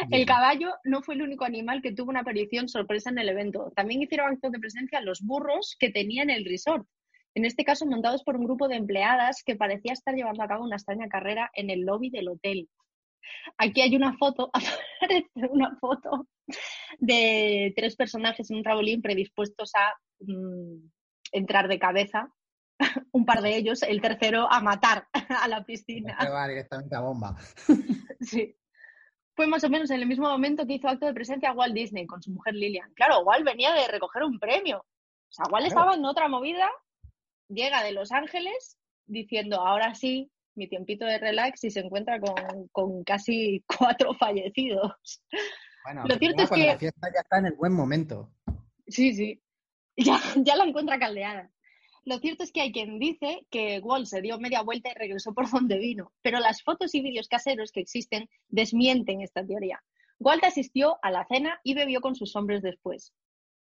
El 0.00 0.08
Bien. 0.08 0.26
caballo 0.26 0.74
no 0.84 1.02
fue 1.02 1.16
el 1.16 1.22
único 1.22 1.44
animal 1.44 1.82
que 1.82 1.92
tuvo 1.92 2.10
una 2.10 2.20
aparición 2.20 2.66
sorpresa 2.66 3.10
en 3.10 3.18
el 3.18 3.28
evento. 3.28 3.72
También 3.76 4.00
hicieron 4.00 4.32
actos 4.32 4.50
de 4.50 4.58
presencia 4.58 5.02
los 5.02 5.20
burros 5.20 5.76
que 5.78 5.90
tenía 5.90 6.22
en 6.22 6.30
el 6.30 6.46
resort. 6.46 6.86
En 7.34 7.44
este 7.44 7.64
caso, 7.64 7.84
montados 7.84 8.24
por 8.24 8.36
un 8.36 8.44
grupo 8.44 8.68
de 8.68 8.76
empleadas 8.76 9.42
que 9.44 9.56
parecía 9.56 9.92
estar 9.92 10.14
llevando 10.14 10.42
a 10.42 10.48
cabo 10.48 10.64
una 10.64 10.76
extraña 10.76 11.08
carrera 11.08 11.50
en 11.52 11.68
el 11.68 11.80
lobby 11.80 12.08
del 12.08 12.28
hotel. 12.28 12.70
Aquí 13.58 13.82
hay 13.82 13.94
una 13.96 14.16
foto, 14.16 14.50
aparece 14.54 15.48
una 15.50 15.76
foto 15.76 16.26
de 16.98 17.74
tres 17.76 17.96
personajes 17.96 18.50
en 18.50 18.58
un 18.58 18.62
trabolín 18.62 19.02
predispuestos 19.02 19.72
a 19.74 19.92
mm, 20.20 20.88
entrar 21.32 21.68
de 21.68 21.78
cabeza. 21.78 22.32
Un 23.12 23.24
par 23.24 23.40
de 23.40 23.56
ellos, 23.56 23.82
el 23.82 24.00
tercero 24.00 24.50
a 24.52 24.60
matar 24.60 25.08
a 25.42 25.48
la 25.48 25.64
piscina. 25.64 26.16
Se 26.20 26.28
va 26.28 26.46
directamente 26.48 26.94
a 26.96 27.00
bomba. 27.00 27.36
Sí. 28.20 28.56
Fue 29.34 29.46
más 29.46 29.62
o 29.64 29.68
menos 29.68 29.90
en 29.90 30.00
el 30.00 30.06
mismo 30.06 30.26
momento 30.28 30.66
que 30.66 30.72
hizo 30.74 30.88
acto 30.88 31.04
de 31.06 31.12
presencia 31.12 31.52
Walt 31.52 31.74
Disney 31.74 32.06
con 32.06 32.22
su 32.22 32.30
mujer 32.32 32.54
Lillian. 32.54 32.90
Claro, 32.94 33.20
Walt 33.20 33.44
venía 33.44 33.72
de 33.74 33.86
recoger 33.88 34.22
un 34.24 34.38
premio. 34.38 34.78
O 34.78 35.32
sea, 35.32 35.44
Walt 35.50 35.66
Claro. 35.66 35.80
estaba 35.80 35.94
en 35.94 36.04
otra 36.06 36.26
movida, 36.28 36.68
llega 37.48 37.82
de 37.84 37.92
Los 37.92 38.10
Ángeles 38.12 38.78
diciendo, 39.04 39.60
ahora 39.60 39.94
sí, 39.94 40.30
mi 40.54 40.66
tiempito 40.68 41.04
de 41.04 41.18
relax 41.18 41.62
y 41.64 41.70
se 41.70 41.80
encuentra 41.80 42.18
con, 42.18 42.68
con 42.72 43.04
casi 43.04 43.62
cuatro 43.78 44.14
fallecidos. 44.14 45.22
Bueno, 45.84 46.04
Lo 46.08 46.14
cierto 46.16 46.42
es 46.44 46.50
que- 46.50 46.66
la 46.68 46.78
fiesta 46.78 47.08
ya 47.14 47.20
está 47.20 47.38
en 47.38 47.46
el 47.46 47.52
buen 47.54 47.74
momento. 47.74 48.32
Sí, 48.88 49.12
sí. 49.14 49.42
Ya, 50.06 50.20
ya 50.36 50.56
la 50.56 50.64
encuentra 50.64 50.98
caldeada. 50.98 51.50
Lo 52.04 52.18
cierto 52.18 52.44
es 52.44 52.52
que 52.52 52.60
hay 52.60 52.70
quien 52.72 52.98
dice 52.98 53.46
que 53.50 53.80
Walt 53.80 54.06
se 54.06 54.20
dio 54.20 54.38
media 54.38 54.62
vuelta 54.62 54.90
y 54.90 54.94
regresó 54.94 55.32
por 55.34 55.50
donde 55.50 55.78
vino, 55.78 56.12
pero 56.22 56.38
las 56.38 56.62
fotos 56.62 56.94
y 56.94 57.00
vídeos 57.02 57.28
caseros 57.28 57.72
que 57.72 57.80
existen 57.80 58.28
desmienten 58.48 59.22
esta 59.22 59.44
teoría. 59.44 59.82
Walt 60.18 60.44
asistió 60.44 60.98
a 61.02 61.10
la 61.10 61.26
cena 61.26 61.58
y 61.64 61.74
bebió 61.74 62.00
con 62.00 62.14
sus 62.14 62.36
hombres 62.36 62.62
después. 62.62 63.12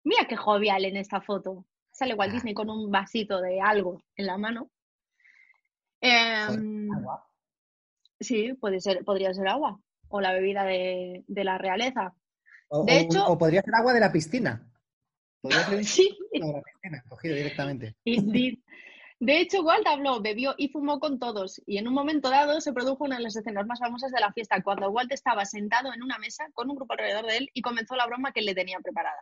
Mira 0.05 0.27
qué 0.29 0.37
jovial 0.37 0.85
en 0.85 0.97
esta 0.97 1.21
foto. 1.21 1.65
Sale 1.91 2.15
Walt. 2.15 2.33
Disney 2.33 2.55
con 2.55 2.71
un 2.71 2.91
vasito 2.91 3.41
de 3.41 3.61
algo 3.61 4.03
en 4.15 4.27
la 4.27 4.39
mano. 4.39 4.71
Em, 6.01 6.93
Agua. 6.93 7.27
sí, 8.21 8.53
puede 8.55 8.81
ser, 8.81 9.05
podría 9.05 9.35
ser 9.35 9.49
agua 9.49 9.81
o 10.09 10.21
la 10.21 10.33
bebida 10.33 10.65
de, 10.65 11.25
de 11.27 11.45
la 11.45 11.59
realeza. 11.59 12.15
O, 12.69 12.85
de 12.85 13.01
hecho- 13.01 13.27
o 13.27 13.37
podría 13.37 13.63
ser 13.63 13.75
agua 13.75 13.93
de 13.93 14.01
la 14.01 14.13
piscina. 14.13 14.65
Podría 15.41 15.65
ser 15.65 15.75
un 15.79 15.85
Sí, 15.85 16.19
cogido 17.09 17.37
directamente. 17.37 17.95
Indeed. 18.05 18.59
De 19.21 19.41
hecho, 19.41 19.63
Walt 19.63 19.87
habló, 19.87 20.21
bebió 20.21 20.55
y 20.57 20.69
fumó 20.69 21.01
con 21.01 21.19
todos, 21.19 21.61
y 21.67 21.79
en 21.79 21.89
un 21.89 21.95
momento 21.95 22.31
dado 22.31 22.61
se 22.61 22.73
produjo 22.73 23.05
una 23.05 23.17
de 23.17 23.25
las 23.25 23.35
escenas 23.35 23.67
más 23.67 23.81
famosas 23.81 24.13
de 24.13 24.21
la 24.21 24.33
fiesta, 24.33 24.63
cuando 24.63 24.91
Walt 24.91 25.11
estaba 25.11 25.45
sentado 25.45 25.93
en 25.93 26.05
una 26.05 26.19
mesa 26.19 26.47
con 26.55 26.71
un 26.71 26.77
grupo 26.77 26.93
alrededor 26.93 27.27
de 27.27 27.39
él 27.39 27.51
y 27.53 27.61
comenzó 27.61 27.97
la 27.97 28.07
broma 28.07 28.31
que 28.31 28.43
le 28.43 28.55
tenía 28.55 28.79
preparada. 28.79 29.21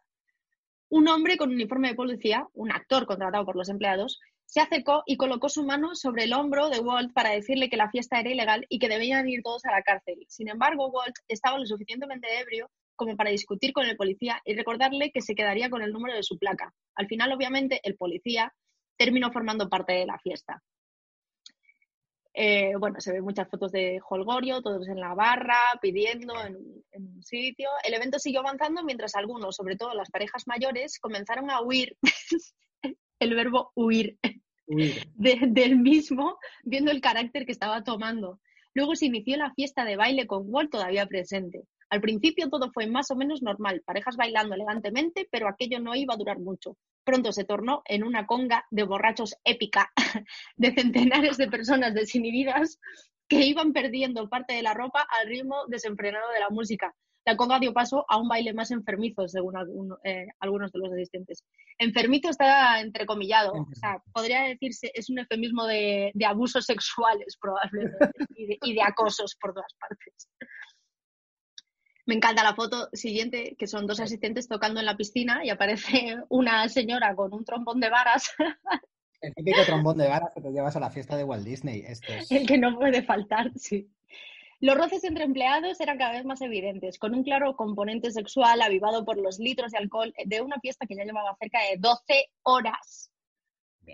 Un 0.90 1.09
hombre 1.09 1.38
con 1.38 1.50
uniforme 1.50 1.88
de 1.88 1.94
policía, 1.94 2.46
un 2.52 2.72
actor 2.72 3.07
contratado 3.07 3.46
por 3.46 3.57
los 3.57 3.70
empleados, 3.70 4.20
se 4.44 4.61
acercó 4.61 5.02
y 5.07 5.16
colocó 5.16 5.48
su 5.48 5.64
mano 5.64 5.94
sobre 5.94 6.24
el 6.24 6.35
hombro 6.35 6.68
de 6.68 6.79
Walt 6.79 7.14
para 7.14 7.31
decirle 7.31 7.70
que 7.70 7.79
la 7.79 7.90
fiesta 7.90 8.20
era 8.20 8.31
ilegal 8.31 8.66
y 8.68 8.79
que 8.79 8.88
debían 8.88 9.29
ir 9.29 9.42
todos 9.42 9.64
a 9.64 9.72
la 9.72 9.83
cárcel. 9.83 10.24
Sin 10.29 10.48
embargo, 10.48 10.88
Walt 10.88 11.16
estaba 11.26 11.59
lo 11.59 11.66
suficientemente 11.66 12.38
ebrio 12.38 12.70
como 12.97 13.17
para 13.17 13.31
discutir 13.31 13.73
con 13.73 13.87
el 13.87 13.97
policía 13.97 14.41
y 14.45 14.55
recordarle 14.55 15.11
que 15.13 15.21
se 15.23 15.35
quedaría 15.35 15.71
con 15.71 15.83
el 15.83 15.93
número 15.93 16.15
de 16.17 16.23
su 16.23 16.39
placa. 16.39 16.73
Al 16.95 17.07
final, 17.07 17.33
obviamente, 17.33 17.81
el 17.85 17.97
policía 17.97 18.53
terminó 18.97 19.31
formando 19.31 19.69
parte 19.69 19.93
de 19.93 20.07
la 20.07 20.19
fiesta. 20.19 20.63
Eh, 22.39 22.75
bueno, 22.79 23.01
se 23.01 23.13
ven 23.13 23.25
muchas 23.25 23.49
fotos 23.49 23.73
de 23.73 23.99
Holgorio, 24.11 24.61
todos 24.61 24.87
en 24.89 25.01
la 25.01 25.15
barra, 25.15 25.57
pidiendo 25.81 26.35
en, 26.45 26.57
un- 26.57 26.85
en 26.93 27.07
un 27.07 27.23
sitio. 27.23 27.69
El 27.83 27.95
evento 27.95 28.19
siguió 28.19 28.41
avanzando 28.41 28.83
mientras 28.85 29.15
algunos, 29.15 29.57
sobre 29.57 29.77
todo 29.77 29.95
las 29.95 30.11
parejas 30.11 30.43
mayores, 30.47 30.99
comenzaron 30.99 31.51
a 31.51 31.63
huir, 31.63 31.97
el 33.21 33.35
verbo 33.35 33.73
huir, 33.75 34.19
Huir. 34.67 35.09
de- 35.15 35.39
del 35.49 35.79
mismo, 35.79 36.39
viendo 36.63 36.91
el 36.91 37.01
carácter 37.01 37.47
que 37.47 37.53
estaba 37.53 37.83
tomando. 37.83 38.39
Luego 38.75 38.95
se 38.97 39.07
inició 39.07 39.39
la 39.39 39.55
fiesta 39.55 39.87
de 39.87 39.97
baile 39.97 40.27
con 40.27 40.43
Walt 40.45 40.71
todavía 40.71 41.07
presente. 41.07 41.63
Al 41.88 42.01
principio 42.01 42.49
todo 42.49 42.70
fue 42.72 42.87
más 42.87 43.11
o 43.11 43.16
menos 43.16 43.42
normal, 43.42 43.83
parejas 43.85 44.16
bailando 44.16 44.55
elegantemente, 44.55 45.29
pero 45.31 45.49
aquello 45.49 45.79
no 45.79 45.94
iba 45.94 46.14
a 46.14 46.16
durar 46.16 46.38
mucho. 46.38 46.77
Pronto 47.05 47.33
se 47.33 47.44
tornó 47.44 47.83
en 47.85 48.03
una 48.03 48.27
conga 48.27 48.64
de 48.70 48.83
borrachos 48.83 49.37
épica, 49.44 49.92
de 50.57 50.72
centenares 50.72 51.37
de 51.37 51.49
personas 51.49 51.94
desinhibidas 51.94 52.79
que 53.29 53.46
iban 53.46 53.72
perdiendo 53.72 54.29
parte 54.29 54.55
de 54.55 54.62
la 54.62 54.75
ropa 54.75 55.07
al 55.09 55.29
ritmo 55.29 55.64
desenfrenado 55.68 56.31
de 56.33 56.40
la 56.40 56.51
música. 56.51 56.94
La 57.25 57.37
conga 57.37 57.59
dio 57.59 57.72
paso 57.72 58.05
a 58.09 58.18
un 58.18 58.29
baile 58.29 58.55
más 58.55 58.70
enfermizo, 58.70 59.27
según 59.27 59.96
eh, 60.05 60.29
algunos 60.38 60.70
de 60.70 60.79
los 60.79 60.92
asistentes. 60.92 61.44
Enfermizo 61.77 62.31
está 62.31 62.81
entrecomillado, 62.81 63.53
o 63.53 63.75
sea, 63.75 64.01
podría 64.12 64.42
decirse, 64.42 64.92
es 64.94 65.11
un 65.11 65.18
eufemismo 65.18 65.66
de, 65.66 66.12
de 66.14 66.25
abusos 66.25 66.64
sexuales 66.64 67.37
probablemente 67.40 68.11
y 68.37 68.46
de, 68.46 68.59
y 68.62 68.75
de 68.75 68.83
acosos 68.83 69.37
por 69.40 69.55
todas 69.55 69.72
partes. 69.81 70.29
Me 72.07 72.14
encanta 72.14 72.45
la 72.45 72.55
foto 72.55 72.88
siguiente, 72.92 73.57
que 73.59 73.66
son 73.66 73.87
dos 73.87 74.01
asistentes 74.01 74.49
tocando 74.49 74.81
en 74.81 74.87
la 74.87 74.97
piscina 74.97 75.45
y 75.45 75.51
aparece 75.51 76.16
una 76.29 76.69
señora 76.69 77.14
con 77.14 77.35
un 77.35 77.45
trombón 77.45 77.81
de 77.81 77.90
varas, 77.90 78.31
El 79.21 79.35
típico 79.35 79.64
trombón 79.64 79.99
de 79.99 80.09
varas 80.09 80.31
que 80.35 80.40
te 80.40 80.53
llevas 80.53 80.77
a 80.77 80.81
la 80.81 80.90
fiesta 80.90 81.16
de 81.16 81.25
Walt 81.25 81.45
Disney. 81.45 81.83
Esto 81.87 82.12
es... 82.12 82.31
el 82.31 82.47
que 82.47 82.59
no 82.59 82.77
puede 82.79 83.03
faltar, 83.03 83.51
sí. 83.57 83.90
Los 84.61 84.77
roces 84.77 85.05
entre 85.05 85.25
empleados 85.25 85.81
eran 85.81 85.99
cada 85.99 86.12
vez 86.12 86.25
más 86.25 86.40
evidentes, 86.40 86.99
con 86.99 87.14
un 87.14 87.25
claro 87.25 87.57
componente 87.57 88.11
sexual 88.11 88.62
avivado 88.62 89.05
por 89.05 89.19
los 89.19 89.38
litros 89.38 89.73
de 89.73 89.79
alcohol 89.79 90.14
de 90.25 90.40
una 90.40 90.61
fiesta 90.61 90.87
que 90.87 90.97
ya 90.97 91.05
llevaba 91.05 91.37
cerca 91.40 91.59
de 91.61 91.77
12 91.79 92.31
horas. 92.42 93.11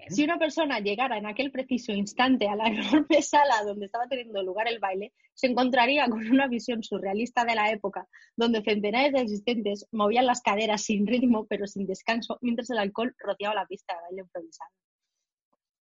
Si 0.09 0.25
una 0.25 0.39
persona 0.39 0.81
llegara 0.81 1.19
en 1.19 1.27
aquel 1.27 1.51
preciso 1.51 1.93
instante 1.93 2.49
a 2.49 2.57
la 2.57 2.67
enorme 2.69 3.23
sala 3.23 3.63
donde 3.65 3.87
estaba 3.87 4.07
teniendo 4.09 4.43
lugar 4.43 4.69
el 4.69 4.79
baile, 4.79 5.13
se 5.35 5.47
encontraría 5.47 6.09
con 6.09 6.27
una 6.31 6.49
visión 6.49 6.83
surrealista 6.83 7.45
de 7.45 7.55
la 7.55 7.71
época, 7.71 8.07
donde 8.37 8.63
centenares 8.63 9.13
de 9.13 9.21
asistentes 9.21 9.87
movían 9.93 10.27
las 10.27 10.41
caderas 10.41 10.83
sin 10.83 11.07
ritmo 11.07 11.47
pero 11.47 11.67
sin 11.67 11.87
descanso, 11.87 12.39
mientras 12.41 12.71
el 12.71 12.79
alcohol 12.79 13.15
rociaba 13.19 13.55
la 13.55 13.67
pista 13.67 13.95
de 13.95 14.01
baile 14.03 14.21
improvisada. 14.23 14.71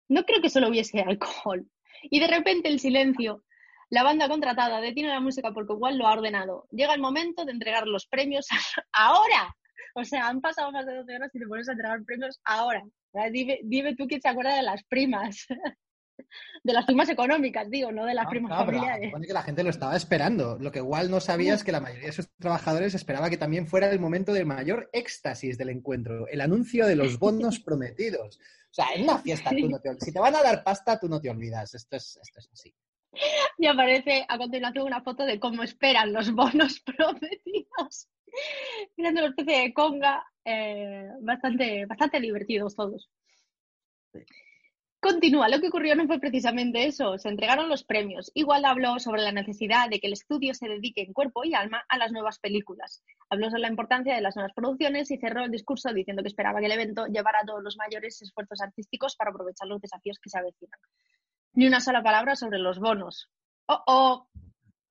No 0.08 0.24
creo 0.24 0.40
que 0.40 0.50
solo 0.50 0.68
hubiese 0.68 1.00
alcohol. 1.00 1.66
Y 2.02 2.20
de 2.20 2.28
repente 2.28 2.68
el 2.68 2.80
silencio. 2.80 3.42
La 3.88 4.02
banda 4.02 4.28
contratada 4.28 4.80
detiene 4.80 5.08
la 5.08 5.20
música 5.20 5.52
porque 5.52 5.72
igual 5.72 5.96
lo 5.96 6.06
ha 6.06 6.12
ordenado. 6.12 6.66
Llega 6.70 6.94
el 6.94 7.00
momento 7.00 7.44
de 7.44 7.52
entregar 7.52 7.86
los 7.86 8.06
premios 8.06 8.46
ahora. 8.92 9.56
O 9.98 10.04
sea, 10.04 10.28
han 10.28 10.42
pasado 10.42 10.70
más 10.72 10.84
de 10.84 10.94
12 10.94 11.16
horas 11.16 11.34
y 11.34 11.38
te 11.38 11.46
pones 11.46 11.66
a 11.68 11.72
entregar 11.72 12.04
premios 12.04 12.38
ahora. 12.44 12.84
Dime, 13.32 13.60
dime 13.64 13.96
tú 13.96 14.06
quién 14.06 14.20
se 14.20 14.28
acuerda 14.28 14.54
de 14.54 14.62
las 14.62 14.84
primas. 14.84 15.46
de 16.64 16.72
las 16.74 16.84
primas 16.84 17.08
económicas, 17.08 17.70
digo, 17.70 17.90
no 17.90 18.04
de 18.04 18.12
las 18.12 18.26
primas 18.26 18.54
familiares. 18.54 19.10
que 19.26 19.32
la 19.32 19.42
gente 19.42 19.64
lo 19.64 19.70
estaba 19.70 19.96
esperando. 19.96 20.58
Lo 20.58 20.70
que 20.70 20.80
igual 20.80 21.10
no 21.10 21.18
sabía 21.18 21.54
es 21.54 21.64
que 21.64 21.72
la 21.72 21.80
mayoría 21.80 22.08
de 22.08 22.12
sus 22.12 22.28
trabajadores 22.38 22.94
esperaba 22.94 23.30
que 23.30 23.38
también 23.38 23.66
fuera 23.66 23.90
el 23.90 23.98
momento 23.98 24.34
de 24.34 24.44
mayor 24.44 24.90
éxtasis 24.92 25.56
del 25.56 25.70
encuentro, 25.70 26.28
el 26.28 26.42
anuncio 26.42 26.86
de 26.86 26.96
los 26.96 27.18
bonos 27.18 27.58
prometidos. 27.64 28.38
O 28.38 28.74
sea, 28.74 28.88
en 28.94 29.04
una 29.04 29.16
fiesta 29.16 29.48
tú 29.48 29.66
no 29.66 29.80
te 29.80 29.88
olvidas. 29.88 30.04
Si 30.04 30.12
te 30.12 30.20
van 30.20 30.36
a 30.36 30.42
dar 30.42 30.62
pasta, 30.62 31.00
tú 31.00 31.08
no 31.08 31.22
te 31.22 31.30
olvidas. 31.30 31.74
Esto 31.74 31.96
es, 31.96 32.18
esto 32.20 32.38
es 32.38 32.50
así. 32.52 32.74
Y 33.56 33.66
aparece 33.66 34.26
a 34.28 34.36
continuación 34.36 34.84
una 34.84 35.00
foto 35.00 35.24
de 35.24 35.40
cómo 35.40 35.62
esperan 35.62 36.12
los 36.12 36.30
bonos 36.32 36.80
prometidos. 36.84 38.10
Mirando 38.96 39.20
una 39.20 39.30
especie 39.30 39.62
de 39.62 39.74
conga, 39.74 40.24
eh, 40.44 41.08
bastante, 41.20 41.86
bastante 41.86 42.20
divertidos 42.20 42.74
todos. 42.74 43.10
Continúa, 44.98 45.48
lo 45.48 45.60
que 45.60 45.68
ocurrió 45.68 45.94
no 45.94 46.06
fue 46.06 46.18
precisamente 46.18 46.84
eso, 46.84 47.16
se 47.16 47.28
entregaron 47.28 47.68
los 47.68 47.84
premios. 47.84 48.32
Igual 48.34 48.64
habló 48.64 48.98
sobre 48.98 49.22
la 49.22 49.30
necesidad 49.30 49.88
de 49.88 50.00
que 50.00 50.08
el 50.08 50.14
estudio 50.14 50.52
se 50.52 50.68
dedique 50.68 51.02
en 51.02 51.12
cuerpo 51.12 51.44
y 51.44 51.54
alma 51.54 51.84
a 51.88 51.96
las 51.96 52.10
nuevas 52.10 52.40
películas. 52.40 53.04
Habló 53.30 53.48
sobre 53.50 53.62
la 53.62 53.68
importancia 53.68 54.14
de 54.16 54.20
las 54.20 54.34
nuevas 54.34 54.52
producciones 54.52 55.10
y 55.10 55.18
cerró 55.18 55.44
el 55.44 55.52
discurso 55.52 55.92
diciendo 55.92 56.22
que 56.22 56.28
esperaba 56.28 56.58
que 56.58 56.66
el 56.66 56.72
evento 56.72 57.06
llevara 57.06 57.44
todos 57.46 57.62
los 57.62 57.76
mayores 57.76 58.20
esfuerzos 58.20 58.60
artísticos 58.60 59.14
para 59.14 59.30
aprovechar 59.30 59.68
los 59.68 59.80
desafíos 59.80 60.18
que 60.18 60.30
se 60.30 60.38
avecinan. 60.38 60.80
Ni 61.52 61.68
una 61.68 61.80
sola 61.80 62.02
palabra 62.02 62.34
sobre 62.34 62.58
los 62.58 62.80
bonos. 62.80 63.30
Oh, 63.66 63.82
oh, 63.86 64.28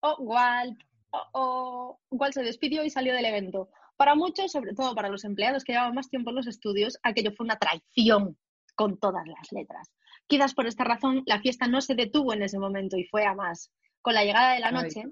oh, 0.01 0.15
Walt, 0.19 0.79
oh. 1.33 1.99
Walt 2.11 2.33
se 2.33 2.43
despidió 2.43 2.83
y 2.83 2.89
salió 2.89 3.13
del 3.13 3.25
evento. 3.25 3.69
Para 3.97 4.15
muchos, 4.15 4.51
sobre 4.51 4.73
todo 4.73 4.93
para 4.93 5.09
los 5.09 5.23
empleados 5.23 5.63
que 5.63 5.73
llevaban 5.73 5.95
más 5.95 6.09
tiempo 6.09 6.29
en 6.29 6.37
los 6.37 6.47
estudios, 6.47 6.97
aquello 7.03 7.31
fue 7.31 7.45
una 7.45 7.57
traición 7.57 8.37
con 8.75 8.99
todas 8.99 9.25
las 9.27 9.51
letras. 9.51 9.89
Quizás 10.27 10.53
por 10.53 10.67
esta 10.67 10.83
razón 10.83 11.23
la 11.25 11.39
fiesta 11.39 11.67
no 11.67 11.81
se 11.81 11.95
detuvo 11.95 12.33
en 12.33 12.43
ese 12.43 12.59
momento 12.59 12.97
y 12.97 13.05
fue 13.05 13.25
a 13.25 13.33
más. 13.33 13.71
Con 14.01 14.13
la 14.13 14.23
llegada 14.23 14.53
de 14.53 14.59
la 14.59 14.71
noche 14.71 15.05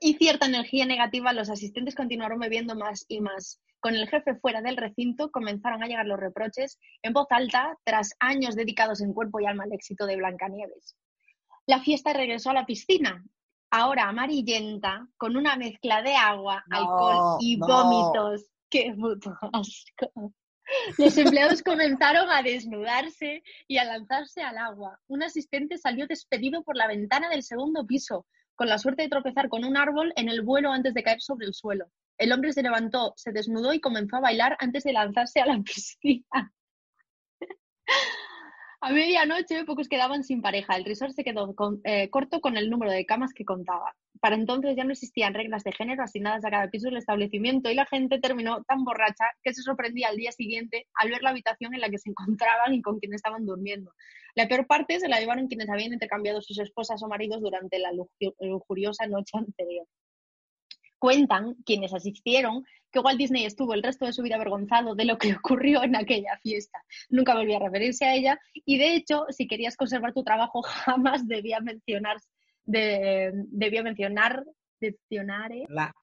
y 0.00 0.14
cierta 0.14 0.46
energía 0.46 0.86
negativa, 0.86 1.32
los 1.32 1.50
asistentes 1.50 1.94
continuaron 1.94 2.38
bebiendo 2.38 2.74
más 2.74 3.04
y 3.08 3.20
más. 3.20 3.60
Con 3.80 3.94
el 3.94 4.08
jefe 4.08 4.34
fuera 4.36 4.62
del 4.62 4.76
recinto 4.76 5.30
comenzaron 5.30 5.82
a 5.82 5.86
llegar 5.86 6.06
los 6.06 6.20
reproches 6.20 6.78
en 7.02 7.12
voz 7.12 7.26
alta 7.30 7.76
tras 7.84 8.14
años 8.18 8.56
dedicados 8.56 9.00
en 9.00 9.12
cuerpo 9.12 9.40
y 9.40 9.46
alma 9.46 9.64
al 9.64 9.72
éxito 9.72 10.06
de 10.06 10.16
Blancanieves. 10.16 10.96
La 11.66 11.80
fiesta 11.80 12.12
regresó 12.12 12.50
a 12.50 12.54
la 12.54 12.66
piscina, 12.66 13.24
ahora 13.76 14.08
amarillenta, 14.08 15.06
con 15.18 15.36
una 15.36 15.56
mezcla 15.56 16.00
de 16.00 16.14
agua, 16.14 16.64
alcohol 16.70 17.38
y 17.40 17.56
vómitos. 17.56 18.46
¡Qué 18.70 18.94
puto 18.98 19.36
asco! 19.52 20.32
Los 20.98 21.16
empleados 21.18 21.62
comenzaron 21.62 22.28
a 22.30 22.42
desnudarse 22.42 23.42
y 23.68 23.76
a 23.78 23.84
lanzarse 23.84 24.42
al 24.42 24.58
agua. 24.58 24.98
Un 25.06 25.22
asistente 25.22 25.78
salió 25.78 26.06
despedido 26.06 26.64
por 26.64 26.76
la 26.76 26.88
ventana 26.88 27.28
del 27.28 27.42
segundo 27.42 27.86
piso, 27.86 28.26
con 28.56 28.68
la 28.68 28.78
suerte 28.78 29.02
de 29.02 29.08
tropezar 29.10 29.48
con 29.48 29.64
un 29.64 29.76
árbol 29.76 30.12
en 30.16 30.28
el 30.28 30.42
vuelo 30.42 30.72
antes 30.72 30.94
de 30.94 31.02
caer 31.02 31.20
sobre 31.20 31.46
el 31.46 31.54
suelo. 31.54 31.90
El 32.18 32.32
hombre 32.32 32.52
se 32.52 32.62
levantó, 32.62 33.12
se 33.16 33.30
desnudó 33.30 33.74
y 33.74 33.80
comenzó 33.80 34.16
a 34.16 34.20
bailar 34.20 34.56
antes 34.58 34.84
de 34.84 34.94
lanzarse 34.94 35.40
a 35.40 35.46
la 35.46 35.60
piscina. 35.62 36.52
A 38.80 38.92
medianoche, 38.92 39.64
pocos 39.64 39.88
quedaban 39.88 40.22
sin 40.22 40.42
pareja. 40.42 40.76
El 40.76 40.84
resort 40.84 41.12
se 41.12 41.24
quedó 41.24 41.54
eh, 41.84 42.10
corto 42.10 42.40
con 42.40 42.56
el 42.56 42.68
número 42.68 42.92
de 42.92 43.06
camas 43.06 43.32
que 43.32 43.44
contaba. 43.44 43.94
Para 44.20 44.36
entonces 44.36 44.76
ya 44.76 44.84
no 44.84 44.92
existían 44.92 45.34
reglas 45.34 45.64
de 45.64 45.72
género 45.72 46.02
asignadas 46.02 46.44
a 46.44 46.50
cada 46.50 46.68
piso 46.68 46.88
del 46.88 46.98
establecimiento 46.98 47.70
y 47.70 47.74
la 47.74 47.86
gente 47.86 48.18
terminó 48.18 48.62
tan 48.64 48.84
borracha 48.84 49.24
que 49.42 49.54
se 49.54 49.62
sorprendía 49.62 50.08
al 50.08 50.16
día 50.16 50.30
siguiente 50.30 50.86
al 50.94 51.10
ver 51.10 51.22
la 51.22 51.30
habitación 51.30 51.74
en 51.74 51.80
la 51.80 51.88
que 51.88 51.98
se 51.98 52.10
encontraban 52.10 52.74
y 52.74 52.82
con 52.82 52.98
quien 52.98 53.14
estaban 53.14 53.46
durmiendo. 53.46 53.92
La 54.34 54.46
peor 54.46 54.66
parte 54.66 55.00
se 55.00 55.08
la 55.08 55.20
llevaron 55.20 55.48
quienes 55.48 55.70
habían 55.70 55.94
intercambiado 55.94 56.42
sus 56.42 56.58
esposas 56.58 57.02
o 57.02 57.08
maridos 57.08 57.40
durante 57.40 57.78
la 57.78 57.90
lujuriosa 58.40 59.06
noche 59.06 59.38
anterior. 59.38 59.86
Cuentan 61.06 61.54
quienes 61.64 61.94
asistieron 61.94 62.64
que 62.90 62.98
Walt 62.98 63.16
Disney 63.16 63.44
estuvo 63.44 63.74
el 63.74 63.82
resto 63.84 64.06
de 64.06 64.12
su 64.12 64.24
vida 64.24 64.34
avergonzado 64.34 64.96
de 64.96 65.04
lo 65.04 65.18
que 65.18 65.28
ocurrió 65.40 65.84
en 65.84 65.94
aquella 65.94 66.36
fiesta. 66.42 66.82
Nunca 67.10 67.36
volvió 67.36 67.58
a 67.58 67.60
referirse 67.60 68.06
a 68.06 68.16
ella 68.16 68.40
y 68.52 68.76
de 68.76 68.96
hecho, 68.96 69.24
si 69.28 69.46
querías 69.46 69.76
conservar 69.76 70.12
tu 70.12 70.24
trabajo, 70.24 70.62
jamás 70.84 71.28
debía 71.28 71.60
mencionar, 71.60 72.16
debía 72.64 73.84
mencionar, 73.84 74.44
mencionar, 74.80 75.52
la, 75.68 75.94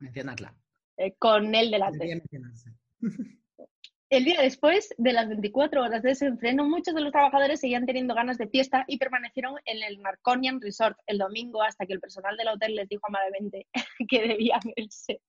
mencionarla. 0.00 0.54
Eh, 0.98 1.14
con 1.18 1.54
él 1.54 1.70
delante. 1.70 2.22
El 4.12 4.26
día 4.26 4.42
después 4.42 4.94
de 4.98 5.14
las 5.14 5.26
24 5.26 5.82
horas 5.82 6.02
de 6.02 6.10
ese 6.10 6.26
entreno, 6.26 6.68
muchos 6.68 6.94
de 6.94 7.00
los 7.00 7.12
trabajadores 7.12 7.60
seguían 7.60 7.86
teniendo 7.86 8.14
ganas 8.14 8.36
de 8.36 8.46
fiesta 8.46 8.84
y 8.86 8.98
permanecieron 8.98 9.54
en 9.64 9.82
el 9.82 10.00
Marconian 10.00 10.60
Resort 10.60 10.98
el 11.06 11.16
domingo 11.16 11.62
hasta 11.62 11.86
que 11.86 11.94
el 11.94 12.00
personal 12.00 12.36
del 12.36 12.48
hotel 12.48 12.74
les 12.74 12.90
dijo 12.90 13.06
amablemente 13.08 13.68
que 14.10 14.20
debían 14.20 14.60
irse. 14.76 15.22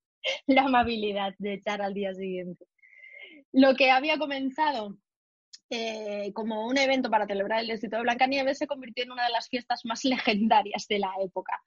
La 0.47 0.63
amabilidad 0.63 1.33
de 1.37 1.53
echar 1.53 1.81
al 1.81 1.93
día 1.93 2.13
siguiente. 2.13 2.65
Lo 3.53 3.73
que 3.75 3.89
había 3.89 4.17
comenzado 4.17 4.97
eh, 5.69 6.33
como 6.33 6.67
un 6.67 6.77
evento 6.77 7.09
para 7.09 7.25
celebrar 7.25 7.61
el 7.61 7.71
éxito 7.71 7.95
de 7.95 8.01
Blancanieves 8.01 8.57
se 8.57 8.67
convirtió 8.67 9.05
en 9.05 9.13
una 9.13 9.27
de 9.27 9.31
las 9.31 9.47
fiestas 9.47 9.85
más 9.85 10.03
legendarias 10.03 10.87
de 10.89 10.99
la 10.99 11.13
época. 11.21 11.57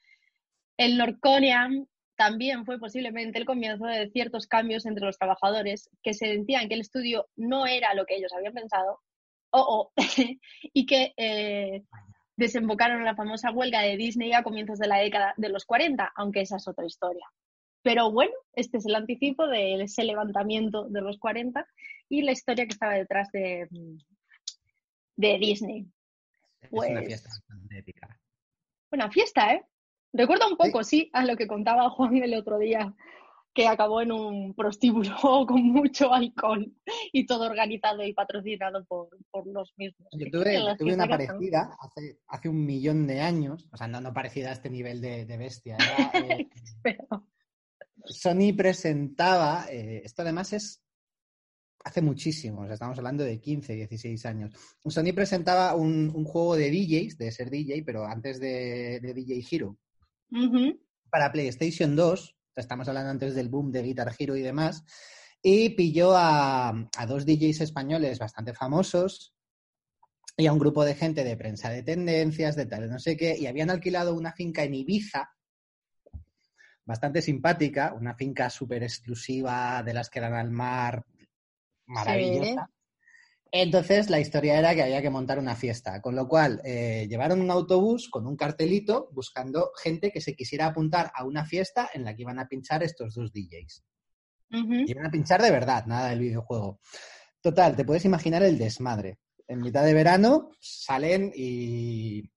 El 0.77 0.99
Norconian 0.99 1.89
también 2.17 2.65
fue 2.65 2.79
posiblemente 2.79 3.39
el 3.39 3.45
comienzo 3.45 3.87
de 3.87 4.11
ciertos 4.11 4.47
cambios 4.47 4.87
entre 4.87 5.05
los 5.05 5.19
trabajadores 5.19 5.91
que 6.03 6.15
se 6.15 6.27
sentían 6.27 6.69
que 6.69 6.75
el 6.75 6.81
estudio 6.81 7.29
no 7.37 7.67
era 7.67 7.95
lo 7.95 8.07
que 8.07 8.17
ellos 8.17 8.33
habían 8.33 8.55
pensado 8.55 9.01
o 9.51 9.93
y 10.73 10.87
que 10.87 11.13
eh, 11.17 11.83
desembocaron 12.37 12.99
en 12.99 13.05
la 13.05 13.15
famosa 13.15 13.51
huelga 13.51 13.81
de 13.81 13.97
Disney 13.97 14.33
a 14.33 14.43
comienzos 14.43 14.79
de 14.79 14.89
la 14.89 14.99
década 14.99 15.35
de 15.37 15.49
los 15.49 15.65
40, 15.65 16.13
aunque 16.17 16.41
esa 16.41 16.57
es 16.57 16.69
otra 16.69 16.87
historia. 16.87 17.27
Pero 17.83 18.11
bueno, 18.11 18.33
este 18.55 18.79
es 18.79 18.87
el 18.87 18.95
anticipo 18.95 19.47
de 19.47 19.83
ese 19.83 20.05
levantamiento 20.05 20.89
de 20.89 21.01
los 21.01 21.19
40 21.19 21.67
y 22.09 22.23
la 22.23 22.33
historia 22.33 22.67
que 22.67 22.73
estaba 22.73 22.95
detrás 22.95 23.31
de, 23.33 23.69
de 25.17 25.39
Disney. 25.39 25.87
es 26.63 26.73
una 26.73 27.01
pues 27.01 27.07
fiesta 27.07 27.31
épica. 27.71 28.21
Una 28.91 29.11
fiesta, 29.11 29.55
¿eh? 29.55 29.65
Recuerda 30.17 30.49
un 30.49 30.57
poco, 30.57 30.83
sí. 30.83 31.11
a 31.13 31.25
lo 31.25 31.37
que 31.37 31.47
contaba 31.47 31.91
Juan 31.91 32.17
el 32.17 32.35
otro 32.35 32.59
día, 32.59 32.95
que 33.57 33.67
acabó 33.67 34.03
en 34.03 34.13
un 34.13 34.55
prostíbulo 34.55 35.11
con 35.49 35.63
mucho 35.63 36.13
alcohol 36.13 36.73
y 37.13 37.27
todo 37.27 37.47
organizado 37.47 38.05
y 38.05 38.13
patrocinado 38.13 38.85
por, 38.85 39.09
los 39.47 39.73
mismos. 39.77 40.09
Yo 40.13 40.31
tuve, 40.31 40.95
una 40.95 41.09
parecida 41.09 41.77
hace, 42.29 42.49
un 42.49 42.65
millón 42.65 43.07
de 43.07 43.21
años, 43.21 43.69
o 43.73 43.77
sea, 43.77 43.89
no, 43.89 44.13
parecida 44.13 44.51
a 44.51 44.53
este 44.53 44.71
nivel 44.71 45.01
de, 45.01 45.37
bestia. 45.37 45.77
Eh, 46.85 46.99
Sony 48.05 48.55
presentaba, 48.57 49.67
eh, 49.69 50.03
esto 50.05 50.23
además 50.23 50.53
es 50.53 50.85
hace 51.83 52.01
muchísimo, 52.01 52.61
o 52.61 52.65
sea, 52.67 52.75
estamos 52.75 52.97
hablando 52.99 53.25
de 53.25 53.41
15, 53.41 53.75
16 53.75 54.27
años. 54.27 54.55
Sony 54.87 55.13
presentaba 55.13 55.75
un, 55.75 56.13
juego 56.25 56.55
de 56.55 56.71
DJs, 56.71 57.19
de 57.19 57.33
ser 57.33 57.51
DJ, 57.51 57.83
pero 57.85 58.05
antes 58.05 58.39
de, 58.39 59.01
de 59.01 59.15
DJ 59.15 59.45
Hero 59.51 59.77
para 61.11 61.33
PlayStation 61.33 61.97
2, 61.97 62.37
estamos 62.57 62.89
hablando 62.89 63.11
antes 63.11 63.35
del 63.35 63.49
boom 63.49 63.71
de 63.71 63.83
Guitar 63.83 64.13
Hero 64.19 64.37
y 64.37 64.43
demás, 64.43 64.85
y 65.43 65.71
pilló 65.71 66.13
a, 66.17 66.89
dos 67.07 67.25
DJs 67.25 67.61
españoles 67.61 68.19
bastante 68.19 68.53
famosos 68.53 69.35
y 70.37 70.47
a 70.47 70.53
un 70.53 70.59
grupo 70.59 70.85
de 70.85 70.95
gente 70.95 71.25
de 71.25 71.37
prensa 71.37 71.71
de 71.71 71.83
tendencias, 71.83 72.57
de 72.57 72.67
tal, 72.67 72.91
no 72.91 72.99
sé 72.99 73.17
qué, 73.17 73.37
y 73.39 73.47
habían 73.47 73.71
alquilado 73.71 74.15
una 74.15 74.33
finca 74.33 74.65
en 74.65 74.75
Ibiza, 74.75 75.31
bastante 76.85 77.23
simpática, 77.23 77.95
una 77.95 78.15
finca 78.15 78.51
súper 78.51 78.83
exclusiva 78.83 79.83
de 79.83 79.95
las 79.95 80.11
que 80.11 80.21
dan 80.21 80.35
al 80.35 80.51
mar, 80.51 81.05
maravillosa. 81.87 82.71
Entonces 83.53 84.11
la 84.11 84.21
historia 84.21 84.59
era 84.59 84.75
que 84.75 84.83
había 84.83 85.01
que 85.01 85.11
montar 85.11 85.39
una 85.39 85.55
fiesta, 85.55 86.01
con 86.03 86.17
lo 86.17 86.29
cual 86.29 86.61
eh, 86.65 87.07
llevaron 87.09 87.41
un 87.41 87.51
autobús 87.51 88.09
con 88.09 88.27
un 88.27 88.37
cartelito 88.37 89.09
buscando 89.13 89.71
gente 89.83 90.11
que 90.11 90.21
se 90.21 90.35
quisiera 90.35 90.67
apuntar 90.67 91.13
a 91.15 91.25
una 91.25 91.45
fiesta 91.45 91.89
en 91.95 92.05
la 92.05 92.15
que 92.15 92.23
iban 92.23 92.39
a 92.39 92.49
pinchar 92.49 92.83
estos 92.83 93.15
dos 93.15 93.33
DJs. 93.33 93.85
Iban 94.51 95.07
a 95.07 95.11
pinchar 95.11 95.43
de 95.43 95.51
verdad, 95.51 95.87
nada 95.87 96.11
del 96.11 96.21
videojuego. 96.21 96.81
Total, 97.41 97.77
te 97.77 97.85
puedes 97.85 98.05
imaginar 98.05 98.43
el 98.43 98.59
desmadre. 98.59 99.19
En 99.49 99.61
mitad 99.61 99.85
de 99.85 99.95
verano 99.95 100.51
salen 100.61 101.33
y 101.35 102.29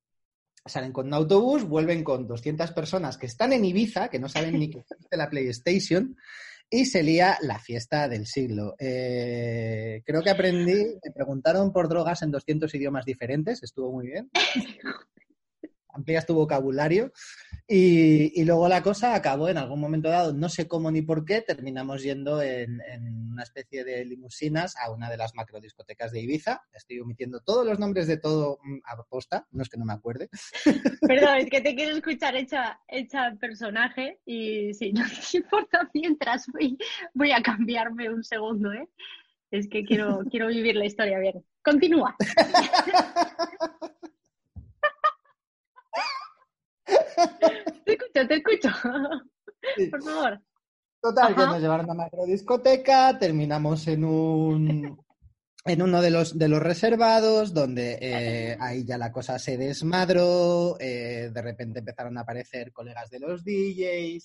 salen 0.65 0.91
con 0.91 1.07
un 1.07 1.13
autobús, 1.13 1.63
vuelven 1.63 2.03
con 2.03 2.27
200 2.27 2.71
personas 2.71 3.17
que 3.17 3.25
están 3.25 3.53
en 3.53 3.65
Ibiza, 3.65 4.09
que 4.09 4.19
no 4.19 4.29
saben 4.29 4.59
ni 4.59 4.69
qué 4.69 4.79
es 4.79 5.17
la 5.17 5.29
PlayStation, 5.29 6.15
y 6.69 6.85
se 6.85 7.01
lía 7.01 7.37
la 7.41 7.59
fiesta 7.59 8.07
del 8.07 8.27
siglo. 8.27 8.75
Eh, 8.79 10.03
creo 10.05 10.21
que 10.21 10.29
aprendí, 10.29 10.99
me 11.03 11.11
preguntaron 11.11 11.73
por 11.73 11.89
drogas 11.89 12.21
en 12.21 12.31
200 12.31 12.73
idiomas 12.75 13.05
diferentes, 13.05 13.63
estuvo 13.63 13.91
muy 13.91 14.07
bien. 14.07 14.29
Amplias 15.91 16.25
tu 16.25 16.35
vocabulario. 16.35 17.11
Y, 17.67 18.43
luego 18.45 18.67
la 18.67 18.81
cosa 18.83 19.15
acabó 19.15 19.49
en 19.49 19.57
algún 19.57 19.79
momento 19.79 20.09
dado, 20.09 20.33
no 20.33 20.49
sé 20.49 20.67
cómo 20.67 20.91
ni 20.91 21.01
por 21.01 21.25
qué, 21.25 21.41
terminamos 21.41 22.03
yendo 22.03 22.41
en, 22.41 22.79
una 23.39 23.45
especie 23.45 23.85
de 23.85 24.03
limusinas 24.03 24.75
a 24.75 24.91
una 24.91 25.09
de 25.09 25.15
las 25.15 25.33
macrodiscotecas 25.33 26.11
de 26.11 26.19
Ibiza. 26.19 26.61
Estoy 26.73 26.99
omitiendo 26.99 27.39
todos 27.39 27.65
los 27.65 27.79
nombres 27.79 28.05
de 28.05 28.17
todo 28.17 28.59
mm, 28.61 28.79
a 28.83 29.01
posta, 29.03 29.47
no 29.51 29.63
es 29.63 29.69
que 29.69 29.77
no 29.77 29.85
me 29.85 29.93
acuerde. 29.93 30.27
Perdón, 31.07 31.37
es 31.37 31.49
que 31.49 31.61
te 31.61 31.73
quiero 31.73 31.95
escuchar 31.95 32.35
hecha, 32.35 32.81
hecha 32.89 33.33
personaje 33.39 34.19
y 34.25 34.73
si 34.73 34.91
no 34.91 35.05
te 35.31 35.37
importa 35.37 35.89
mientras 35.93 36.47
voy, 36.47 36.77
voy 37.13 37.31
a 37.31 37.41
cambiarme 37.41 38.09
un 38.09 38.25
segundo, 38.25 38.73
¿eh? 38.73 38.89
Es 39.51 39.69
que 39.69 39.85
quiero, 39.85 40.25
quiero 40.29 40.47
vivir 40.47 40.75
la 40.75 40.85
historia 40.85 41.17
bien. 41.19 41.41
Continúa. 41.63 42.13
te 47.85 47.93
escucho, 47.93 48.27
te 48.27 48.35
escucho. 48.35 48.69
Por 49.91 50.03
favor. 50.03 50.41
Total, 51.01 51.33
que 51.33 51.45
nos 51.45 51.61
llevaron 51.61 51.89
a 51.89 51.93
una 51.93 52.03
macrodiscoteca, 52.03 53.17
terminamos 53.17 53.87
en 53.87 54.03
un 54.03 54.99
en 55.65 55.81
uno 55.81 56.01
de 56.01 56.09
los, 56.09 56.37
de 56.37 56.47
los 56.47 56.61
reservados, 56.61 57.53
donde 57.53 57.97
eh, 58.01 58.57
ahí 58.59 58.85
ya 58.85 58.97
la 58.97 59.11
cosa 59.11 59.37
se 59.39 59.57
desmadró, 59.57 60.77
eh, 60.79 61.29
de 61.33 61.41
repente 61.41 61.79
empezaron 61.79 62.17
a 62.17 62.21
aparecer 62.21 62.71
colegas 62.71 63.09
de 63.09 63.19
los 63.19 63.43
DJs, 63.43 64.23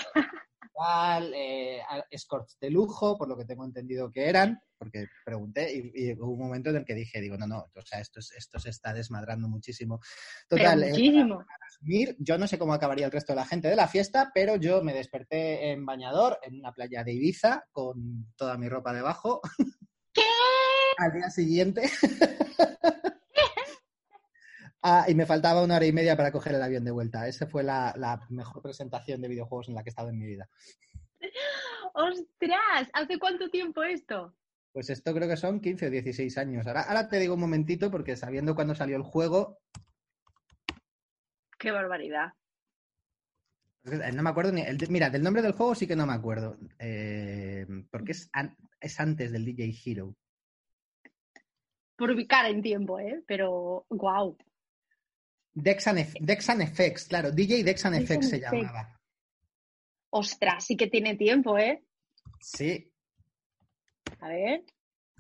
eh, 1.35 1.81
escorts 2.11 2.57
de 2.61 2.71
lujo, 2.71 3.19
por 3.19 3.29
lo 3.29 3.37
que 3.37 3.45
tengo 3.45 3.65
entendido 3.65 4.11
que 4.11 4.29
eran, 4.29 4.61
porque 4.79 5.07
pregunté 5.25 5.73
y, 5.73 6.13
hubo 6.13 6.33
un 6.33 6.39
momento 6.39 6.71
en 6.71 6.77
el 6.77 6.85
que 6.85 6.95
dije, 6.95 7.21
digo, 7.21 7.37
no, 7.37 7.47
no, 7.47 7.67
o 7.75 7.83
sea, 7.85 8.01
esto, 8.01 8.21
esto 8.21 8.59
se 8.61 8.71
está 8.71 8.93
desmadrando 8.93 9.49
muchísimo. 9.49 10.01
Total, 10.49 10.89
muchísimo. 10.89 11.45
yo 12.19 12.39
no 12.39 12.47
sé 12.47 12.59
cómo 12.59 12.75
acabaría 12.75 13.07
el 13.07 13.13
resto 13.13 13.33
de 13.33 13.37
la 13.37 13.47
gente 13.47 13.69
de 13.69 13.77
la 13.77 13.89
fiesta, 13.89 14.31
pero 14.33 14.55
yo 14.57 14.83
me 14.83 14.95
desperté 14.95 15.73
en 15.73 15.85
bañador, 15.85 16.39
en 16.43 16.61
una 16.61 16.73
playa 16.73 17.03
de 17.03 17.13
Ibiza, 17.13 17.65
con 17.73 18.33
toda 18.37 18.57
mi 18.57 18.69
ropa 18.69 18.93
debajo. 18.93 19.41
¿Qué? 20.13 20.23
Al 20.99 21.13
día 21.13 21.31
siguiente. 21.31 21.83
Ah, 24.87 25.07
y 25.09 25.15
me 25.15 25.25
faltaba 25.25 25.65
una 25.65 25.77
hora 25.77 25.87
y 25.87 25.95
media 25.95 26.15
para 26.15 26.31
coger 26.31 26.57
el 26.57 26.63
avión 26.63 26.85
de 26.85 26.91
vuelta. 26.91 27.27
Esa 27.27 27.47
fue 27.47 27.63
la, 27.63 28.21
mejor 28.29 28.61
presentación 28.61 29.23
de 29.23 29.29
videojuegos 29.29 29.71
en 29.71 29.75
la 29.77 29.83
que 29.83 29.89
he 29.89 29.93
estado 29.93 30.11
en 30.11 30.19
mi 30.19 30.27
vida. 30.27 30.47
¡Ostras! 31.95 32.91
¿Hace 32.93 33.19
cuánto 33.19 33.49
tiempo 33.49 33.83
esto? 33.83 34.37
Pues 34.75 34.91
esto 34.91 35.15
creo 35.15 35.27
que 35.27 35.39
son 35.39 35.63
15 35.63 35.87
o 35.87 35.91
16 35.91 36.37
años. 36.37 36.67
Ahora, 36.67 36.83
ahora 36.83 37.09
te 37.09 37.19
digo 37.19 37.33
un 37.33 37.41
momentito 37.41 37.91
porque 37.91 38.15
sabiendo 38.15 38.55
cuándo 38.55 38.75
salió 38.75 38.97
el 38.97 39.05
juego... 39.05 39.59
¡Qué 41.59 41.71
barbaridad! 41.71 42.35
Eh, 43.85 44.13
no 44.13 44.23
me 44.23 44.29
acuerdo 44.29 44.53
ni... 44.53 44.65
mira, 44.91 45.09
del 45.09 45.23
nombre 45.23 45.41
del 45.41 45.53
juego 45.53 45.75
sí 45.75 45.87
que 45.87 45.97
no 45.97 46.05
me 46.05 46.13
acuerdo. 46.13 46.59
Eh, 46.79 47.67
porque 47.91 48.13
es, 48.13 48.31
es 48.81 49.01
antes 49.01 49.33
del 49.33 49.47
DJ 49.47 49.75
Hero. 49.83 50.15
Por 51.97 52.11
ubicar 52.11 52.47
en 52.47 52.63
tiempo, 52.63 52.99
¿eh? 52.99 53.23
Pero, 53.27 53.87
wow. 53.91 54.37
Dexan, 55.53 55.97
Dexan 56.21 56.61
Effects, 56.63 57.07
claro, 57.07 57.31
DJ 57.31 57.63
Dexan, 57.63 57.95
Effects 57.95 58.29
se 58.29 58.41
llamaba. 58.41 59.01
Ostras, 60.11 60.65
sí 60.65 60.77
que 60.77 60.89
tiene 60.89 61.17
tiempo, 61.17 61.57
¿eh? 61.59 61.85
Sí. 62.41 62.91
A 64.21 64.29
ver. 64.29 64.65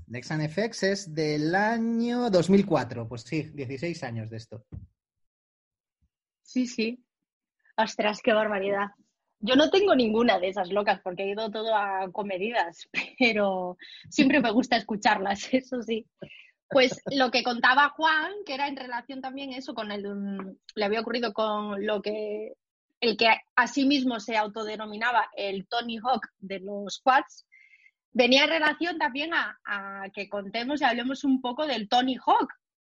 Dexan 0.06 0.40
Effects 0.40 0.82
es 0.82 1.14
del 1.14 1.54
año 1.54 2.30
2004, 2.30 3.08
pues 3.08 3.22
sí, 3.22 3.42
16 3.54 4.02
años 4.02 4.30
de 4.30 4.36
esto. 4.36 4.66
Sí, 6.42 6.66
sí. 6.66 7.04
Ostras, 7.76 8.20
qué 8.22 8.32
barbaridad. 8.32 8.90
Yo 9.40 9.56
no 9.56 9.70
tengo 9.70 9.94
ninguna 9.94 10.38
de 10.38 10.48
esas 10.48 10.70
locas 10.70 11.00
porque 11.02 11.24
he 11.24 11.30
ido 11.30 11.50
todo 11.50 11.74
a 11.74 12.10
comedidas, 12.12 12.88
pero 13.18 13.76
siempre 14.08 14.40
me 14.40 14.50
gusta 14.50 14.76
escucharlas, 14.76 15.48
eso 15.52 15.82
sí. 15.82 16.06
Pues 16.74 17.00
lo 17.12 17.30
que 17.30 17.44
contaba 17.44 17.90
Juan, 17.90 18.32
que 18.44 18.54
era 18.54 18.66
en 18.66 18.76
relación 18.76 19.20
también 19.20 19.52
eso 19.52 19.74
con 19.74 19.92
el, 19.92 20.12
mm, 20.12 20.56
le 20.74 20.84
había 20.84 21.02
ocurrido 21.02 21.32
con 21.32 21.86
lo 21.86 22.02
que 22.02 22.54
el 23.00 23.16
que 23.16 23.28
a 23.54 23.66
sí 23.68 23.86
mismo 23.86 24.18
se 24.18 24.36
autodenominaba 24.36 25.30
el 25.36 25.68
Tony 25.68 25.98
Hawk 25.98 26.26
de 26.40 26.58
los 26.58 26.98
quads, 26.98 27.46
venía 28.12 28.42
en 28.42 28.50
relación 28.50 28.98
también 28.98 29.30
a, 29.34 30.08
que 30.12 30.28
contemos 30.28 30.80
y 30.80 30.84
hablemos 30.84 31.22
un 31.22 31.40
poco 31.40 31.64
del 31.64 31.88
Tony 31.88 32.16
Hawk, 32.16 32.52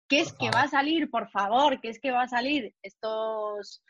que 0.08 0.20
es 0.20 0.32
que 0.32 0.50
va 0.50 0.62
a 0.62 0.68
salir, 0.68 1.10
por 1.10 1.28
favor, 1.28 1.78
que 1.78 1.90
es 1.90 2.00
que 2.00 2.12
va 2.12 2.22
a 2.22 2.28
salir 2.28 2.72
estos 2.82 3.82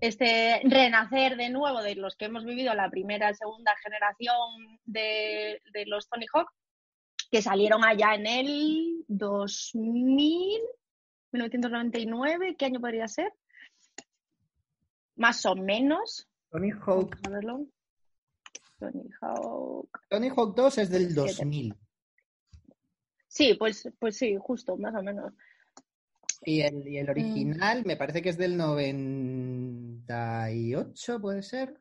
este 0.00 0.62
renacer 0.64 1.36
de 1.36 1.50
nuevo 1.50 1.82
de 1.82 1.94
los 1.94 2.16
que 2.16 2.24
hemos 2.24 2.46
vivido 2.46 2.72
la 2.74 2.88
primera 2.88 3.34
segunda 3.34 3.74
generación 3.82 4.80
de, 4.86 5.60
de 5.72 5.84
los 5.86 6.08
Tony 6.08 6.26
Hawk, 6.32 6.50
que 7.30 7.42
salieron 7.42 7.84
allá 7.84 8.14
en 8.14 8.26
el 8.26 9.04
2000, 9.08 10.62
1999, 11.32 12.56
¿qué 12.58 12.64
año 12.66 12.80
podría 12.80 13.08
ser? 13.08 13.32
Más 15.16 15.44
o 15.46 15.56
menos. 15.56 16.28
Tony 16.50 16.70
Hawk. 16.70 17.16
A 17.26 17.30
verlo. 17.30 17.66
Tony 18.78 19.10
Hawk. 19.20 20.00
Tony 20.08 20.28
Hawk 20.28 20.54
2 20.54 20.78
es 20.78 20.88
del 20.90 21.12
2000. 21.14 21.74
Sí, 23.28 23.54
pues, 23.58 23.88
pues 23.98 24.16
sí, 24.16 24.36
justo, 24.40 24.76
más 24.76 24.94
o 24.94 25.02
menos. 25.02 25.32
Y 26.42 26.60
el, 26.62 26.86
y 26.86 26.98
el 26.98 27.10
original 27.10 27.84
me 27.84 27.96
parece 27.96 28.22
que 28.22 28.28
es 28.28 28.38
del 28.38 28.56
98, 28.56 31.20
¿puede 31.20 31.42
ser? 31.42 31.76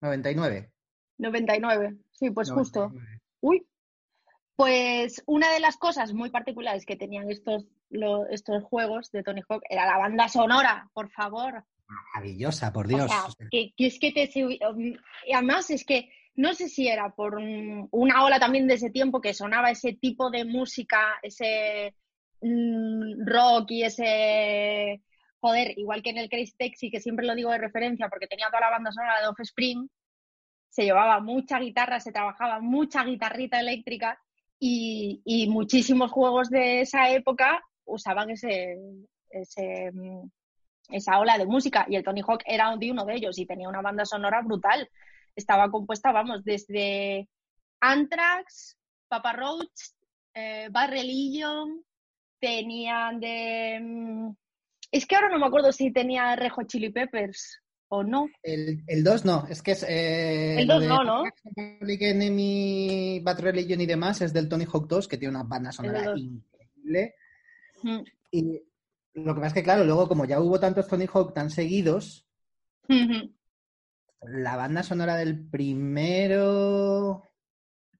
99. 0.00 0.70
99, 1.18 1.98
sí, 2.12 2.30
pues 2.30 2.50
justo. 2.50 2.92
Uy, 3.40 3.66
pues 4.58 5.22
una 5.26 5.52
de 5.52 5.60
las 5.60 5.76
cosas 5.76 6.12
muy 6.12 6.30
particulares 6.30 6.84
que 6.84 6.96
tenían 6.96 7.30
estos, 7.30 7.64
estos 8.28 8.64
juegos 8.64 9.08
de 9.12 9.22
Tony 9.22 9.40
Hawk 9.48 9.62
era 9.70 9.86
la 9.86 9.98
banda 9.98 10.28
sonora, 10.28 10.90
por 10.92 11.10
favor. 11.10 11.64
Maravillosa, 11.86 12.72
por 12.72 12.88
Dios. 12.88 13.08
que, 13.52 13.72
es 13.78 14.00
que 14.00 14.10
te... 14.10 14.28
Um, 14.66 14.96
y 15.28 15.32
además 15.32 15.70
es 15.70 15.84
que 15.84 16.10
no 16.34 16.54
sé 16.54 16.68
si 16.68 16.88
era 16.88 17.14
por 17.14 17.36
una 17.36 18.24
ola 18.24 18.40
también 18.40 18.66
de 18.66 18.74
ese 18.74 18.90
tiempo 18.90 19.20
que 19.20 19.32
sonaba 19.32 19.70
ese 19.70 19.92
tipo 19.92 20.28
de 20.28 20.44
música, 20.44 21.20
ese 21.22 21.94
mm, 22.40 23.28
rock 23.28 23.70
y 23.70 23.84
ese... 23.84 25.02
Joder, 25.38 25.78
igual 25.78 26.02
que 26.02 26.10
en 26.10 26.18
el 26.18 26.28
Crazy 26.28 26.54
Taxi, 26.58 26.90
que 26.90 27.00
siempre 27.00 27.24
lo 27.24 27.36
digo 27.36 27.52
de 27.52 27.58
referencia 27.58 28.08
porque 28.08 28.26
tenía 28.26 28.48
toda 28.48 28.62
la 28.62 28.70
banda 28.70 28.90
sonora 28.90 29.20
de 29.20 29.28
Offspring, 29.28 29.88
se 30.68 30.82
llevaba 30.82 31.20
mucha 31.20 31.60
guitarra, 31.60 32.00
se 32.00 32.10
trabajaba 32.10 32.58
mucha 32.58 33.04
guitarrita 33.04 33.60
eléctrica 33.60 34.18
y, 34.60 35.46
muchísimos 35.50 36.10
juegos 36.10 36.50
de 36.50 36.80
esa 36.80 37.10
época 37.10 37.62
usaban 37.84 38.30
ese, 38.30 38.76
mm, 39.92 40.28
esa 40.90 41.18
ola 41.18 41.38
de 41.38 41.46
música 41.46 41.86
y 41.88 41.96
el 41.96 42.04
Tony 42.04 42.22
Hawk 42.26 42.42
era 42.46 42.70
uno 42.70 43.04
de 43.04 43.14
ellos 43.14 43.38
y 43.38 43.46
tenía 43.46 43.68
una 43.68 43.82
banda 43.82 44.04
sonora 44.04 44.42
brutal. 44.42 44.88
Estaba 45.36 45.70
compuesta, 45.70 46.12
vamos, 46.12 46.44
desde 46.44 47.28
Anthrax, 47.80 48.76
Papa 49.08 49.32
Roach, 49.32 49.92
eh, 50.34 50.68
Bad 50.70 50.90
Religion, 50.90 51.84
tenían 52.40 53.20
de... 53.20 53.78
Mm, 53.80 54.30
es 54.90 55.06
que 55.06 55.16
ahora 55.16 55.28
no 55.28 55.38
me 55.38 55.46
acuerdo 55.46 55.70
si 55.72 55.92
tenía 55.92 56.34
Rejo 56.36 56.62
Chili 56.64 56.90
Peppers 56.90 57.60
¿O 57.90 58.04
no? 58.04 58.28
El, 58.42 58.84
el 58.86 59.02
2 59.02 59.24
no, 59.24 59.46
es 59.48 59.62
que 59.62 59.72
es... 59.72 59.82
Eh, 59.88 60.60
el 60.60 60.66
2 60.66 60.84
no, 60.84 61.04
¿no? 61.04 61.24
Public 61.54 62.02
Enemy, 62.02 63.20
Bad 63.20 63.40
Religion 63.40 63.80
y 63.80 63.86
demás 63.86 64.20
es 64.20 64.32
del 64.32 64.48
Tony 64.48 64.66
Hawk 64.70 64.86
2, 64.86 65.08
que 65.08 65.16
tiene 65.16 65.34
una 65.34 65.44
banda 65.44 65.72
sonora 65.72 66.14
increíble. 66.16 67.14
Mm. 67.82 68.00
Y 68.30 68.62
lo 69.14 69.34
que 69.34 69.40
pasa 69.40 69.46
es 69.48 69.54
que, 69.54 69.62
claro, 69.62 69.84
luego 69.84 70.06
como 70.06 70.26
ya 70.26 70.40
hubo 70.40 70.60
tantos 70.60 70.86
Tony 70.86 71.06
Hawk 71.12 71.32
tan 71.32 71.48
seguidos, 71.50 72.26
la 74.22 74.56
banda 74.56 74.82
sonora 74.82 75.16
del 75.16 75.48
primero... 75.48 77.22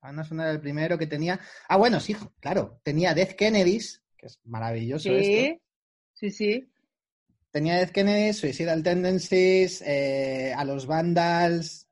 La 0.01 0.09
banda 0.09 0.24
sonora 0.24 0.51
del 0.51 0.61
primero 0.61 0.98
que 0.98 1.07
tenía... 1.07 1.40
Ah, 1.66 1.79
bueno, 1.79 1.98
sí, 1.98 2.14
claro, 2.40 2.79
tenía 2.83 3.14
Death 3.14 3.37
Kennedys, 3.37 4.03
que 4.18 4.27
es 4.27 4.38
maravilloso 4.44 5.09
sí, 5.09 5.59
Sí, 6.12 6.31
sí. 6.31 6.68
Tenía 7.58 7.74
Death 7.74 7.90
Kennedy, 7.90 8.32
Suicidal 8.34 8.84
Tendencies, 8.84 9.82
eh, 9.84 10.54
a 10.56 10.64
los 10.64 10.86
Vandals. 10.86 11.88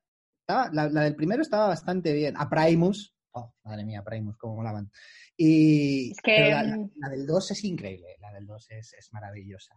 la, 0.47 0.89
del 0.89 1.17
primero 1.17 1.43
estaba 1.43 1.67
bastante 1.67 2.13
bien. 2.13 2.37
A 2.39 2.49
Primus. 2.49 3.13
Oh, 3.33 3.53
madre 3.65 3.85
mía, 3.85 4.05
Primus, 4.05 4.37
cómo 4.37 4.55
molaban. 4.55 4.93
Y 5.37 6.13
mm, 6.25 6.91
la, 7.01 7.09
del 7.09 7.27
2 7.27 7.51
es 7.51 7.65
increíble, 7.65 8.15
la 8.21 8.33
del 8.33 8.47
2 8.47 8.71
es, 8.71 9.09
maravillosa. 9.11 9.75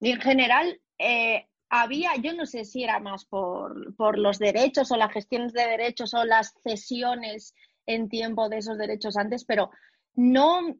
Y 0.00 0.12
en 0.12 0.20
general, 0.22 0.80
eh, 0.96 1.46
había, 1.68 2.16
yo 2.16 2.32
no 2.32 2.46
sé 2.46 2.64
si 2.64 2.82
era 2.82 2.98
más 2.98 3.26
por, 3.26 3.94
por 3.96 4.18
los 4.18 4.38
derechos 4.38 4.92
o 4.92 4.96
las 4.96 5.12
gestiones 5.12 5.52
de 5.52 5.66
derechos 5.66 6.14
o 6.14 6.24
las 6.24 6.54
cesiones 6.64 7.54
en 7.84 8.08
tiempo 8.08 8.48
de 8.48 8.56
esos 8.56 8.78
derechos 8.78 9.18
antes, 9.18 9.44
pero 9.44 9.70
no, 10.14 10.74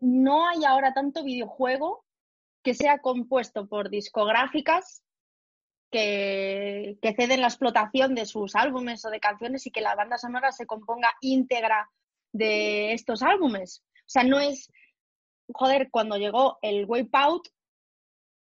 no 0.00 0.48
hay 0.48 0.64
ahora 0.64 0.92
tanto 0.92 1.22
videojuego 1.22 2.05
que 2.66 2.74
sea 2.74 2.98
compuesto 2.98 3.68
por 3.68 3.90
discográficas 3.90 5.04
que, 5.88 6.98
ceden 7.16 7.40
la 7.40 7.46
explotación 7.46 8.16
de 8.16 8.26
sus 8.26 8.56
álbumes 8.56 9.04
o 9.04 9.10
de 9.10 9.20
canciones 9.20 9.64
y 9.68 9.70
que 9.70 9.80
la 9.80 9.94
banda 9.94 10.18
sonora 10.18 10.50
se 10.50 10.66
componga 10.66 11.14
íntegra 11.20 11.88
de 12.32 12.92
estos 12.92 13.22
álbumes. 13.22 13.84
O 13.98 14.08
sea, 14.08 14.24
no 14.24 14.40
es, 14.40 14.68
joder, 15.54 15.90
cuando 15.92 16.16
llegó 16.16 16.58
el 16.60 16.86
Wipeout 16.88 17.46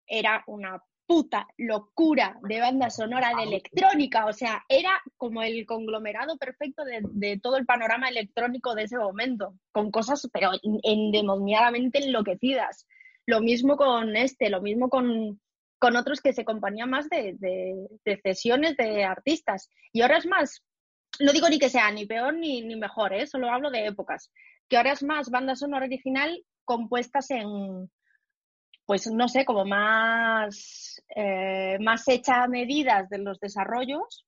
era 0.07 0.43
una 0.47 0.83
puta 1.05 1.47
locura 1.55 2.39
de 2.41 2.59
banda 2.59 2.89
sonora 2.89 3.35
de 3.35 3.43
electrónica, 3.43 4.25
o 4.25 4.33
sea, 4.33 4.65
era 4.67 4.99
como 5.15 5.43
el 5.43 5.63
conglomerado 5.67 6.37
perfecto 6.37 6.83
de, 6.85 7.39
todo 7.39 7.57
el 7.57 7.67
panorama 7.67 8.09
electrónico 8.09 8.73
de 8.73 8.85
ese 8.85 8.97
momento, 8.97 9.53
con 9.71 9.91
cosas 9.91 10.27
pero 10.33 10.53
endemoniadamente 10.81 12.03
enloquecidas. 12.03 12.87
Lo 13.27 13.41
mismo 13.41 13.77
con 13.77 14.15
este, 14.15 14.49
lo 14.49 14.61
mismo 14.61 14.89
con, 14.89 15.39
con 15.79 15.95
otros 15.95 16.21
que 16.21 16.33
se 16.33 16.45
componían 16.45 16.89
más 16.89 17.09
de, 17.09 17.35
de, 17.37 18.21
cesiones 18.23 18.75
de 18.77 19.03
artistas. 19.03 19.69
Y 19.91 20.01
ahora 20.01 20.17
es 20.17 20.25
más, 20.25 20.63
no 21.19 21.33
digo 21.33 21.49
ni 21.49 21.59
que 21.59 21.69
sea 21.69 21.91
ni 21.91 22.05
peor 22.05 22.33
ni, 22.33 22.61
ni 22.61 22.75
mejor, 22.75 23.13
¿eh? 23.13 23.27
solo 23.27 23.51
hablo 23.51 23.69
de 23.69 23.85
épocas, 23.85 24.31
que 24.69 24.77
ahora 24.77 24.93
es 24.93 25.03
más 25.03 25.29
banda 25.29 25.55
sonora 25.55 25.85
original 25.85 26.43
compuestas 26.65 27.29
en, 27.31 27.89
pues 28.85 29.11
no 29.11 29.27
sé, 29.27 29.43
como 29.43 29.65
más, 29.65 31.03
eh, 31.15 31.77
más 31.79 32.07
hecha 32.07 32.43
a 32.43 32.47
medidas 32.47 33.09
de 33.09 33.17
los 33.17 33.39
desarrollos, 33.39 34.25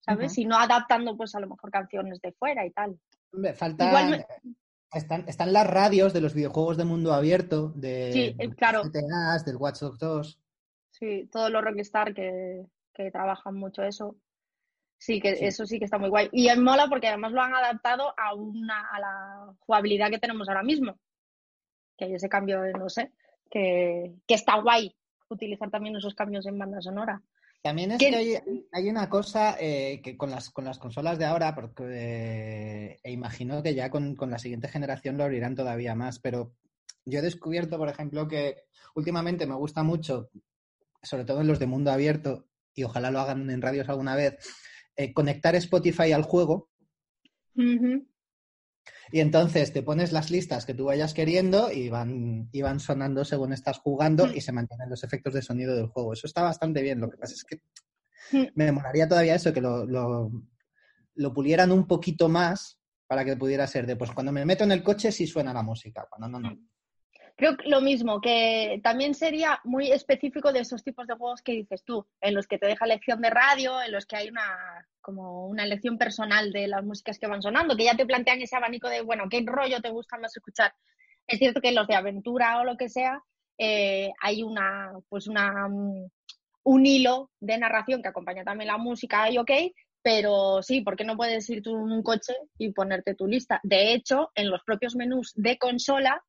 ¿sabes? 0.00 0.36
Y 0.38 0.44
no 0.44 0.58
adaptando, 0.58 1.16
pues 1.16 1.34
a 1.36 1.40
lo 1.40 1.48
mejor 1.48 1.70
canciones 1.70 2.20
de 2.20 2.32
fuera 2.32 2.66
y 2.66 2.72
tal. 2.72 2.98
falta... 3.54 4.26
Están, 4.92 5.24
están 5.26 5.52
las 5.52 5.66
radios 5.66 6.12
de 6.12 6.20
los 6.20 6.34
videojuegos 6.34 6.76
de 6.76 6.84
mundo 6.84 7.14
abierto, 7.14 7.72
de 7.74 8.12
sí, 8.12 8.36
eh, 8.38 8.50
claro. 8.50 8.82
del 8.84 9.56
Watch 9.56 9.80
Dogs 9.80 9.98
2. 9.98 10.40
Sí, 10.90 11.28
todos 11.32 11.50
los 11.50 11.64
Rockstar 11.64 12.12
que, 12.12 12.66
que 12.92 13.10
trabajan 13.10 13.54
mucho 13.54 13.82
eso. 13.82 14.16
Sí, 15.02 15.20
que 15.20 15.30
eso 15.30 15.66
sí 15.66 15.80
que 15.80 15.86
está 15.86 15.98
muy 15.98 16.10
guay. 16.10 16.28
Y 16.30 16.46
es 16.46 16.56
mola 16.58 16.86
porque 16.88 17.08
además 17.08 17.32
lo 17.32 17.40
han 17.40 17.52
adaptado 17.54 18.14
a, 18.16 18.34
una, 18.34 18.86
a 18.88 19.00
la 19.00 19.54
jugabilidad 19.58 20.10
que 20.10 20.20
tenemos 20.20 20.48
ahora 20.48 20.62
mismo. 20.62 20.96
Que 21.96 22.04
hay 22.04 22.14
ese 22.14 22.28
cambio, 22.28 22.62
no 22.78 22.88
sé, 22.88 23.10
que, 23.50 24.14
está 24.28 24.60
guay 24.60 24.94
utilizar 25.28 25.70
también 25.70 25.96
esos 25.96 26.14
cambios 26.14 26.46
en 26.46 26.56
banda 26.56 26.80
sonora. 26.80 27.20
También 27.62 27.92
es 27.92 27.98
que 27.98 28.42
hay, 28.72 28.88
una 28.88 29.08
cosa 29.08 29.56
eh, 29.60 30.00
que 30.02 30.16
con 30.16 30.30
las, 30.30 30.50
con 30.50 30.64
las 30.64 30.80
consolas 30.80 31.16
de 31.16 31.26
ahora, 31.26 31.54
porque 31.54 31.84
eh, 31.84 32.98
e 33.04 33.12
imagino 33.12 33.62
que 33.62 33.74
ya 33.74 33.88
con, 33.88 34.16
la 34.18 34.38
siguiente 34.38 34.66
generación 34.66 35.16
lo 35.16 35.22
abrirán 35.22 35.54
todavía 35.54 35.94
más, 35.94 36.18
pero 36.18 36.56
yo 37.04 37.20
he 37.20 37.22
descubierto, 37.22 37.78
por 37.78 37.88
ejemplo, 37.88 38.26
que 38.26 38.64
últimamente 38.96 39.46
me 39.46 39.54
gusta 39.54 39.84
mucho, 39.84 40.30
sobre 41.02 41.24
todo 41.24 41.40
en 41.40 41.46
los 41.46 41.60
de 41.60 41.66
mundo 41.66 41.92
abierto, 41.92 42.48
y 42.74 42.82
ojalá 42.82 43.12
lo 43.12 43.20
hagan 43.20 43.48
en 43.48 43.62
radios 43.62 43.88
alguna 43.88 44.16
vez, 44.16 44.38
eh, 44.96 45.14
conectar 45.14 45.54
Spotify 45.54 46.10
al 46.10 46.24
juego. 46.24 46.68
Y 49.10 49.20
entonces 49.20 49.72
te 49.72 49.82
pones 49.82 50.12
las 50.12 50.30
listas 50.30 50.64
que 50.64 50.74
tú 50.74 50.86
vayas 50.86 51.14
queriendo 51.14 51.70
y 51.70 51.88
van, 51.88 52.48
y 52.50 52.62
van 52.62 52.80
sonando 52.80 53.24
según 53.24 53.52
estás 53.52 53.78
jugando 53.78 54.26
mm. 54.26 54.36
y 54.36 54.40
se 54.40 54.52
mantienen 54.52 54.88
los 54.88 55.04
efectos 55.04 55.34
de 55.34 55.42
sonido 55.42 55.76
del 55.76 55.88
juego. 55.88 56.12
Eso 56.14 56.26
está 56.26 56.42
bastante 56.42 56.82
bien. 56.82 57.00
Lo 57.00 57.10
que 57.10 57.18
pasa 57.18 57.34
es 57.34 57.44
que 57.44 57.56
mm. 58.36 58.52
me 58.54 58.64
demoraría 58.64 59.08
todavía 59.08 59.34
eso, 59.34 59.52
que 59.52 59.60
lo, 59.60 59.84
lo, 59.84 60.30
lo, 61.14 61.34
pulieran 61.34 61.72
un 61.72 61.86
poquito 61.86 62.28
más 62.28 62.78
para 63.06 63.24
que 63.24 63.36
pudiera 63.36 63.66
ser 63.66 63.86
de, 63.86 63.96
pues 63.96 64.10
cuando 64.12 64.32
me 64.32 64.46
meto 64.46 64.64
en 64.64 64.72
el 64.72 64.82
coche 64.82 65.12
sí 65.12 65.26
suena 65.26 65.52
la 65.52 65.62
música, 65.62 66.06
cuando 66.08 66.28
no, 66.28 66.48
no. 66.48 66.58
Creo 67.36 67.56
que 67.56 67.68
lo 67.68 67.80
mismo, 67.80 68.20
que 68.20 68.80
también 68.82 69.14
sería 69.14 69.60
muy 69.64 69.90
específico 69.90 70.52
de 70.52 70.60
esos 70.60 70.84
tipos 70.84 71.06
de 71.06 71.14
juegos 71.14 71.42
que 71.42 71.52
dices 71.52 71.82
tú, 71.84 72.06
en 72.20 72.34
los 72.34 72.46
que 72.46 72.58
te 72.58 72.66
deja 72.66 72.86
lección 72.86 73.20
de 73.20 73.30
radio, 73.30 73.80
en 73.82 73.92
los 73.92 74.06
que 74.06 74.16
hay 74.16 74.28
una 74.28 74.86
como 75.00 75.48
una 75.48 75.66
lección 75.66 75.98
personal 75.98 76.52
de 76.52 76.68
las 76.68 76.84
músicas 76.84 77.18
que 77.18 77.26
van 77.26 77.42
sonando, 77.42 77.76
que 77.76 77.84
ya 77.84 77.96
te 77.96 78.06
plantean 78.06 78.40
ese 78.40 78.56
abanico 78.56 78.88
de, 78.88 79.02
bueno, 79.02 79.24
¿qué 79.28 79.42
rollo 79.44 79.80
te 79.80 79.90
gusta 79.90 80.16
más 80.18 80.36
escuchar? 80.36 80.72
Es 81.26 81.38
cierto 81.38 81.60
que 81.60 81.68
en 81.68 81.74
los 81.74 81.88
de 81.88 81.96
aventura 81.96 82.60
o 82.60 82.64
lo 82.64 82.76
que 82.76 82.88
sea, 82.88 83.20
eh, 83.58 84.12
hay 84.20 84.42
una, 84.42 84.92
pues 85.08 85.26
una, 85.26 85.68
mm, 85.68 86.08
un 86.64 86.86
hilo 86.86 87.30
de 87.40 87.58
narración 87.58 88.02
que 88.02 88.08
acompaña 88.08 88.44
también 88.44 88.68
la 88.68 88.78
música 88.78 89.28
y 89.30 89.38
ok, 89.38 89.50
pero 90.02 90.62
sí, 90.62 90.80
¿por 90.80 90.96
qué 90.96 91.04
no 91.04 91.16
puedes 91.16 91.48
ir 91.50 91.62
tú 91.62 91.76
en 91.76 91.92
un 91.92 92.02
coche 92.02 92.34
y 92.58 92.72
ponerte 92.72 93.14
tu 93.14 93.26
lista? 93.26 93.60
De 93.62 93.92
hecho, 93.92 94.30
en 94.34 94.50
los 94.50 94.62
propios 94.64 94.96
menús 94.96 95.32
de 95.34 95.58
consola 95.58 96.22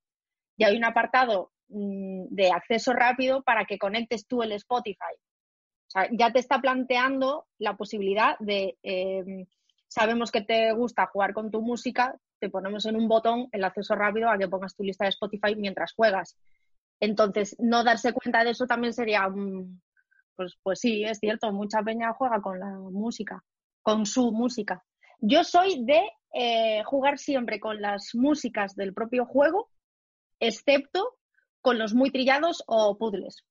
y 0.57 0.63
hay 0.63 0.77
un 0.77 0.85
apartado 0.85 1.51
mm, 1.69 2.25
de 2.29 2.51
acceso 2.51 2.93
rápido 2.93 3.43
para 3.43 3.65
que 3.65 3.77
conectes 3.77 4.27
tú 4.27 4.43
el 4.43 4.51
Spotify. 4.53 5.15
O 5.15 5.91
sea, 5.93 6.07
ya 6.11 6.31
te 6.31 6.39
está 6.39 6.59
planteando 6.59 7.45
la 7.59 7.75
posibilidad 7.75 8.35
de, 8.39 8.77
em, 8.83 9.45
sabemos 9.87 10.31
que 10.31 10.41
te 10.41 10.71
gusta 10.73 11.05
jugar 11.07 11.33
con 11.33 11.51
tu 11.51 11.61
música, 11.61 12.15
te 12.39 12.49
ponemos 12.49 12.85
en 12.85 12.95
un 12.95 13.07
botón 13.07 13.47
el 13.51 13.63
acceso 13.63 13.95
rápido 13.95 14.29
a 14.29 14.37
que 14.37 14.47
pongas 14.47 14.75
tu 14.75 14.83
lista 14.83 15.05
de 15.05 15.11
Spotify 15.11 15.55
mientras 15.55 15.93
juegas. 15.93 16.35
Entonces, 16.99 17.55
no 17.59 17.83
darse 17.83 18.13
cuenta 18.13 18.43
de 18.43 18.51
eso 18.51 18.65
también 18.65 18.93
sería, 18.93 19.27
pues, 20.35 20.57
pues 20.63 20.79
sí, 20.79 21.03
es 21.03 21.19
cierto, 21.19 21.51
mucha 21.51 21.81
peña 21.83 22.13
juega 22.13 22.41
con 22.41 22.59
la 22.59 22.71
música, 22.71 23.43
con 23.81 24.05
su 24.05 24.31
música. 24.31 24.83
Yo 25.19 25.43
soy 25.43 25.85
de 25.85 26.01
eh, 26.33 26.83
jugar 26.85 27.17
siempre 27.17 27.59
con 27.59 27.81
las 27.81 28.15
músicas 28.15 28.75
del 28.75 28.93
propio 28.93 29.25
juego 29.25 29.69
excepto 30.47 31.17
con 31.61 31.77
los 31.77 31.93
muy 31.93 32.11
trillados 32.11 32.63
o 32.67 32.97
puzzles. 32.97 33.43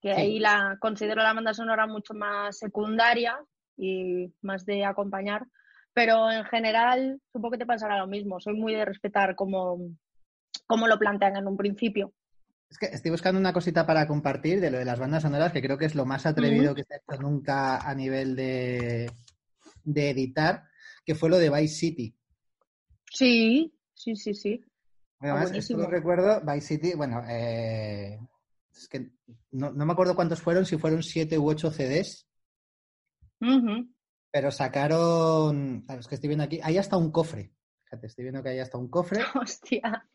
Que 0.00 0.12
ahí 0.12 0.38
la 0.38 0.78
considero 0.80 1.22
la 1.22 1.32
banda 1.32 1.52
sonora 1.52 1.86
mucho 1.86 2.14
más 2.14 2.58
secundaria 2.58 3.38
y 3.76 4.32
más 4.42 4.64
de 4.64 4.84
acompañar. 4.84 5.46
Pero 5.92 6.30
en 6.30 6.44
general, 6.44 7.20
supongo 7.32 7.52
que 7.52 7.58
te 7.58 7.66
pasará 7.66 7.98
lo 7.98 8.06
mismo. 8.06 8.40
Soy 8.40 8.54
muy 8.54 8.74
de 8.74 8.84
respetar 8.84 9.34
cómo, 9.34 9.78
lo 10.68 10.98
plantean 10.98 11.36
en 11.36 11.46
un 11.46 11.56
principio. 11.56 12.12
Es 12.70 12.78
que 12.78 12.86
estoy 12.86 13.10
buscando 13.10 13.40
una 13.40 13.52
cosita 13.52 13.86
para 13.86 14.06
compartir 14.06 14.60
de 14.60 14.70
lo 14.70 14.78
de 14.78 14.84
las 14.84 14.98
bandas 14.98 15.22
sonoras, 15.22 15.52
que 15.52 15.62
creo 15.62 15.78
que 15.78 15.86
es 15.86 15.94
lo 15.94 16.04
más 16.04 16.26
atrevido 16.26 16.74
que 16.74 16.84
se 16.84 16.94
ha 16.94 16.98
hecho 16.98 17.20
nunca 17.20 17.78
a 17.78 17.94
nivel 17.94 18.36
de, 18.36 19.10
de 19.84 20.10
editar, 20.10 20.64
que 21.04 21.14
fue 21.14 21.30
lo 21.30 21.38
de 21.38 21.50
Vice 21.50 21.74
City. 21.74 22.14
Sí, 23.10 23.74
sí, 23.94 24.14
sí, 24.16 24.34
sí. 24.34 24.64
Además, 25.20 25.52
esto 25.52 25.76
lo 25.76 25.86
recuerdo, 25.88 26.40
Vice 26.42 26.66
City, 26.66 26.94
bueno, 26.94 27.22
eh, 27.28 28.18
es 28.70 28.88
que 28.88 29.10
no, 29.50 29.72
me 29.72 29.92
acuerdo 29.92 30.14
cuántos 30.14 30.40
fueron, 30.40 30.64
si 30.64 30.78
fueron 30.78 31.02
siete 31.02 31.38
u 31.38 31.48
ocho 31.48 31.70
CDs. 31.70 32.26
Pero 34.30 34.50
sacaron, 34.50 35.84
es 35.88 36.06
que 36.06 36.14
estoy 36.14 36.28
viendo 36.28 36.44
aquí, 36.44 36.60
hay 36.62 36.78
hasta 36.78 36.96
un 36.96 37.10
cofre. 37.10 37.52
Fíjate, 37.84 38.06
estoy 38.06 38.24
viendo 38.24 38.42
que 38.42 38.50
hay 38.50 38.60
hasta 38.60 38.78
un 38.78 38.88
cofre. 38.88 39.20
Hostia. 39.34 40.06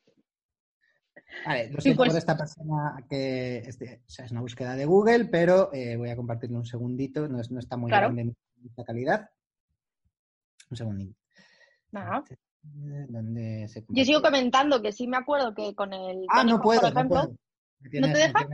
Vale, 1.46 1.72
lo 1.72 1.82
siento 1.82 1.98
por 1.98 2.08
pues 2.08 2.18
esta 2.18 2.38
persona 2.38 2.96
que 3.10 3.58
este, 3.58 4.04
es 4.08 4.32
una 4.32 4.42
búsqueda 4.42 4.76
de 4.76 4.86
Google, 4.86 5.26
pero 5.26 5.74
eh, 5.74 5.98
voy 5.98 6.10
a 6.10 6.16
compartirlo 6.16 6.58
un 6.58 6.66
segundito, 6.66 7.28
no, 7.28 7.40
no 7.50 7.60
está 7.60 7.76
muy 7.76 7.90
grande 7.90 8.22
en 8.22 8.36
esta 8.66 8.84
calidad. 8.84 9.30
Un 10.70 10.78
segundito. 10.78 11.16
Yo 13.90 14.06
sigo 14.06 14.22
comentando 14.22 14.82
que 14.82 14.92
sí 14.92 15.08
me 15.08 15.18
acuerdo 15.18 15.54
que 15.54 15.76
con 15.76 15.94
el. 15.94 16.26
Ah, 16.30 16.44
no 16.44 16.62
puedo, 16.62 16.82
por 16.82 16.90
ejemplo. 16.90 17.36
No, 17.92 18.12
te 18.12 18.18
deja? 18.18 18.48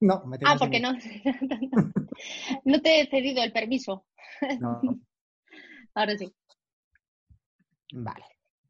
No, 0.00 0.24
me 0.26 0.38
Ah, 0.44 0.56
porque 0.58 0.80
no. 0.80 0.92
no 2.64 2.80
te 2.80 3.00
he 3.00 3.06
cedido 3.08 3.42
el 3.42 3.52
permiso. 3.52 4.06
No. 4.60 4.80
Ahora 5.94 6.16
sí. 6.16 6.32
Vale. 7.92 8.24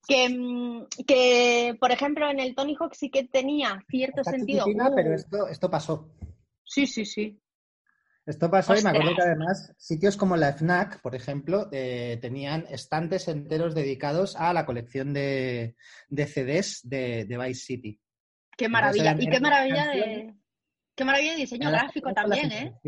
Que, 0.07 0.29
mm, 0.31 0.87
que, 1.07 1.77
por 1.79 1.93
ejemplo, 1.93 2.31
en 2.31 2.41
el 2.41 2.55
Tony 2.55 2.75
Hawk 2.81 2.95
sí 2.95 3.11
que 3.11 3.25
tenía 3.25 3.85
cierto 3.91 4.25
sentido. 4.25 4.65
Pero 4.95 5.15
esto, 5.15 5.49
esto 5.49 5.71
pasó. 5.71 6.11
Sí, 6.65 6.87
sí, 6.87 7.05
sí. 7.05 7.39
Esto 8.29 8.51
pasó 8.51 8.77
y 8.77 8.83
me 8.83 8.91
acuerdo 8.91 9.17
que 9.17 9.23
además 9.23 9.73
sitios 9.79 10.19
como 10.19 10.37
la 10.37 10.53
FNAC, 10.53 11.01
por 11.01 11.15
ejemplo, 11.15 11.71
eh, 11.73 12.19
tenían 12.21 12.67
estantes 12.69 13.27
enteros 13.27 13.75
dedicados 13.75 14.37
a 14.37 14.53
la 14.53 14.67
colección 14.67 15.15
de, 15.15 15.77
CDs 16.11 16.83
de, 16.85 17.25
Vice 17.27 17.65
City. 17.65 17.99
Qué 18.55 18.69
maravilla. 18.69 19.17
y 19.19 19.31
qué 19.31 19.41
maravilla 19.41 19.87
de, 19.87 20.35
qué 20.95 21.05
maravilla 21.07 21.33
de 21.33 21.37
diseño 21.39 21.71
gráfico 21.71 22.13
también, 22.13 22.53
¿eh? 22.53 22.79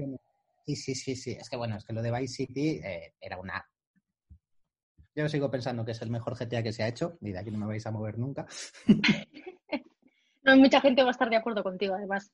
Sí, 0.66 0.76
sí, 0.76 0.94
sí, 0.94 1.16
sí. 1.16 1.31
Es 1.31 1.48
que 1.48 1.57
bueno, 1.57 1.79
es 1.79 1.87
que 1.87 1.94
lo 1.94 2.03
de 2.03 2.12
Vice 2.12 2.35
City 2.35 2.79
eh, 2.85 3.14
era 3.18 3.38
una... 3.38 3.66
Yo 5.14 5.26
sigo 5.26 5.50
pensando 5.50 5.87
que 5.87 5.92
es 5.92 6.03
el 6.03 6.11
mejor 6.11 6.37
GTA 6.37 6.62
que 6.62 6.74
se 6.74 6.83
ha 6.83 6.88
hecho 6.88 7.16
y 7.22 7.33
de 7.33 7.38
aquí 7.38 7.50
no 7.50 7.57
me 7.57 7.66
vais 7.66 7.87
a 7.87 7.90
mover 7.90 8.19
nunca. 8.19 8.46
no, 10.42 10.56
mucha 10.58 10.83
gente 10.83 11.02
va 11.02 11.08
a 11.08 11.12
estar 11.12 11.31
de 11.31 11.37
acuerdo 11.37 11.62
contigo, 11.62 11.94
además. 11.94 12.31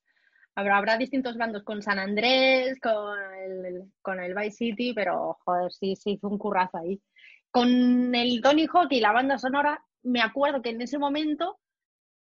Habrá, 0.57 0.79
habrá 0.79 0.97
distintos 0.97 1.37
bandos 1.37 1.63
con 1.65 1.83
San 1.83 1.99
Andrés, 1.99 2.81
con 2.81 3.19
el, 3.45 3.93
con 4.01 4.21
el 4.21 4.35
Vice 4.35 4.57
City, 4.57 4.95
pero 4.95 5.37
joder, 5.45 5.71
sí, 5.71 5.95
se 5.97 6.13
hizo 6.13 6.29
un 6.29 6.39
currazo 6.39 6.79
ahí. 6.79 7.01
Con 7.51 8.15
el 8.15 8.41
Tony 8.41 8.67
Hawk 8.67 8.89
y 8.91 9.01
la 9.01 9.13
banda 9.13 9.37
sonora, 9.39 9.85
me 10.03 10.23
acuerdo 10.23 10.63
que 10.63 10.71
en 10.71 10.81
ese 10.81 10.99
momento, 10.99 11.59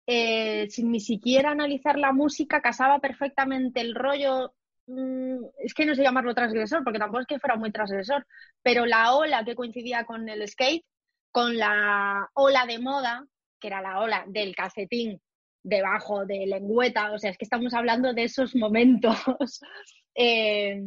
eh, 0.06 0.68
sin 0.68 0.90
ni 0.90 1.00
siquiera 1.00 1.50
analizar 1.52 1.96
la 1.96 2.12
música, 2.12 2.60
casaba 2.60 2.98
perfectamente 2.98 3.80
el 3.80 3.94
rollo 3.94 4.52
mm, 4.86 5.36
es 5.58 5.72
que 5.74 5.86
no 5.86 5.94
sé 5.94 6.02
llamarlo 6.02 6.34
transgresor, 6.34 6.82
porque 6.82 6.98
tampoco 6.98 7.20
es 7.20 7.26
que 7.28 7.38
fuera 7.38 7.56
muy 7.56 7.70
transgresor, 7.72 8.26
pero 8.62 8.84
la 8.86 9.14
ola 9.14 9.44
que 9.44 9.54
coincidía 9.54 10.04
con 10.04 10.28
el 10.28 10.46
skate, 10.48 10.84
con 11.30 11.56
la 11.56 12.28
ola 12.34 12.66
de 12.66 12.78
moda, 12.80 13.26
que 13.60 13.68
era 13.68 13.80
la 13.80 14.00
ola 14.00 14.24
del 14.26 14.56
calcetín 14.56 15.20
debajo 15.64 16.24
de 16.26 16.46
lengüeta, 16.46 17.10
o 17.12 17.18
sea, 17.18 17.30
es 17.30 17.38
que 17.38 17.44
estamos 17.44 17.74
hablando 17.74 18.12
de 18.12 18.24
esos 18.24 18.54
momentos. 18.54 19.16
Eh, 20.16 20.80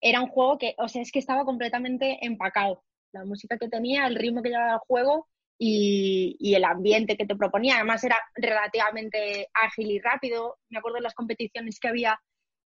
era 0.00 0.20
un 0.20 0.26
juego 0.26 0.58
que, 0.58 0.74
o 0.76 0.88
sea, 0.88 1.00
es 1.00 1.12
que 1.12 1.20
estaba 1.20 1.44
completamente 1.44 2.18
empacado. 2.26 2.82
La 3.12 3.24
música 3.24 3.56
que 3.56 3.68
tenía, 3.68 4.08
el 4.08 4.16
ritmo 4.16 4.42
que 4.42 4.48
llevaba 4.48 4.72
el 4.72 4.78
juego 4.80 5.28
y, 5.56 6.54
el 6.56 6.64
ambiente 6.64 7.16
que 7.16 7.24
te 7.24 7.36
proponía. 7.36 7.76
Además, 7.76 8.02
era 8.02 8.18
relativamente 8.34 9.48
ágil 9.54 9.92
y 9.92 10.00
rápido. 10.00 10.58
Me 10.70 10.78
acuerdo 10.78 10.96
de 10.96 11.02
las 11.02 11.14
competiciones 11.14 11.78
que 11.78 11.86
había 11.86 12.20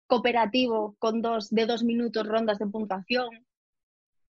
cooperativo 0.07 0.97
con 0.99 1.21
dos 1.21 1.51
de 1.51 1.67
dos 1.67 1.85
minutos 1.85 2.27
rondas 2.27 2.59
de 2.59 2.69
puntuación 2.69 3.29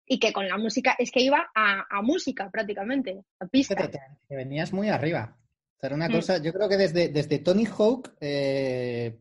y 0.07 0.19
que 0.19 0.33
con 0.33 0.47
la 0.47 0.57
música 0.57 0.95
es 0.97 1.11
que 1.11 1.21
iba 1.21 1.51
a, 1.53 2.01
música 2.01 2.49
prácticamente, 2.49 3.23
a 3.39 3.45
pista. 3.45 3.75
Te, 3.75 3.99
venías 4.35 4.73
muy 4.73 4.89
arriba. 4.89 5.37
Era 5.85 5.95
una 5.95 6.09
mm. 6.09 6.11
cosa, 6.11 6.37
yo 6.37 6.53
creo 6.53 6.69
que 6.69 6.77
desde, 6.77 7.09
desde 7.09 7.39
Tony 7.39 7.65
Hawk, 7.65 8.13
eh, 8.19 9.19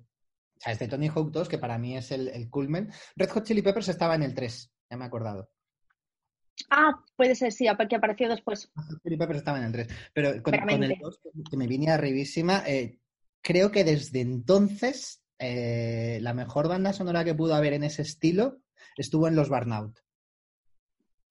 o 0.57 0.61
sea, 0.61 0.73
desde 0.73 0.89
Tony 0.89 1.09
Hawk 1.09 1.31
2, 1.31 1.49
que 1.49 1.59
para 1.59 1.79
mí 1.79 1.97
es 1.97 2.11
el, 2.11 2.29
el 2.29 2.49
culmen, 2.51 2.91
Red 3.17 3.31
Hot 3.31 3.45
Chili 3.45 3.63
Peppers 3.63 3.89
estaba 3.89 4.15
en 4.15 4.23
el 4.23 4.35
3, 4.35 4.73
ya 4.91 4.97
me 4.97 5.05
he 5.05 5.07
acordado. 5.09 5.51
Ah, 6.71 6.93
puede 7.17 7.35
ser, 7.35 7.53
sí, 7.53 7.67
que 7.89 7.97
apareció 7.97 8.29
después. 8.29 8.71
Chili 9.03 9.17
Peppers 9.17 9.39
estaba 9.39 9.59
en 9.59 9.65
el 9.65 9.73
3. 9.73 9.89
Pero 10.13 10.43
con, 10.43 10.55
el 10.55 10.99
2, 11.01 11.21
que 11.51 11.57
me 11.57 11.67
vine 11.67 11.91
arribísima, 11.91 12.63
eh, 12.67 12.99
creo 13.43 13.71
que 13.71 13.85
desde 13.85 14.21
entonces 14.21 15.23
eh, 15.39 16.19
la 16.23 16.33
mejor 16.33 16.69
banda 16.69 16.93
sonora 16.93 17.25
que 17.25 17.35
pudo 17.35 17.55
haber 17.55 17.73
en 17.73 17.85
ese 17.85 18.03
estilo 18.03 18.61
estuvo 18.97 19.29
en 19.29 19.37
los 19.37 19.49
Burnout. 19.49 19.99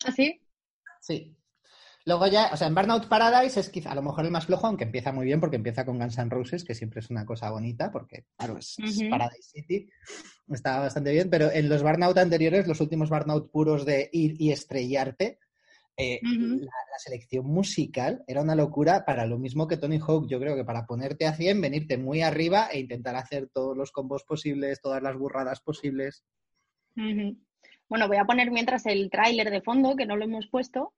¿Ah, 0.06 0.12
sí? 0.12 0.42
Sí. 1.00 1.36
Luego 2.06 2.28
ya, 2.28 2.50
o 2.52 2.58
sea, 2.58 2.68
en 2.68 2.76
Burnout 2.76 3.08
Paradise 3.08 3.60
es 3.60 3.70
quizá 3.70 3.92
a 3.92 3.96
lo 3.96 4.02
mejor 4.02 4.26
el 4.26 4.32
más 4.32 4.46
flojo, 4.46 4.68
aunque 4.68 4.84
empieza 4.84 5.14
muy 5.14 5.26
bien 5.26 5.40
porque 5.40 5.56
empieza 5.56 5.86
con 5.86 5.98
Guns 5.98 6.18
N' 6.18 6.30
Roses, 6.30 6.66
que 6.66 6.76
siempre 6.76 7.00
es 7.00 7.10
una 7.10 7.26
cosa 7.26 7.50
bonita, 7.50 7.92
porque 7.92 8.26
claro, 8.36 8.58
es, 8.58 8.76
Paradise 9.10 9.50
City, 9.54 9.90
está 10.50 10.80
bastante 10.80 11.12
bien, 11.12 11.30
pero 11.30 11.50
en 11.50 11.70
los 11.70 11.82
Burnout 11.82 12.18
anteriores, 12.18 12.68
los 12.68 12.82
últimos 12.82 13.10
Burnout 13.10 13.50
puros 13.52 13.86
de 13.86 14.10
ir 14.12 14.36
y 14.42 14.52
estrellarte, 14.52 15.40
eh, 15.96 16.20
la, 16.24 16.98
selección 16.98 17.46
musical 17.46 18.24
era 18.26 18.42
una 18.42 18.56
locura 18.56 19.06
para 19.06 19.28
lo 19.28 19.38
mismo 19.38 19.68
que 19.68 19.78
Tony 19.78 20.00
Hawk. 20.00 20.28
Yo 20.28 20.40
creo 20.40 20.56
que 20.56 20.64
para 20.64 20.86
ponerte 20.86 21.28
a 21.28 21.34
100, 21.34 21.62
venirte 21.62 21.98
muy 21.98 22.22
arriba 22.22 22.68
e 22.72 22.80
intentar 22.80 23.16
hacer 23.16 23.50
todos 23.50 23.78
los 23.78 23.92
combos 23.92 24.24
posibles, 24.24 24.82
todas 24.82 25.04
las 25.04 25.16
burradas 25.16 25.62
posibles. 25.62 26.24
Bueno, 26.96 28.08
voy 28.08 28.18
a 28.18 28.26
poner 28.26 28.50
mientras 28.52 28.86
el 28.88 29.10
tráiler 29.12 29.52
de 29.52 29.62
fondo, 29.62 29.96
que 29.96 30.06
no 30.06 30.16
lo 30.16 30.26
hemos 30.26 30.48
puesto, 30.48 30.94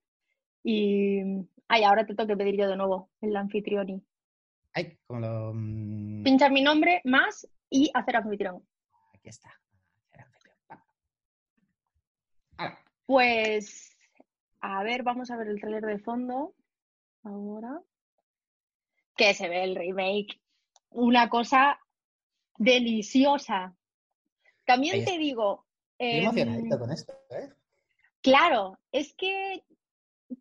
y. 0.66 1.22
Ay, 1.68 1.84
ahora 1.84 2.06
te 2.06 2.16
toca 2.16 2.36
pedir 2.36 2.58
yo 2.58 2.68
de 2.68 2.76
nuevo 2.76 3.10
el 3.22 3.36
anfitrión. 3.36 4.04
Ay, 4.74 4.98
como 5.06 5.20
lo. 5.20 5.54
Mm, 5.54 6.24
Pinchar 6.24 6.52
mi 6.52 6.62
nombre 6.62 7.02
más 7.06 7.48
y 7.70 7.92
hacer 7.94 8.18
anfitrión. 8.18 8.68
Aquí 9.14 9.30
está. 9.30 9.54
Pues. 13.06 13.96
A 14.62 14.84
ver, 14.84 15.04
vamos 15.04 15.30
a 15.30 15.38
ver 15.38 15.48
el 15.48 15.62
trailer 15.62 15.86
de 15.86 16.00
fondo. 16.00 16.56
Ahora. 17.24 17.80
Que 19.16 19.36
se 19.36 19.48
ve 19.48 19.64
el 19.64 19.76
remake. 19.76 20.42
Una 20.90 21.30
cosa 21.30 21.80
deliciosa. 22.58 23.76
También 24.66 25.06
te 25.06 25.20
digo. 25.20 25.66
Estoy 25.98 26.42
em, 26.42 26.70
con 26.70 26.92
esto, 26.92 27.14
¿eh? 27.30 27.50
Claro, 28.22 28.80
es 28.92 29.14
que 29.14 29.64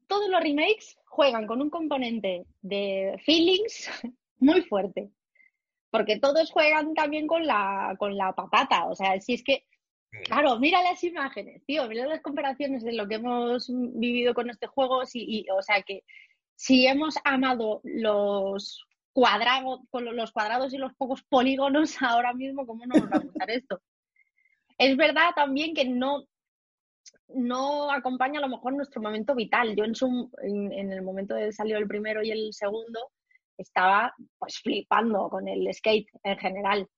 todos 0.07 0.29
los 0.29 0.41
remakes 0.41 0.97
juegan 1.07 1.47
con 1.47 1.61
un 1.63 1.71
componente 1.71 2.47
de 2.63 3.21
feelings 3.25 3.91
muy 4.39 4.63
fuerte. 4.63 5.11
Porque 5.91 6.19
todos 6.19 6.51
juegan 6.51 6.95
también 6.95 7.27
con 7.27 7.47
la, 7.47 7.95
con 7.99 8.17
la 8.17 8.33
patata. 8.33 8.87
O 8.87 8.97
sea, 8.97 9.21
si 9.21 9.35
es 9.35 9.45
que, 9.45 9.65
claro, 10.25 10.59
mira 10.59 10.83
las 10.83 11.05
imágenes, 11.05 11.65
tío, 11.67 11.87
mira 11.87 12.07
las 12.07 12.21
comparaciones 12.21 12.83
de 12.83 12.95
lo 12.95 13.07
que 13.07 13.15
hemos 13.17 13.71
vivido 13.71 14.35
con 14.35 14.51
este 14.51 14.67
juego. 14.67 15.03
y, 15.13 15.47
o 15.57 15.63
sea, 15.63 15.83
que 15.83 16.03
si 16.57 16.87
hemos 16.87 17.15
amado 17.25 17.81
los 17.85 18.85
cuadrados, 19.13 19.81
con 19.91 20.05
los 20.17 20.33
cuadrados 20.33 20.75
y 20.75 20.79
los 20.79 20.93
pocos 20.95 21.23
polígonos 21.23 21.97
ahora 22.03 22.35
mismo, 22.35 22.67
¿cómo 22.67 22.85
no 22.87 22.97
nos 22.97 23.11
va 23.11 23.17
a 23.17 23.21
gustar 23.21 23.51
esto? 23.51 23.81
Es 24.77 24.97
verdad 24.97 25.31
también 25.37 25.75
que 25.75 25.85
no, 25.85 26.27
no 27.29 27.91
acompaña 27.91 28.39
a 28.39 28.43
lo 28.43 28.49
mejor 28.49 28.75
nuestro 28.75 29.01
momento 29.01 29.35
vital. 29.35 29.75
Yo 29.77 29.85
en, 29.85 29.95
su, 29.95 30.31
en, 30.43 30.93
el 30.93 31.03
momento 31.03 31.35
de 31.35 31.53
salir 31.53 31.77
el 31.77 31.89
primero 31.89 32.23
y 32.23 32.31
el 32.31 32.53
segundo 32.53 33.13
estaba 33.57 34.15
pues 34.39 34.59
flipando 34.59 35.29
con 35.29 35.49
el 35.49 35.73
skate 35.73 36.09
en 36.23 36.39
general. 36.39 36.89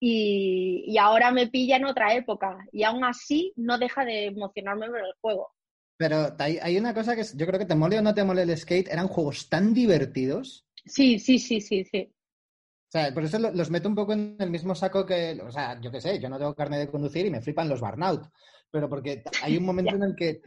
Y, 0.00 0.96
ahora 0.98 1.30
me 1.30 1.46
pilla 1.46 1.76
en 1.76 1.86
otra 1.86 2.14
época 2.14 2.58
y 2.72 2.82
aún 2.82 3.04
así 3.04 3.52
no 3.56 3.78
deja 3.78 4.04
de 4.04 4.26
emocionarme 4.26 4.90
ver 4.90 5.04
el 5.04 5.14
juego. 5.20 5.52
Pero 5.96 6.34
hay, 6.38 6.76
una 6.76 6.92
cosa 6.92 7.14
que 7.14 7.22
yo 7.34 7.46
creo 7.46 7.58
que 7.58 7.66
te 7.66 7.74
mole 7.74 7.98
o 7.98 8.02
no 8.02 8.14
te 8.14 8.24
mole 8.24 8.42
el 8.42 8.56
skate, 8.56 8.88
eran 8.88 9.08
juegos 9.08 9.48
tan 9.48 9.72
divertidos. 9.72 10.66
Sí, 10.84 11.18
sí, 11.18 11.38
sí, 11.38 11.60
sí, 11.60 11.84
sí. 11.84 12.12
O 12.88 12.90
sea, 12.90 13.14
por 13.14 13.24
eso 13.24 13.38
los 13.38 13.70
meto 13.70 13.88
un 13.88 13.94
poco 13.94 14.12
en 14.12 14.36
el 14.38 14.50
mismo 14.50 14.74
saco 14.74 15.06
que, 15.06 15.40
o 15.42 15.50
sea, 15.50 15.80
yo 15.80 15.90
qué 15.90 16.00
sé, 16.00 16.20
yo 16.20 16.28
no 16.28 16.38
tengo 16.38 16.54
carne 16.54 16.78
de 16.78 16.90
conducir 16.90 17.26
y 17.26 17.30
me 17.30 17.40
flipan 17.40 17.68
los 17.68 17.80
burnout 17.80 18.28
pero 18.74 18.88
porque 18.88 19.22
hay 19.44 19.56
un 19.56 19.64
momento 19.64 19.94
en 19.94 20.02
el 20.02 20.16
que 20.16 20.42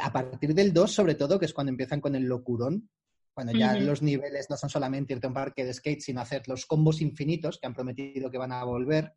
a 0.00 0.10
partir 0.10 0.54
del 0.54 0.72
2, 0.72 0.90
sobre 0.90 1.14
todo, 1.14 1.38
que 1.38 1.44
es 1.44 1.52
cuando 1.52 1.70
empiezan 1.70 2.00
con 2.00 2.14
el 2.14 2.22
locurón, 2.24 2.88
cuando 3.34 3.52
ya 3.52 3.74
los 3.74 4.00
niveles 4.00 4.48
no 4.48 4.56
son 4.56 4.70
solamente 4.70 5.12
irte 5.12 5.26
a 5.26 5.28
un 5.28 5.34
parque 5.34 5.62
de 5.62 5.74
skate, 5.74 6.00
sino 6.00 6.22
hacer 6.22 6.48
los 6.48 6.64
combos 6.64 7.02
infinitos 7.02 7.58
que 7.58 7.66
han 7.66 7.74
prometido 7.74 8.30
que 8.30 8.38
van 8.38 8.52
a 8.52 8.64
volver. 8.64 9.12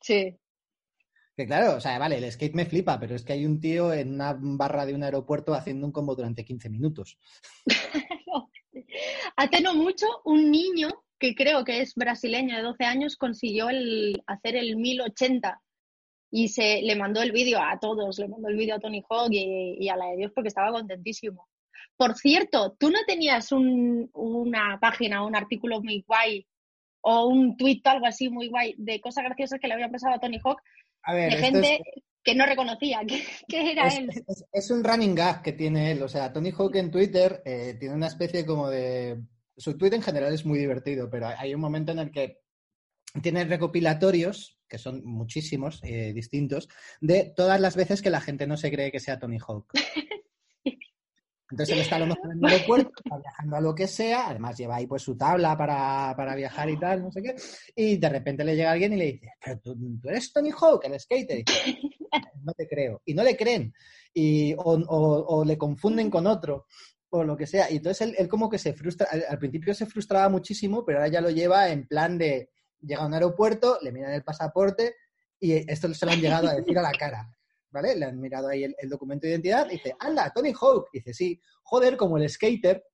Sí. 0.00 0.38
Que 1.36 1.46
claro, 1.46 1.78
o 1.78 1.80
sea, 1.80 1.98
vale, 1.98 2.18
el 2.18 2.30
skate 2.30 2.54
me 2.54 2.66
flipa, 2.66 3.00
pero 3.00 3.16
es 3.16 3.24
que 3.24 3.32
hay 3.32 3.44
un 3.44 3.58
tío 3.58 3.92
en 3.92 4.14
una 4.14 4.38
barra 4.38 4.86
de 4.86 4.94
un 4.94 5.02
aeropuerto 5.02 5.52
haciendo 5.52 5.84
un 5.84 5.92
combo 5.92 6.14
durante 6.14 6.44
15 6.44 6.68
minutos. 6.68 7.18
Hace 9.36 9.60
no 9.62 9.74
mucho, 9.74 10.06
un 10.26 10.48
niño 10.48 10.90
que 11.18 11.34
creo 11.34 11.64
que 11.64 11.80
es 11.80 11.96
brasileño 11.96 12.54
de 12.54 12.62
12 12.62 12.84
años 12.84 13.16
consiguió 13.16 13.68
el, 13.68 14.22
hacer 14.28 14.54
el 14.54 14.76
1080 14.76 15.60
y 16.34 16.48
se 16.48 16.80
le 16.80 16.96
mandó 16.96 17.20
el 17.20 17.30
vídeo 17.30 17.60
a 17.60 17.78
todos, 17.78 18.18
le 18.18 18.26
mandó 18.26 18.48
el 18.48 18.56
vídeo 18.56 18.74
a 18.74 18.80
Tony 18.80 19.04
Hawk 19.08 19.28
y, 19.30 19.86
a 19.90 19.96
la 19.96 20.06
de 20.06 20.16
Dios 20.16 20.32
porque 20.34 20.48
estaba 20.48 20.72
contentísimo. 20.72 21.46
Por 21.94 22.16
cierto, 22.16 22.74
¿tú 22.78 22.88
no 22.90 23.00
tenías 23.06 23.52
una 23.52 24.78
página, 24.80 25.26
un 25.26 25.36
artículo 25.36 25.82
muy 25.82 26.02
guay 26.08 26.46
o 27.02 27.26
un 27.26 27.58
tweet 27.58 27.82
o 27.84 27.88
algo 27.90 28.06
así 28.06 28.30
muy 28.30 28.48
guay 28.48 28.74
de 28.78 28.98
cosas 29.02 29.24
graciosas 29.24 29.60
que 29.60 29.68
le 29.68 29.74
había 29.74 29.90
pasado 29.90 30.14
a 30.14 30.18
Tony 30.18 30.38
Hawk 30.42 30.62
de 31.06 31.30
gente 31.32 31.82
que 32.24 32.34
no 32.34 32.46
reconocía 32.46 33.02
que, 33.48 33.72
era 33.72 33.88
él? 33.88 34.08
Es, 34.52 34.70
un 34.70 34.82
running 34.82 35.14
gag 35.14 35.42
que 35.42 35.52
tiene 35.52 35.92
él. 35.92 36.02
O 36.02 36.08
sea, 36.08 36.32
Tony 36.32 36.50
Hawk 36.50 36.76
en 36.76 36.90
Twitter 36.90 37.42
eh, 37.44 37.76
tiene 37.78 37.94
una 37.94 38.06
especie 38.06 38.46
como 38.46 38.70
de... 38.70 39.20
Su 39.54 39.76
tweet 39.76 39.92
en 39.92 40.02
general 40.02 40.32
es 40.32 40.46
muy 40.46 40.58
divertido, 40.58 41.10
pero 41.10 41.26
hay 41.26 41.54
un 41.54 41.60
momento 41.60 41.92
en 41.92 41.98
el 41.98 42.10
que 42.10 42.40
tiene 43.20 43.44
recopilatorios 43.44 44.61
que 44.72 44.78
son 44.78 45.04
muchísimos, 45.04 45.80
eh, 45.82 46.14
distintos, 46.14 46.66
de 47.02 47.30
todas 47.36 47.60
las 47.60 47.76
veces 47.76 48.00
que 48.00 48.08
la 48.08 48.22
gente 48.22 48.46
no 48.46 48.56
se 48.56 48.70
cree 48.70 48.90
que 48.90 49.00
sea 49.00 49.18
Tony 49.18 49.36
Hawk. 49.38 49.66
Entonces 51.50 51.74
él 51.74 51.82
está 51.82 51.96
a 51.96 51.98
lo 51.98 52.06
mejor 52.06 52.32
en 52.32 52.38
el 52.38 52.50
aeropuerto, 52.50 52.90
está 53.04 53.18
viajando 53.18 53.56
a 53.56 53.60
lo 53.60 53.74
que 53.74 53.86
sea, 53.86 54.30
además 54.30 54.56
lleva 54.56 54.76
ahí 54.76 54.86
pues 54.86 55.02
su 55.02 55.14
tabla 55.14 55.54
para, 55.58 56.34
viajar 56.34 56.70
y 56.70 56.78
tal, 56.78 57.02
no 57.02 57.12
sé 57.12 57.22
qué, 57.22 57.34
y 57.76 57.98
de 57.98 58.08
repente 58.08 58.44
le 58.44 58.56
llega 58.56 58.72
alguien 58.72 58.94
y 58.94 58.96
le 58.96 59.04
dice, 59.12 59.28
pero 59.44 59.60
tú, 59.60 59.76
eres 60.04 60.32
Tony 60.32 60.50
Hawk, 60.50 60.82
el 60.86 60.98
skater. 60.98 61.44
no 62.42 62.54
te 62.54 62.66
creo. 62.66 63.02
Y 63.04 63.12
no 63.12 63.22
le 63.22 63.36
creen. 63.36 63.74
Y, 64.14 64.54
o, 64.56 65.44
le 65.44 65.58
confunden 65.58 66.08
con 66.08 66.26
otro 66.26 66.66
o 67.10 67.22
lo 67.24 67.36
que 67.36 67.46
sea. 67.46 67.70
Y 67.70 67.76
entonces 67.76 68.14
él, 68.16 68.26
como 68.26 68.48
que 68.48 68.56
se 68.56 68.72
frustra, 68.72 69.06
al, 69.28 69.38
principio 69.38 69.74
se 69.74 69.84
frustraba 69.84 70.30
muchísimo, 70.30 70.82
pero 70.86 71.00
ahora 71.00 71.08
ya 71.12 71.20
lo 71.20 71.28
lleva 71.28 71.68
en 71.68 71.86
plan 71.86 72.16
de, 72.16 72.51
llega 72.82 73.02
a 73.02 73.06
un 73.06 73.14
aeropuerto, 73.14 73.78
le 73.80 73.92
miran 73.92 74.12
el 74.12 74.22
pasaporte 74.24 74.96
y 75.40 75.54
esto 75.70 75.92
se 75.92 76.06
lo 76.06 76.12
han 76.12 76.20
llegado 76.20 76.48
a 76.48 76.54
decir 76.54 76.78
a 76.78 76.82
la 76.82 76.92
cara. 76.92 77.28
¿Vale? 77.70 77.96
Le 77.96 78.04
han 78.04 78.20
mirado 78.20 78.48
ahí 78.48 78.64
el, 78.64 78.88
documento 78.88 79.26
de 79.26 79.32
identidad 79.32 79.66
y 79.70 79.72
dice, 79.72 79.96
anda, 79.98 80.30
Tony 80.30 80.52
Hawk. 80.52 80.88
Y 80.92 80.98
dice, 80.98 81.14
sí, 81.14 81.40
joder, 81.62 81.96
como 81.96 82.18
el 82.18 82.28
skater. 82.28 82.84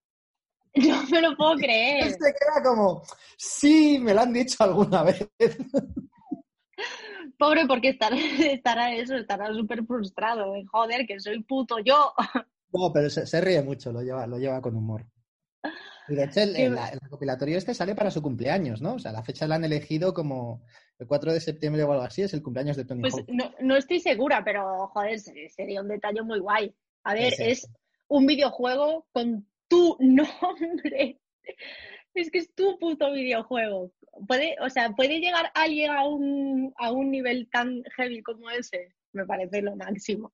No 0.75 1.03
me 1.09 1.21
lo 1.21 1.37
puedo 1.37 1.57
creer. 1.57 2.07
Este 2.09 2.33
queda 2.39 2.63
como, 2.63 3.03
sí, 3.37 3.99
me 3.99 4.15
lo 4.15 4.21
han 4.21 4.33
dicho 4.33 4.63
alguna 4.63 5.03
vez. 5.03 5.29
Pobre, 7.39 7.67
porque 7.67 7.91
estará, 7.91 8.17
estará 8.17 8.95
eso, 8.95 9.17
estará 9.17 9.53
súper 9.53 9.85
frustrado. 9.85 10.55
Joder, 10.71 11.07
que 11.07 11.21
soy 11.21 11.43
puto 11.43 11.79
yo. 11.81 12.13
No, 12.73 12.93
pero 12.93 13.09
se, 13.11 13.41
ríe 13.41 13.63
mucho, 13.63 13.93
lo 13.93 14.03
lleva, 14.03 14.27
lo 14.27 14.39
lleva 14.39 14.61
con 14.61 14.77
humor. 14.77 15.07
Y 16.09 16.15
de 16.15 16.25
hecho, 16.25 16.41
el, 16.41 16.57
el, 16.57 16.79
recopilatorio 17.03 17.59
este 17.59 17.75
sale 17.75 17.95
para 17.95 18.11
su 18.11 18.23
cumpleaños, 18.23 18.81
¿no? 18.81 18.95
O 18.95 18.99
sea, 18.99 19.13
la 19.13 19.23
fecha 19.23 19.47
la 19.47 19.57
han 19.57 19.65
elegido 19.65 20.15
como 20.15 20.63
el 20.99 21.07
4 21.07 21.33
de 21.33 21.41
septiembre 21.41 21.83
o 21.85 21.93
algo 21.93 22.05
así, 22.05 22.23
es 22.23 22.35
el 22.35 22.43
cumpleaños 22.43 22.77
de 22.77 22.85
Tony 22.85 23.03
pues 23.03 23.15
Hawk. 23.15 23.29
No, 23.29 23.55
no 23.61 23.77
estoy 23.77 24.01
segura, 24.01 24.43
pero 24.45 24.89
joder, 24.89 25.19
sería 25.21 25.81
un 25.81 25.89
detalle 25.89 26.23
muy 26.23 26.41
guay. 26.41 26.75
A 27.05 27.15
ver, 27.15 27.35
es 27.39 27.69
un 28.09 28.27
videojuego 28.27 29.07
con 29.13 29.47
tu 29.69 29.97
nombre. 30.01 31.21
Es 32.15 32.31
que 32.31 32.39
es 32.39 32.55
tu 32.55 32.79
puto 32.79 33.13
videojuego. 33.13 33.93
Puede, 34.27 34.57
o 34.61 34.69
sea, 34.69 34.91
¿puede 34.91 35.21
llegar 35.21 35.53
alguien 35.55 35.91
a 35.93 36.07
un, 36.07 36.73
a 36.77 36.91
un 36.91 37.11
nivel 37.11 37.49
tan 37.51 37.85
heavy 37.97 38.23
como 38.23 38.51
ese? 38.51 38.95
Me 39.13 39.25
parece 39.25 39.63
lo 39.63 39.77
máximo. 39.77 40.33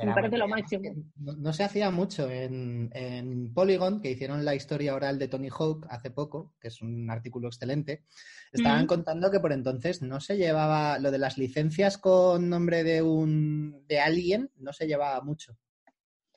Me 0.00 0.14
parece 0.14 0.38
lo 0.38 0.46
máximo. 0.46 0.94
No, 1.16 1.52
se 1.52 1.64
hacía 1.64 1.90
mucho 1.90 2.30
en, 2.30 2.90
en, 2.92 3.52
Polygon, 3.52 4.00
que 4.00 4.10
hicieron 4.10 4.44
la 4.44 4.54
historia 4.54 4.94
oral 4.94 5.18
de 5.18 5.28
Tony 5.28 5.48
Hawk 5.48 5.86
hace 5.90 6.10
poco, 6.10 6.54
que 6.60 6.68
es 6.68 6.80
un 6.82 7.10
artículo 7.10 7.48
excelente. 7.48 8.04
Estaban 8.52 8.86
contando 8.86 9.30
que 9.30 9.40
por 9.40 9.52
entonces 9.52 10.00
no 10.02 10.20
se 10.20 10.36
llevaba 10.36 10.98
lo 10.98 11.10
de 11.10 11.18
las 11.18 11.36
licencias 11.36 11.98
con 11.98 12.48
nombre 12.48 12.84
de 12.84 13.02
un 13.02 13.84
de 13.88 14.00
alguien, 14.00 14.50
no 14.56 14.72
se 14.72 14.86
llevaba 14.86 15.20
mucho. 15.20 15.56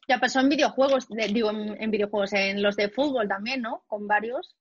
Ya 0.07 0.20
pasó 0.20 0.39
en 0.39 0.49
videojuegos, 0.49 1.07
digo 1.09 1.51
en, 1.51 1.91
videojuegos, 1.91 2.34
en 2.34 2.62
los 2.62 2.76
de 2.76 2.89
fútbol 2.89 3.28
también, 3.28 3.62
¿no? 3.62 3.84
Con 3.88 4.07
varios. 4.07 4.57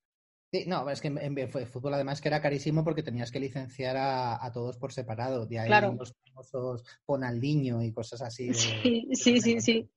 Sí, 0.52 0.64
no, 0.66 0.88
es 0.90 1.00
que 1.00 1.08
en, 1.08 1.48
fútbol 1.68 1.94
además 1.94 2.20
que 2.20 2.28
era 2.28 2.42
carísimo 2.42 2.82
porque 2.82 3.04
tenías 3.04 3.30
que 3.30 3.38
licenciar 3.38 3.96
a, 3.96 4.50
todos 4.52 4.76
por 4.78 4.92
separado. 4.92 5.46
De 5.46 5.60
ahí 5.60 5.70
los 5.96 6.14
famosos 6.26 6.84
Ponaldiño 7.04 7.82
y 7.82 7.92
cosas 7.92 8.22
así. 8.22 8.52
sí, 8.52 9.08
sí, 9.12 9.40
sí, 9.40 9.60
sí. 9.60 9.90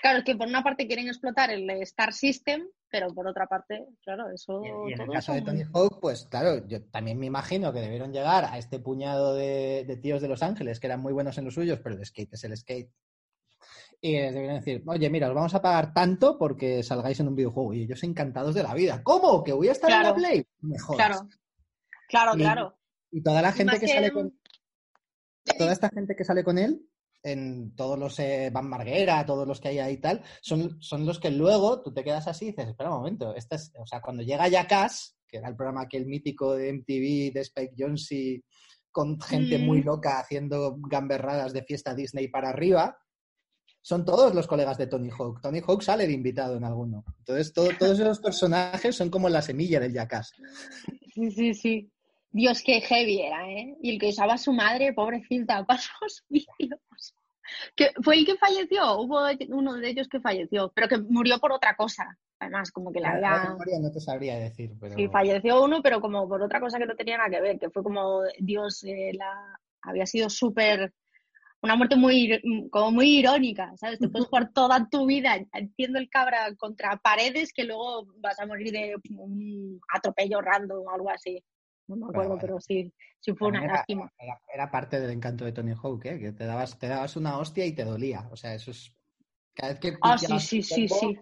Claro, 0.00 0.18
es 0.18 0.24
que 0.24 0.36
por 0.36 0.48
una 0.48 0.64
parte 0.64 0.86
quieren 0.86 1.06
explotar 1.06 1.50
el 1.50 1.68
Star 1.82 2.12
System, 2.12 2.66
pero 2.90 3.08
por 3.14 3.26
otra 3.26 3.46
parte, 3.46 3.86
claro, 4.02 4.30
eso. 4.30 4.60
Y, 4.64 4.92
en 4.92 5.00
el 5.00 5.10
caso 5.10 5.32
de 5.32 5.42
Tony 5.42 5.62
Hawk, 5.72 6.00
pues 6.00 6.26
claro, 6.26 6.66
yo 6.66 6.82
también 6.86 7.18
me 7.18 7.26
imagino 7.26 7.72
que 7.72 7.80
debieron 7.80 8.12
llegar 8.12 8.44
a 8.44 8.58
este 8.58 8.80
puñado 8.80 9.34
de, 9.34 9.84
de 9.86 9.96
tíos 9.96 10.20
de 10.20 10.28
Los 10.28 10.42
Ángeles 10.42 10.80
que 10.80 10.88
eran 10.88 11.00
muy 11.00 11.12
buenos 11.12 11.38
en 11.38 11.44
los 11.44 11.54
suyos, 11.54 11.78
pero 11.82 11.96
el 11.96 12.04
skate 12.04 12.34
es 12.34 12.44
el 12.44 12.56
skate 12.56 12.90
y 14.04 14.16
les 14.16 14.34
deberían 14.34 14.58
decir, 14.58 14.82
oye, 14.84 15.08
mira, 15.08 15.28
os 15.28 15.34
vamos 15.34 15.54
a 15.54 15.62
pagar 15.62 15.94
tanto 15.94 16.36
porque 16.36 16.82
salgáis 16.82 17.20
en 17.20 17.28
un 17.28 17.36
videojuego. 17.36 17.72
Y 17.72 17.82
ellos 17.82 18.02
encantados 18.02 18.52
de 18.52 18.64
la 18.64 18.74
vida. 18.74 19.00
¿Cómo? 19.04 19.44
¿Que 19.44 19.52
voy 19.52 19.68
a 19.68 19.72
estar 19.72 19.90
en 19.92 20.02
la 20.02 20.12
Play? 20.12 20.44
Mejor. 20.60 20.96
Claro, 20.96 21.28
claro, 22.08 22.32
claro. 22.32 22.78
Y 23.12 23.22
toda 23.22 23.40
la 23.40 23.52
gente 23.52 23.78
que 23.78 23.86
sale 23.86 24.10
con... 24.10 24.36
Toda 25.56 25.72
esta 25.72 25.88
gente 25.88 26.16
que 26.16 26.24
sale 26.24 26.42
con 26.42 26.58
él, 26.58 26.84
en 27.22 27.76
todos 27.76 27.96
los 27.96 28.18
eh, 28.18 28.50
Van 28.52 28.68
Marguera, 28.68 29.24
todos 29.24 29.46
los 29.46 29.60
que 29.60 29.68
hay 29.68 29.78
ahí 29.78 29.94
y 29.94 30.00
tal, 30.00 30.22
son, 30.40 30.82
son 30.82 31.06
los 31.06 31.20
que 31.20 31.30
luego 31.30 31.80
tú 31.82 31.92
te 31.94 32.02
quedas 32.02 32.26
así 32.26 32.46
y 32.46 32.48
dices, 32.48 32.68
espera 32.68 32.90
un 32.90 32.98
momento, 32.98 33.34
esta 33.34 33.56
es, 33.56 33.72
o 33.76 33.86
sea, 33.86 34.00
cuando 34.00 34.22
llega 34.22 34.48
Jackass, 34.48 35.16
que 35.28 35.38
era 35.38 35.48
el 35.48 35.56
programa 35.56 35.82
aquel 35.82 36.06
mítico 36.06 36.54
de 36.54 36.72
MTV, 36.72 37.32
de 37.34 37.40
Spike 37.40 37.74
Jonze, 37.76 38.42
con 38.90 39.20
gente 39.20 39.58
muy 39.58 39.80
mm. 39.80 39.84
loca 39.84 40.20
haciendo 40.20 40.76
gamberradas 40.78 41.52
de 41.52 41.64
fiesta 41.64 41.94
Disney 41.94 42.28
para 42.28 42.50
arriba, 42.50 42.96
son 43.82 44.04
todos 44.04 44.34
los 44.34 44.46
colegas 44.46 44.78
de 44.78 44.86
Tony 44.86 45.10
Hawk. 45.10 45.40
Tony 45.42 45.60
Hawk 45.66 45.82
sale 45.82 46.06
de 46.06 46.12
invitado 46.12 46.56
en 46.56 46.64
alguno. 46.64 47.04
Entonces, 47.18 47.52
todos 47.52 47.98
esos 47.98 48.20
personajes 48.20 48.96
son 48.96 49.10
como 49.10 49.28
la 49.28 49.42
semilla 49.42 49.80
del 49.80 49.92
Jackass. 49.92 50.32
Sí, 51.12 51.30
sí, 51.32 51.54
sí. 51.54 51.90
Dios, 52.30 52.62
qué 52.64 52.80
heavy 52.80 53.20
era, 53.20 53.50
¿eh? 53.50 53.76
Y 53.82 53.90
el 53.90 54.00
que 54.00 54.08
usaba 54.08 54.34
a 54.34 54.38
su 54.38 54.52
madre, 54.52 54.92
pobrecita, 54.94 55.66
para 55.66 55.82
los 56.00 56.24
vídeos. 56.28 57.14
Que 57.76 57.90
fue 58.02 58.16
el 58.16 58.24
que 58.24 58.36
falleció, 58.36 58.98
hubo 59.00 59.20
uno 59.48 59.74
de 59.74 59.90
ellos 59.90 60.08
que 60.08 60.20
falleció, 60.20 60.72
pero 60.74 60.88
que 60.88 60.98
murió 60.98 61.38
por 61.38 61.52
otra 61.52 61.74
cosa. 61.76 62.16
Además, 62.38 62.70
como 62.70 62.92
que 62.92 63.00
la 63.00 63.10
había... 63.10 63.56
No 63.80 63.90
te 63.90 64.00
sabría 64.00 64.36
decir, 64.38 64.72
pero... 64.80 64.94
Sí, 64.94 65.08
falleció 65.08 65.62
uno, 65.62 65.82
pero 65.82 66.00
como 66.00 66.26
por 66.26 66.40
otra 66.40 66.60
cosa 66.60 66.78
que 66.78 66.86
no 66.86 66.94
tenía 66.94 67.18
nada 67.18 67.30
que 67.30 67.40
ver, 67.40 67.58
que 67.58 67.68
fue 67.68 67.82
como, 67.82 68.22
Dios, 68.38 68.82
eh, 68.84 69.10
la... 69.12 69.58
había 69.82 70.06
sido 70.06 70.30
súper 70.30 70.94
una 71.62 71.76
muerte 71.76 71.96
muy, 71.96 72.68
como 72.70 72.90
muy 72.90 73.18
irónica, 73.18 73.72
¿sabes? 73.76 74.00
Te 74.00 74.08
puedes 74.08 74.28
jugar 74.28 74.52
toda 74.52 74.88
tu 74.88 75.06
vida 75.06 75.38
haciendo 75.52 76.00
el 76.00 76.10
cabra 76.10 76.54
contra 76.56 76.96
paredes 76.96 77.52
que 77.52 77.64
luego 77.64 78.06
vas 78.18 78.38
a 78.40 78.46
morir 78.46 78.72
de 78.72 78.96
un 79.16 79.80
atropello 79.94 80.40
random 80.40 80.84
o 80.84 80.90
algo 80.90 81.10
así. 81.10 81.42
No 81.86 81.96
me 81.96 82.06
acuerdo, 82.06 82.36
pero, 82.40 82.60
sí, 82.60 82.92
sí 83.20 83.32
fue 83.34 83.48
una 83.48 83.64
era, 83.64 83.84
Era, 84.52 84.70
parte 84.70 85.00
del 85.00 85.10
encanto 85.10 85.44
de 85.44 85.52
Tony 85.52 85.72
Hawk, 85.72 86.04
¿eh? 86.06 86.18
que 86.18 86.32
te 86.32 86.46
dabas, 86.46 86.78
te 86.78 86.88
dabas 86.88 87.16
una 87.16 87.38
hostia 87.38 87.64
y 87.64 87.72
te 87.72 87.84
dolía. 87.84 88.28
O 88.30 88.36
sea, 88.36 88.54
eso 88.54 88.72
es... 88.72 88.92
Cada 89.54 89.72
vez 89.72 89.80
que... 89.80 89.96
Ah, 90.02 90.18
sí, 90.18 90.38
sí, 90.40 90.62
sí, 90.62 90.88
sí. 90.88 91.18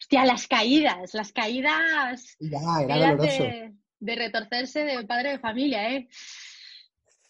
Hostia, 0.00 0.24
las 0.24 0.48
caídas, 0.48 1.14
las 1.14 1.32
caídas... 1.32 2.36
Ya, 2.40 2.58
era 2.82 3.10
doloroso. 3.10 3.42
De, 3.42 3.74
de 4.00 4.14
retorcerse 4.16 4.84
de 4.84 5.04
padre 5.04 5.32
de 5.32 5.38
familia, 5.38 5.90
¿eh? 5.90 6.08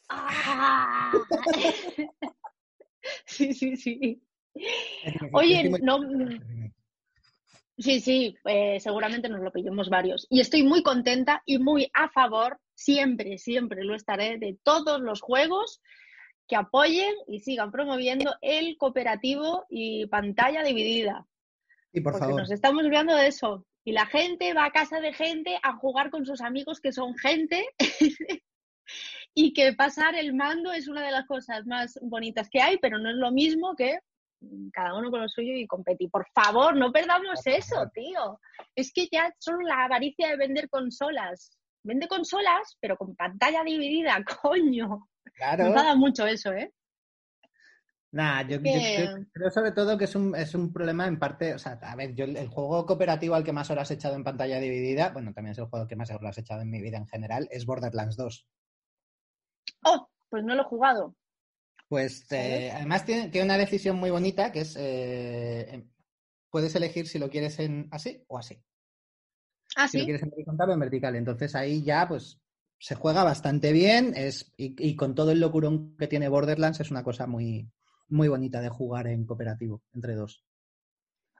¡Ah! 0.08 1.12
sí, 3.26 3.52
sí, 3.54 3.76
sí. 3.76 4.22
Oye, 5.32 5.70
no. 5.82 6.00
Sí, 7.78 8.00
sí, 8.00 8.38
eh, 8.46 8.80
seguramente 8.80 9.28
nos 9.28 9.40
lo 9.40 9.52
pillemos 9.52 9.90
varios. 9.90 10.26
Y 10.30 10.40
estoy 10.40 10.62
muy 10.62 10.82
contenta 10.82 11.42
y 11.44 11.58
muy 11.58 11.90
a 11.92 12.08
favor, 12.08 12.58
siempre, 12.74 13.36
siempre 13.36 13.84
lo 13.84 13.94
estaré, 13.94 14.38
de 14.38 14.58
todos 14.62 15.00
los 15.00 15.20
juegos 15.20 15.82
que 16.48 16.56
apoyen 16.56 17.14
y 17.26 17.40
sigan 17.40 17.70
promoviendo 17.70 18.34
el 18.40 18.78
cooperativo 18.78 19.66
y 19.68 20.06
pantalla 20.06 20.62
dividida. 20.62 21.26
Y 21.92 22.00
por 22.00 22.12
porque 22.12 22.26
favor. 22.26 22.40
nos 22.40 22.50
estamos 22.50 22.82
olvidando 22.82 23.14
de 23.14 23.26
eso. 23.26 23.66
Y 23.84 23.92
la 23.92 24.06
gente 24.06 24.54
va 24.54 24.64
a 24.64 24.72
casa 24.72 25.00
de 25.00 25.12
gente 25.12 25.58
a 25.62 25.74
jugar 25.76 26.10
con 26.10 26.24
sus 26.24 26.40
amigos 26.40 26.80
que 26.80 26.92
son 26.92 27.16
gente 27.16 27.68
y 29.38 29.52
que 29.52 29.74
pasar 29.74 30.14
el 30.14 30.32
mando 30.32 30.72
es 30.72 30.88
una 30.88 31.04
de 31.04 31.10
las 31.10 31.26
cosas 31.26 31.66
más 31.66 31.98
bonitas 32.00 32.48
que 32.48 32.62
hay, 32.62 32.78
pero 32.78 32.98
no 32.98 33.10
es 33.10 33.16
lo 33.16 33.30
mismo 33.30 33.76
que 33.76 33.98
cada 34.72 34.96
uno 34.96 35.10
con 35.10 35.20
lo 35.20 35.28
suyo 35.28 35.52
y 35.52 35.66
competir. 35.66 36.10
Por 36.10 36.26
favor, 36.34 36.74
no 36.74 36.90
perdamos 36.90 37.46
eso, 37.46 37.86
tío. 37.92 38.40
Es 38.74 38.92
que 38.94 39.08
ya 39.12 39.30
son 39.38 39.62
la 39.62 39.84
avaricia 39.84 40.28
de 40.28 40.38
vender 40.38 40.70
consolas. 40.70 41.50
Vende 41.82 42.08
consolas, 42.08 42.78
pero 42.80 42.96
con 42.96 43.14
pantalla 43.14 43.62
dividida, 43.62 44.24
coño. 44.42 45.06
Claro. 45.34 45.70
Me 45.70 45.96
mucho 45.96 46.26
eso, 46.26 46.52
¿eh? 46.52 46.72
Nah, 48.12 48.40
yo, 48.48 48.62
creo, 48.62 49.50
sobre 49.50 49.72
todo 49.72 49.98
que 49.98 50.04
es 50.04 50.14
un, 50.14 50.34
es 50.34 50.54
un 50.54 50.72
problema 50.72 51.06
en 51.06 51.18
parte, 51.18 51.52
o 51.52 51.58
sea, 51.58 51.72
a 51.82 51.94
ver, 51.96 52.14
yo 52.14 52.24
el, 52.24 52.48
juego 52.48 52.86
cooperativo 52.86 53.34
al 53.34 53.44
que 53.44 53.52
más 53.52 53.68
horas 53.68 53.90
he 53.90 53.94
echado 53.94 54.14
en 54.14 54.24
pantalla 54.24 54.58
dividida, 54.58 55.10
bueno, 55.10 55.34
también 55.34 55.52
es 55.52 55.58
el 55.58 55.66
juego 55.66 55.86
que 55.86 55.96
más 55.96 56.10
horas 56.10 56.38
he 56.38 56.40
echado 56.40 56.62
en 56.62 56.70
mi 56.70 56.80
vida 56.80 56.96
en 56.96 57.06
general, 57.06 57.46
es 57.50 57.66
Borderlands 57.66 58.16
2. 58.16 58.46
Oh, 59.86 60.08
pues 60.28 60.44
no 60.44 60.54
lo 60.54 60.62
he 60.62 60.66
jugado. 60.66 61.14
Pues 61.88 62.30
eh, 62.32 62.72
además 62.74 63.04
tiene, 63.04 63.42
una 63.42 63.56
decisión 63.56 63.96
muy 63.96 64.10
bonita 64.10 64.50
que 64.50 64.60
es 64.62 64.76
eh, 64.76 65.70
em, 65.70 65.88
puedes 66.50 66.74
elegir 66.74 67.06
si 67.06 67.20
lo 67.20 67.30
quieres 67.30 67.58
en 67.60 67.88
así 67.92 68.24
o 68.26 68.38
así. 68.38 68.60
Ah, 69.76 69.86
si 69.86 69.98
lo 69.98 70.04
quieres 70.04 70.22
en 70.22 70.32
horizontal 70.32 70.70
o 70.70 70.72
en 70.72 70.80
vertical. 70.80 71.14
Entonces 71.14 71.54
ahí 71.54 71.84
ya 71.84 72.08
pues 72.08 72.40
se 72.78 72.96
juega 72.96 73.22
bastante 73.22 73.72
bien 73.72 74.12
es, 74.16 74.52
y, 74.56 74.96
con 74.96 75.14
todo 75.14 75.30
el 75.30 75.40
locurón 75.40 75.96
que 75.96 76.08
tiene 76.08 76.28
Borderlands 76.28 76.80
es 76.80 76.90
una 76.90 77.04
cosa 77.04 77.26
muy, 77.26 77.70
muy 78.08 78.28
bonita 78.28 78.60
de 78.60 78.68
jugar 78.68 79.06
en 79.06 79.24
cooperativo 79.24 79.82
entre 79.94 80.14
dos. 80.14 80.44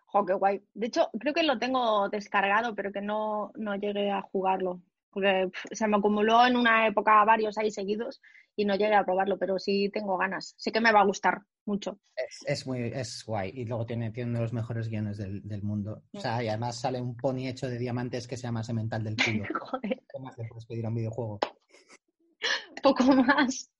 Jo, 0.07 0.25
qué 0.25 0.35
guay. 0.35 0.65
De 0.73 0.87
hecho, 0.87 1.11
creo 1.19 1.35
que 1.35 1.43
lo 1.43 1.59
tengo 1.59 2.09
descargado, 2.09 2.75
pero 2.75 2.93
que 2.93 3.01
no, 3.01 3.51
no 3.57 3.75
llegué 3.75 4.13
a 4.13 4.23
jugarlo 4.23 4.81
porque 5.17 5.49
se 5.73 5.89
me 5.89 5.97
acumuló 5.97 6.47
en 6.47 6.57
una 6.57 6.87
época 6.87 7.25
varios 7.25 7.57
ahí 7.57 7.71
seguidos 7.71 8.21
y 8.55 8.67
no 8.67 8.75
llegué 8.75 8.95
a 8.95 9.03
probarlo, 9.03 9.39
pero 9.39 9.59
sí 9.59 9.89
tengo 9.91 10.19
ganas. 10.19 10.53
Sí 10.59 10.71
que 10.71 10.83
me 10.83 10.93
va 10.93 11.01
a 11.01 11.07
gustar 11.07 11.41
mucho. 11.65 11.99
Es, 12.47 12.67
muy 12.67 12.93
es 12.95 13.25
guay 13.25 13.51
y 13.55 13.65
luego 13.65 13.87
tiene, 13.87 14.11
tiene 14.11 14.29
uno 14.29 14.41
de 14.41 14.43
los 14.43 14.53
mejores 14.53 14.91
guiones 14.91 15.17
del, 15.17 15.63
mundo. 15.63 16.03
O 16.13 16.21
sea, 16.21 16.45
y 16.45 16.49
además 16.49 16.79
sale 16.79 17.01
un 17.01 17.17
pony 17.17 17.49
hecho 17.49 17.67
de 17.67 17.79
diamantes 17.79 18.29
que 18.29 18.37
se 18.37 18.43
llama 18.43 18.63
Semental 18.63 19.05
del 19.05 19.17
culo. 19.17 19.45
Joder. 19.59 20.03
¿Qué 20.07 20.19
más 20.21 20.37
le 20.37 20.45
puedes 20.49 20.67
pedir 20.67 20.85
a 20.85 20.91
un 20.91 20.97
videojuego? 20.97 21.39
Poco 22.83 23.05
más. 23.05 23.71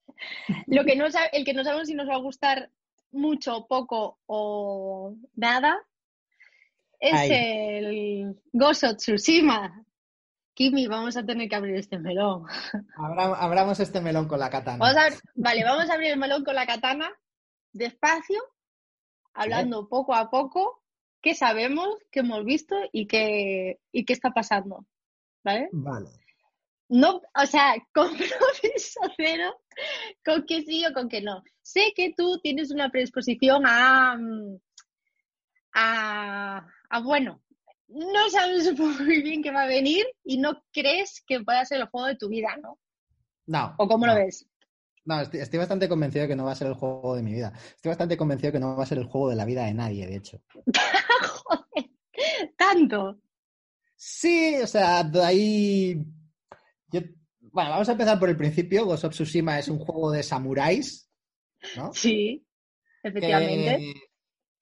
Lo 0.69 0.87
que 0.87 0.97
no 0.97 1.05
el 1.33 1.45
que 1.45 1.53
no 1.53 1.65
sabemos 1.65 1.87
si 1.87 1.95
nos 1.95 2.09
va 2.09 2.15
a 2.15 2.21
gustar 2.21 2.71
mucho, 3.13 3.67
poco 3.69 4.21
o 4.25 5.15
nada 5.35 5.77
es 6.99 7.31
el 7.31 8.41
Gozo 8.55 8.97
Tsushima. 8.97 9.86
Kimi, 10.57 10.87
vamos 10.87 11.19
a 11.19 11.23
tener 11.23 11.51
que 11.51 11.55
abrir 11.55 11.77
este 11.77 11.99
melón. 11.99 12.47
abramos 12.97 13.79
este 13.79 14.01
melón 14.01 14.27
con 14.27 14.39
la 14.39 14.49
katana. 14.49 14.79
vale, 15.35 15.63
vamos 15.63 15.91
a 15.91 15.93
abrir 15.93 16.13
el 16.13 16.19
melón 16.19 16.45
con 16.45 16.55
la 16.55 16.67
katana, 16.67 17.13
despacio, 17.73 18.43
hablando 19.35 19.87
poco 19.87 20.15
a 20.15 20.31
poco, 20.31 20.83
qué 21.21 21.35
sabemos, 21.35 21.95
qué 22.11 22.21
hemos 22.21 22.43
visto 22.47 22.75
y 22.91 23.07
qué, 23.07 23.81
y 23.93 24.07
qué 24.07 24.15
está 24.15 24.31
pasando. 24.31 24.87
¿Vale? 25.45 25.69
Vale. 25.73 26.09
No, 26.89 27.21
o 27.35 27.47
sea, 27.47 27.75
compromiso 27.95 29.01
cero 29.15 29.61
con 30.25 30.47
que 30.47 30.63
sí 30.63 30.87
o 30.87 30.95
con 30.95 31.11
que 31.11 31.21
no. 31.21 31.43
Sé 31.61 31.93
que 31.95 32.15
tú 32.17 32.41
tienes 32.43 32.71
una 32.71 32.89
predisposición 32.89 33.65
a, 33.67 34.17
a, 35.75 36.67
a 36.89 37.01
bueno, 37.01 37.43
no 37.89 38.31
sabes 38.31 38.79
muy 38.79 39.23
bien 39.23 39.43
qué 39.43 39.51
va 39.51 39.63
a 39.63 39.69
venir 39.69 40.07
y 40.25 40.39
no 40.39 40.63
crees 40.73 41.23
que 41.27 41.41
pueda 41.41 41.65
ser 41.65 41.81
el 41.81 41.89
juego 41.89 42.07
de 42.07 42.17
tu 42.17 42.29
vida, 42.29 42.57
¿no? 42.63 42.79
No. 43.47 43.75
¿O 43.79 43.87
cómo 43.87 44.07
lo 44.07 44.15
ves? 44.15 44.47
No, 45.05 45.21
estoy, 45.21 45.59
bastante 45.59 45.89
convencido 45.89 46.23
de 46.23 46.29
que 46.29 46.37
no 46.37 46.45
va 46.45 46.53
a 46.53 46.57
ser 46.57 46.67
el 46.67 46.75
juego 46.75 47.15
de 47.15 47.23
mi 47.23 47.33
vida. 47.33 47.53
Estoy 47.77 47.91
bastante 47.91 48.17
convencido 48.17 48.49
de 48.49 48.53
que 48.55 48.61
no 48.61 48.77
va 48.77 48.83
a 48.83 48.87
ser 48.87 48.99
el 48.99 49.05
juego 49.05 49.31
de 49.31 49.37
la 49.37 49.45
vida 49.45 49.65
de 49.65 49.73
nadie, 49.73 50.05
de 50.05 50.17
hecho. 50.17 50.43
Joder, 51.45 51.91
tanto. 52.57 53.21
Sí, 53.95 54.57
o 54.61 54.67
sea, 54.67 55.05
de 55.05 55.25
ahí. 55.25 56.05
Bueno, 56.91 57.71
vamos 57.71 57.89
a 57.89 57.93
empezar 57.93 58.19
por 58.19 58.29
el 58.29 58.37
principio. 58.37 58.85
Ghost 58.85 59.05
of 59.05 59.13
Tsushima 59.13 59.61
es 59.61 59.69
un 59.69 59.79
juego 59.79 60.11
de 60.11 60.25
samuráis, 60.25 61.09
¿no? 61.77 61.93
Sí, 61.95 62.45
efectivamente. 63.03 63.79
Que, 63.79 63.95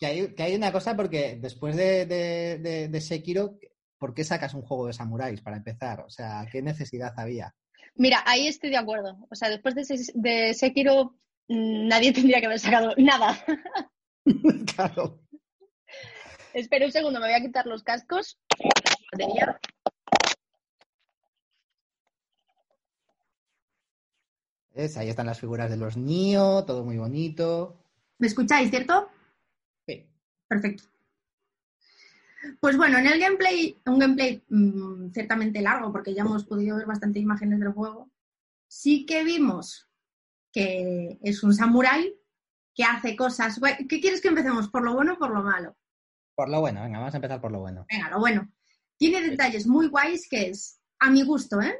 hay, 0.01 0.55
una 0.55 0.73
cosa, 0.73 0.97
porque 0.97 1.39
después 1.41 1.77
de, 1.77 2.07
de 2.07 3.01
Sekiro, 3.01 3.59
¿por 3.99 4.13
qué 4.13 4.25
sacas 4.25 4.55
un 4.55 4.63
juego 4.63 4.87
de 4.87 4.93
samuráis 4.93 5.41
para 5.41 5.57
empezar? 5.57 6.01
O 6.01 6.11
sea, 6.11 6.47
¿qué 6.51 6.61
necesidad 6.61 7.15
había? 7.17 7.55
Mira, 7.97 8.23
ahí 8.27 8.49
estoy 8.49 8.71
de 8.71 8.77
acuerdo. 8.77 9.17
O 9.31 9.35
sea, 9.35 9.49
después 9.49 9.75
de, 9.75 9.85
de 10.15 10.55
Sekiro, 10.55 11.17
mm, 11.49 11.89
nadie 11.89 12.13
tendría 12.13 12.41
que 12.41 12.47
haber 12.47 12.61
sacado 12.61 12.93
nada. 12.97 13.43
claro. 14.75 15.21
Espera 16.53 16.87
un 16.87 16.93
segundo, 16.93 17.21
me 17.21 17.27
voy 17.27 17.35
a 17.35 17.41
quitar 17.41 17.67
los 17.67 17.83
cascos. 17.83 18.39
Ahí 24.97 25.09
están 25.09 25.27
las 25.27 25.41
figuras 25.41 25.71
de 25.71 25.77
los 25.77 25.97
Nio, 25.97 26.65
todo 26.65 26.85
muy 26.85 26.99
bonito. 26.99 27.81
¿Me 28.19 28.27
escucháis, 28.27 28.71
cierto? 28.71 29.09
Perfecto. 30.49 30.85
Pues 32.61 32.77
bueno, 32.77 32.99
en 32.99 33.07
el 33.07 33.19
gameplay, 33.19 33.81
un 33.87 33.99
gameplay 33.99 34.43
mm, 34.49 35.11
ciertamente 35.13 35.63
largo, 35.63 35.93
porque 35.93 36.15
ya 36.15 36.23
hemos 36.23 36.45
podido 36.45 36.77
ver 36.77 36.87
bastantes 36.87 37.23
imágenes 37.23 37.61
del 37.61 37.73
juego, 37.73 38.11
sí 38.69 39.07
que 39.07 39.25
vimos 39.25 39.89
que 40.53 41.19
es 41.23 41.43
un 41.43 41.53
samurái 41.53 42.15
que 42.75 42.85
hace 42.85 43.17
cosas. 43.17 43.61
¿Qué 43.89 44.01
quieres 44.01 44.21
que 44.21 44.29
empecemos? 44.29 44.69
¿Por 44.69 44.85
lo 44.85 44.95
bueno 44.95 45.15
o 45.15 45.19
por 45.19 45.31
lo 45.31 45.43
malo? 45.43 45.77
Por 46.35 46.49
lo 46.49 46.61
bueno, 46.61 46.83
venga, 46.83 46.99
vamos 46.99 47.15
a 47.15 47.17
empezar 47.17 47.41
por 47.41 47.53
lo 47.53 47.61
bueno. 47.61 47.87
Venga, 47.91 48.11
lo 48.11 48.21
bueno. 48.21 48.51
Tiene 48.97 49.29
detalles 49.29 49.67
muy 49.67 49.89
guays 49.89 50.29
que 50.29 50.49
es, 50.51 50.81
a 50.99 51.11
mi 51.11 51.23
gusto, 51.23 51.61
¿eh? 51.61 51.77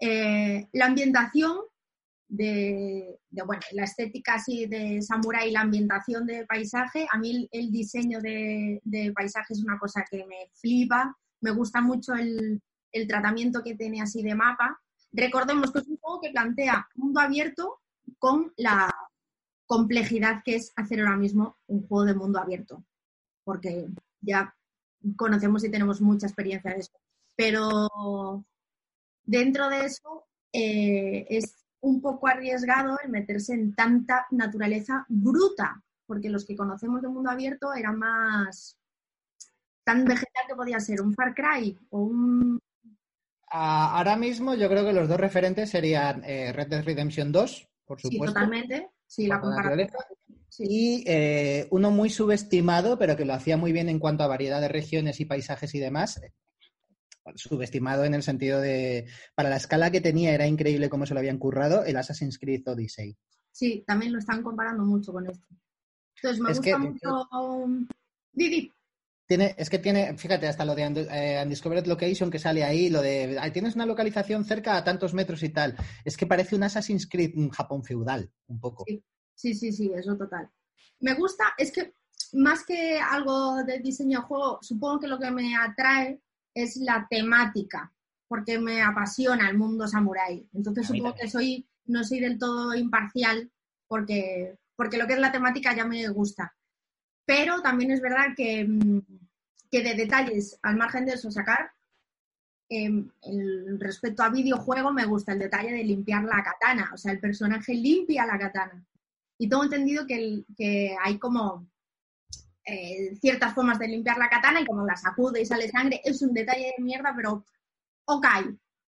eh 0.00 0.68
la 0.72 0.86
ambientación 0.86 1.58
de, 2.36 3.20
bueno, 3.46 3.62
la 3.72 3.84
estética 3.84 4.34
así 4.34 4.66
de 4.66 5.00
samurái, 5.02 5.52
la 5.52 5.60
ambientación 5.60 6.26
de 6.26 6.44
paisaje. 6.46 7.06
A 7.12 7.18
mí 7.18 7.48
el, 7.50 7.70
diseño 7.70 8.20
de, 8.20 8.80
paisaje 9.14 9.54
es 9.54 9.62
una 9.62 9.78
cosa 9.78 10.04
que 10.10 10.24
me 10.26 10.50
flipa. 10.54 11.16
Me 11.40 11.52
gusta 11.52 11.80
mucho 11.80 12.14
el, 12.14 12.60
tratamiento 13.08 13.62
que 13.62 13.74
tiene 13.74 14.02
así 14.02 14.22
de 14.22 14.34
mapa. 14.34 14.80
Recordemos 15.12 15.72
que 15.72 15.80
es 15.80 15.88
un 15.88 15.96
juego 15.98 16.20
que 16.20 16.30
plantea 16.30 16.88
mundo 16.96 17.20
abierto 17.20 17.80
con 18.18 18.52
la 18.56 18.92
complejidad 19.66 20.42
que 20.44 20.56
es 20.56 20.72
hacer 20.76 21.00
ahora 21.00 21.16
mismo 21.16 21.56
un 21.66 21.86
juego 21.86 22.04
de 22.04 22.14
mundo 22.14 22.38
abierto, 22.38 22.84
porque 23.44 23.86
ya 24.20 24.54
conocemos 25.16 25.64
y 25.64 25.70
tenemos 25.70 26.00
mucha 26.00 26.26
experiencia 26.26 26.72
de 26.72 26.80
eso. 26.80 26.92
Pero 27.36 28.44
dentro 29.24 29.68
de 29.68 29.86
eso 29.86 30.26
eh, 30.52 31.26
es 31.28 31.63
un 31.84 32.00
poco 32.00 32.28
arriesgado 32.28 32.98
el 33.04 33.10
meterse 33.10 33.52
en 33.52 33.74
tanta 33.74 34.26
naturaleza 34.30 35.04
bruta, 35.08 35.82
porque 36.06 36.30
los 36.30 36.46
que 36.46 36.56
conocemos 36.56 37.02
de 37.02 37.08
mundo 37.08 37.30
abierto 37.30 37.74
era 37.74 37.92
más 37.92 38.78
tan 39.84 40.04
vegetal 40.04 40.44
que 40.48 40.54
podía 40.54 40.80
ser 40.80 41.02
un 41.02 41.12
Far 41.12 41.34
Cry 41.34 41.78
o 41.90 42.00
un... 42.00 42.58
ahora 43.50 44.16
mismo 44.16 44.54
yo 44.54 44.68
creo 44.70 44.84
que 44.84 44.94
los 44.94 45.08
dos 45.08 45.20
referentes 45.20 45.68
serían 45.68 46.24
eh, 46.24 46.52
Red 46.52 46.68
Dead 46.68 46.84
Redemption 46.84 47.30
2, 47.30 47.68
por 47.84 48.00
supuesto. 48.00 48.26
Sí, 48.26 48.32
totalmente. 48.32 48.90
Sí, 49.06 49.26
la 49.26 49.40
comparación. 49.40 49.88
Y 50.58 51.04
eh, 51.06 51.66
uno 51.70 51.90
muy 51.90 52.08
subestimado, 52.08 52.98
pero 52.98 53.16
que 53.16 53.26
lo 53.26 53.34
hacía 53.34 53.58
muy 53.58 53.72
bien 53.72 53.90
en 53.90 53.98
cuanto 53.98 54.24
a 54.24 54.28
variedad 54.28 54.60
de 54.60 54.68
regiones 54.68 55.20
y 55.20 55.26
paisajes 55.26 55.74
y 55.74 55.80
demás, 55.80 56.20
subestimado 57.36 58.04
en 58.04 58.14
el 58.14 58.22
sentido 58.22 58.60
de, 58.60 59.06
para 59.34 59.50
la 59.50 59.56
escala 59.56 59.90
que 59.90 60.00
tenía 60.00 60.34
era 60.34 60.46
increíble 60.46 60.88
cómo 60.88 61.06
se 61.06 61.14
lo 61.14 61.20
habían 61.20 61.38
currado, 61.38 61.84
el 61.84 61.96
Assassin's 61.96 62.38
Creed 62.38 62.66
Odyssey. 62.66 63.16
Sí, 63.50 63.84
también 63.86 64.12
lo 64.12 64.18
están 64.18 64.42
comparando 64.42 64.84
mucho 64.84 65.12
con 65.12 65.28
esto. 65.28 65.46
Entonces 66.16 66.40
me 66.40 66.52
gusta 66.52 66.78
mucho... 66.78 67.28
Didi. 68.32 68.70
Tiene, 69.26 69.54
es 69.56 69.70
que 69.70 69.78
tiene, 69.78 70.18
fíjate, 70.18 70.46
hasta 70.48 70.66
lo 70.66 70.74
de 70.74 70.82
eh, 70.82 71.40
Undiscovered 71.42 71.86
Location 71.86 72.30
que 72.30 72.38
sale 72.38 72.62
ahí, 72.62 72.90
lo 72.90 73.00
de 73.00 73.40
tienes 73.54 73.74
una 73.74 73.86
localización 73.86 74.44
cerca 74.44 74.76
a 74.76 74.84
tantos 74.84 75.14
metros 75.14 75.42
y 75.42 75.48
tal. 75.48 75.76
Es 76.04 76.16
que 76.16 76.26
parece 76.26 76.56
un 76.56 76.64
Assassin's 76.64 77.08
Creed, 77.08 77.32
un 77.36 77.48
Japón 77.48 77.82
feudal, 77.84 78.30
un 78.48 78.60
poco. 78.60 78.84
Sí, 78.86 79.02
sí, 79.34 79.54
sí, 79.54 79.72
sí, 79.72 79.90
eso 79.94 80.14
total. 80.16 80.50
Me 81.00 81.14
gusta, 81.14 81.54
es 81.56 81.72
que 81.72 81.94
más 82.34 82.64
que 82.64 82.98
algo 82.98 83.62
de 83.64 83.78
diseño 83.78 84.20
de 84.20 84.26
juego, 84.26 84.58
supongo 84.60 85.00
que 85.00 85.08
lo 85.08 85.18
que 85.18 85.30
me 85.30 85.56
atrae 85.56 86.20
es 86.54 86.76
la 86.76 87.06
temática, 87.10 87.92
porque 88.28 88.58
me 88.58 88.80
apasiona 88.82 89.48
el 89.48 89.58
mundo 89.58 89.86
samurái. 89.86 90.48
Entonces 90.54 90.86
supongo 90.86 91.14
que 91.14 91.28
soy, 91.28 91.66
no 91.86 92.04
soy 92.04 92.20
del 92.20 92.38
todo 92.38 92.74
imparcial 92.74 93.50
porque, 93.88 94.56
porque 94.76 94.96
lo 94.98 95.06
que 95.06 95.14
es 95.14 95.18
la 95.18 95.32
temática 95.32 95.74
ya 95.74 95.84
me 95.84 96.08
gusta. 96.08 96.54
Pero 97.26 97.60
también 97.62 97.90
es 97.90 98.00
verdad 98.00 98.28
que, 98.36 98.64
mm, 98.64 99.00
que 99.70 99.82
de 99.82 99.94
detalles, 99.94 100.58
al 100.62 100.76
margen 100.76 101.06
de 101.06 101.14
eso 101.14 101.30
sacar, 101.30 101.70
eh, 102.70 103.04
respecto 103.78 104.22
a 104.22 104.30
videojuego 104.30 104.92
me 104.92 105.04
gusta 105.04 105.32
el 105.32 105.38
detalle 105.38 105.72
de 105.72 105.84
limpiar 105.84 106.24
la 106.24 106.42
katana, 106.42 106.90
o 106.94 106.96
sea, 106.96 107.12
el 107.12 107.20
personaje 107.20 107.74
limpia 107.74 108.26
la 108.26 108.38
katana. 108.38 108.84
Y 109.38 109.48
tengo 109.48 109.64
entendido 109.64 110.06
que, 110.06 110.44
que 110.56 110.96
hay 111.02 111.18
como 111.18 111.66
eh, 112.66 113.14
ciertas 113.20 113.52
formas 113.54 113.78
de 113.78 113.88
limpiar 113.88 114.16
la 114.16 114.30
katana 114.30 114.60
y 114.60 114.66
como 114.66 114.86
la 114.86 114.96
sacude 114.96 115.42
y 115.42 115.46
sale 115.46 115.68
sangre, 115.68 116.00
es 116.02 116.22
un 116.22 116.32
detalle 116.32 116.72
de 116.76 116.82
mierda, 116.82 117.12
pero 117.14 117.44
ok, 118.06 118.26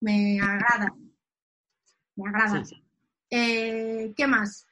me 0.00 0.40
agrada. 0.40 0.94
Me 2.16 2.28
agrada. 2.28 2.62
Eh, 3.30 4.14
¿Qué 4.16 4.26
más? 4.26 4.66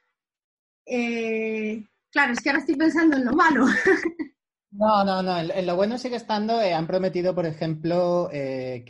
Eh, 0.85 1.85
claro, 2.11 2.33
es 2.33 2.39
que 2.39 2.49
ahora 2.49 2.59
estoy 2.59 2.75
pensando 2.75 3.17
en 3.17 3.25
lo 3.25 3.33
malo. 3.33 3.65
No, 4.69 5.03
no, 5.03 5.23
no. 5.23 5.39
En, 5.39 5.65
lo 5.65 5.75
bueno 5.77 5.97
sigue 5.97 6.17
estando. 6.17 6.59
han 6.59 6.85
prometido, 6.85 7.33
por 7.33 7.45
ejemplo, 7.47 8.29
que, 8.29 8.83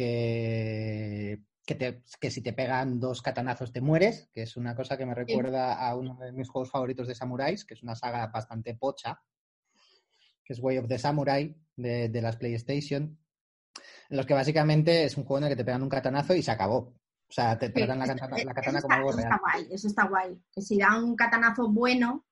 que, 1.66 2.32
si 2.32 2.41
te 2.41 2.51
pegan 2.51 2.99
dos 2.99 3.22
catanazos 3.22 3.72
te 3.72 3.80
mueres, 3.80 4.28
que 4.34 4.41
es 4.41 4.58
una 4.58 4.76
cosa 4.76 4.97
que 4.97 5.05
me 5.05 5.14
recuerda 5.14 5.76
a 5.88 5.95
uno 5.95 6.18
de 6.20 6.34
mis 6.34 6.49
juegos 6.49 6.72
favoritos 6.72 7.08
de 7.08 7.16
samuráis, 7.16 7.64
que 7.64 7.76
es 7.76 7.84
una 7.84 7.95
saga 7.95 8.28
bastante 8.28 8.74
pocha, 8.74 9.22
que 10.48 10.54
es 10.54 10.60
Way 10.62 10.78
of 10.78 10.88
the 10.88 10.98
Samurai 10.98 11.54
de, 11.76 12.22
las 12.22 12.38
PlayStation, 12.38 13.20
en 14.10 14.18
los 14.18 14.26
que 14.26 14.34
básicamente 14.34 15.04
es 15.04 15.18
un 15.18 15.26
juego 15.26 15.39
en 15.39 15.43
el 15.43 15.50
que 15.50 15.58
te 15.58 15.66
pegan 15.66 15.84
un 15.84 15.89
catanazo 15.89 16.34
y 16.34 16.41
se 16.41 16.52
acabó. 16.52 16.78
O 17.30 17.34
sea, 17.34 17.60
te 17.60 17.70
tratan 17.70 18.00
la, 18.00 18.08
katana, 18.08 18.82
como 18.82 18.95
algo 18.95 19.12
real. 19.12 19.28
Eso 19.28 19.28
está 19.28 19.38
guay, 19.38 19.68
eso 19.70 19.88
está 19.89 20.08
guay. 20.08 20.41
Que 20.50 20.62
si 20.62 20.78
da 20.78 20.98
un 20.98 21.18
catanazo 21.18 21.68
bueno, 21.70 22.26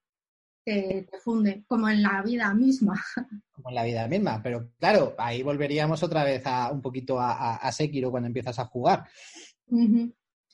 te, 0.64 1.06
funde, 1.22 1.64
como 1.68 1.90
en 1.90 2.02
la 2.02 2.22
vida 2.22 2.54
misma. 2.54 2.94
Como 3.52 3.70
en 3.70 3.74
la 3.74 3.84
vida 3.84 4.06
misma, 4.06 4.42
pero 4.42 4.70
claro, 4.78 5.14
ahí 5.16 5.42
volveríamos 5.42 6.02
otra 6.02 6.24
vez 6.24 6.42
a 6.44 6.70
un 6.70 6.82
poquito 6.82 7.18
a, 7.18 7.72
Sekiro 7.72 8.10
cuando 8.10 8.26
empiezas 8.26 8.58
a 8.58 8.66
jugar. 8.66 9.08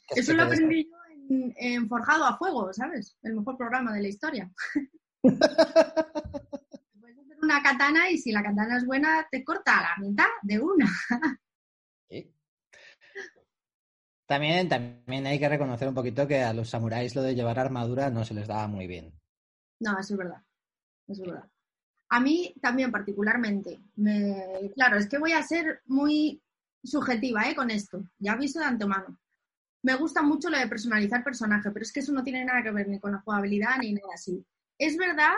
Eso 0.09 0.35
lo 0.35 0.45
aprendí 0.45 0.85
yo 0.85 0.97
en, 1.29 1.55
en, 1.57 1.89
Forjado 1.89 2.25
a 2.25 2.37
Fuego, 2.37 2.73
¿sabes? 2.73 3.17
El 3.25 3.35
mejor 3.35 3.57
programa 3.57 3.93
de 3.93 4.03
la 4.03 4.09
historia. 4.09 4.53
una 7.43 7.63
katana 7.63 8.11
y 8.11 8.19
si 8.19 8.33
la 8.33 8.43
katana 8.43 8.77
es 8.77 8.87
buena, 8.87 9.27
te 9.31 9.45
corta 9.45 9.79
a 9.79 9.83
la 9.83 9.97
mitad 10.07 10.29
de 10.43 10.61
una. 10.61 10.91
También, 14.25 14.67
también 14.67 15.27
hay 15.27 15.39
que 15.39 15.49
reconocer 15.49 15.87
un 15.89 15.95
poquito 15.95 16.27
que 16.27 16.41
a 16.41 16.55
los 16.55 16.71
samuráis 16.71 17.15
lo 17.15 17.23
de 17.23 17.35
llevar 17.35 17.59
armadura 17.59 18.09
no 18.09 18.25
se 18.25 18.33
les 18.33 18.49
daba 18.49 18.67
muy 18.67 18.87
bien. 18.87 19.13
No, 19.81 19.99
eso 19.99 20.15
es 20.15 20.19
verdad. 20.19 20.43
Eso 21.07 21.23
es 21.25 21.29
verdad. 21.29 21.51
A 22.09 22.21
mí 22.21 22.55
también 22.63 22.91
particularmente. 22.91 23.81
Claro, 24.75 24.97
es 24.97 25.07
que 25.09 25.19
voy 25.19 25.33
a 25.33 25.43
ser 25.43 25.83
muy 25.85 26.43
subjetiva 26.83 27.47
¿eh? 27.51 27.55
con 27.55 27.71
esto. 27.71 28.05
Ya 28.19 28.33
aviso 28.33 28.59
de 28.59 28.67
antemano. 28.67 29.19
Me 29.83 29.97
gusta 29.97 30.23
mucho 30.23 30.49
lo 30.49 30.59
de 30.59 30.69
personalizar 30.69 31.23
personaje, 31.23 31.71
pero 31.71 31.83
es 31.83 31.93
que 31.93 32.01
eso 32.01 32.13
no 32.13 32.23
tiene 32.23 32.45
nada 32.45 32.63
que 32.63 32.71
ver 32.71 32.89
ni 32.89 33.01
con 33.01 33.13
la 33.13 33.21
jugabilidad 33.21 33.77
ni 33.81 33.93
nada 33.93 34.15
así. 34.15 34.43
Es 34.79 34.97
verdad 34.97 35.35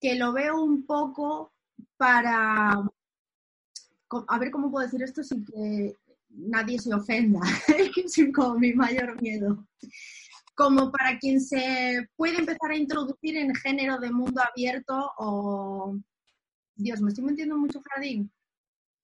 que 0.00 0.14
lo 0.14 0.32
veo 0.32 0.62
un 0.62 0.86
poco 0.86 1.52
para, 1.96 2.70
a 4.28 4.38
ver 4.38 4.50
cómo 4.50 4.70
puedo 4.70 4.86
decir 4.86 5.02
esto 5.02 5.22
sin 5.22 5.44
que 5.44 5.94
nadie 6.30 6.78
se 6.78 6.94
ofenda, 6.94 7.40
es 7.68 8.16
como 8.34 8.58
mi 8.58 8.72
mayor 8.72 9.20
miedo. 9.20 9.66
Como 10.54 10.90
para 10.90 11.18
quien 11.18 11.40
se 11.40 12.08
puede 12.16 12.38
empezar 12.38 12.70
a 12.70 12.76
introducir 12.76 13.36
en 13.36 13.54
género 13.54 13.98
de 13.98 14.10
mundo 14.10 14.42
abierto 14.42 15.12
o... 15.18 15.96
Dios, 16.74 17.00
me 17.02 17.10
estoy 17.10 17.24
metiendo 17.24 17.58
mucho 17.58 17.80
jardín. 17.90 18.30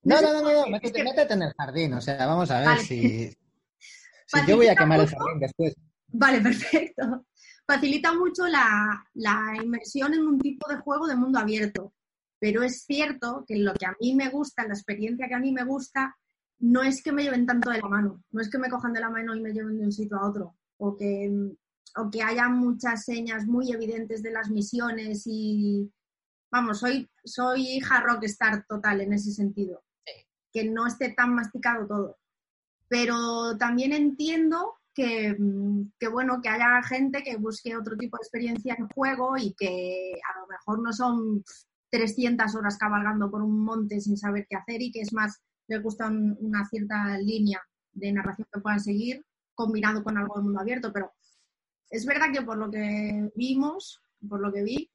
No, 0.02 0.20
no, 0.22 0.32
no, 0.32 0.52
no, 0.52 0.66
métete, 0.68 1.04
métete, 1.04 1.34
en 1.34 1.42
el 1.42 1.52
jardín, 1.52 1.92
o 1.94 2.00
sea, 2.00 2.26
vamos 2.26 2.50
a 2.50 2.60
ver 2.60 2.78
si, 2.78 3.28
si 4.26 4.46
yo 4.46 4.56
voy 4.56 4.68
a 4.68 4.76
quemar 4.76 5.00
el 5.00 5.08
jardín 5.08 5.40
después. 5.40 5.74
Vale, 6.08 6.40
perfecto. 6.40 7.26
Facilita 7.66 8.14
mucho 8.14 8.46
la, 8.46 9.04
la 9.14 9.54
inmersión 9.62 10.14
en 10.14 10.26
un 10.26 10.38
tipo 10.38 10.68
de 10.68 10.76
juego 10.76 11.06
de 11.06 11.16
mundo 11.16 11.38
abierto. 11.38 11.92
Pero 12.38 12.62
es 12.62 12.84
cierto 12.84 13.44
que 13.46 13.56
lo 13.56 13.72
que 13.74 13.86
a 13.86 13.96
mí 14.00 14.14
me 14.14 14.28
gusta, 14.28 14.66
la 14.66 14.74
experiencia 14.74 15.26
que 15.26 15.34
a 15.34 15.40
mí 15.40 15.52
me 15.52 15.64
gusta, 15.64 16.16
no 16.58 16.82
es 16.82 17.02
que 17.02 17.12
me 17.12 17.22
lleven 17.22 17.46
tanto 17.46 17.70
de 17.70 17.80
la 17.80 17.88
mano, 17.88 18.22
no 18.30 18.40
es 18.40 18.50
que 18.50 18.58
me 18.58 18.70
cojan 18.70 18.92
de 18.92 19.00
la 19.00 19.10
mano 19.10 19.34
y 19.34 19.40
me 19.40 19.52
lleven 19.52 19.78
de 19.78 19.84
un 19.84 19.92
sitio 19.92 20.16
a 20.18 20.28
otro, 20.28 20.56
o 20.78 20.96
que, 20.96 21.30
o 21.96 22.10
que 22.10 22.22
haya 22.22 22.48
muchas 22.48 23.04
señas 23.04 23.46
muy 23.46 23.72
evidentes 23.72 24.22
de 24.22 24.30
las 24.30 24.50
misiones 24.50 25.22
y, 25.26 25.90
vamos, 26.50 26.80
soy, 26.80 27.08
soy 27.24 27.76
hija 27.76 28.00
rockstar 28.00 28.64
total 28.66 29.00
en 29.02 29.12
ese 29.12 29.32
sentido, 29.32 29.82
que 30.52 30.64
no 30.64 30.86
esté 30.86 31.12
tan 31.12 31.34
masticado 31.34 31.86
todo. 31.86 32.18
Pero 32.88 33.56
también 33.58 33.92
entiendo 33.92 34.74
que, 34.96 35.36
que, 36.00 36.08
bueno, 36.08 36.40
que 36.40 36.48
haya 36.48 36.82
gente 36.82 37.22
que 37.22 37.36
busque 37.36 37.76
otro 37.76 37.98
tipo 37.98 38.16
de 38.16 38.22
experiencia 38.22 38.74
en 38.78 38.88
juego 38.88 39.36
y 39.36 39.54
que 39.54 40.14
a 40.14 40.40
lo 40.40 40.46
mejor 40.46 40.82
no 40.82 40.90
son 40.94 41.44
300 41.90 42.54
horas 42.54 42.78
cabalgando 42.78 43.30
por 43.30 43.42
un 43.42 43.62
monte 43.62 44.00
sin 44.00 44.16
saber 44.16 44.46
qué 44.48 44.56
hacer 44.56 44.80
y 44.80 44.90
que 44.90 45.02
es 45.02 45.12
más 45.12 45.42
les 45.68 45.82
gusta 45.82 46.08
una 46.08 46.64
cierta 46.64 47.18
línea 47.18 47.60
de 47.92 48.12
narración 48.12 48.48
que 48.50 48.60
puedan 48.60 48.80
seguir 48.80 49.22
combinado 49.54 50.02
con 50.02 50.16
algo 50.16 50.36
de 50.36 50.44
mundo 50.44 50.60
abierto, 50.60 50.92
pero 50.92 51.12
es 51.90 52.06
verdad 52.06 52.32
que 52.32 52.42
por 52.42 52.56
lo 52.56 52.70
que 52.70 53.30
vimos, 53.34 54.00
por 54.26 54.40
lo 54.40 54.50
que 54.50 54.62
vi, 54.62 54.90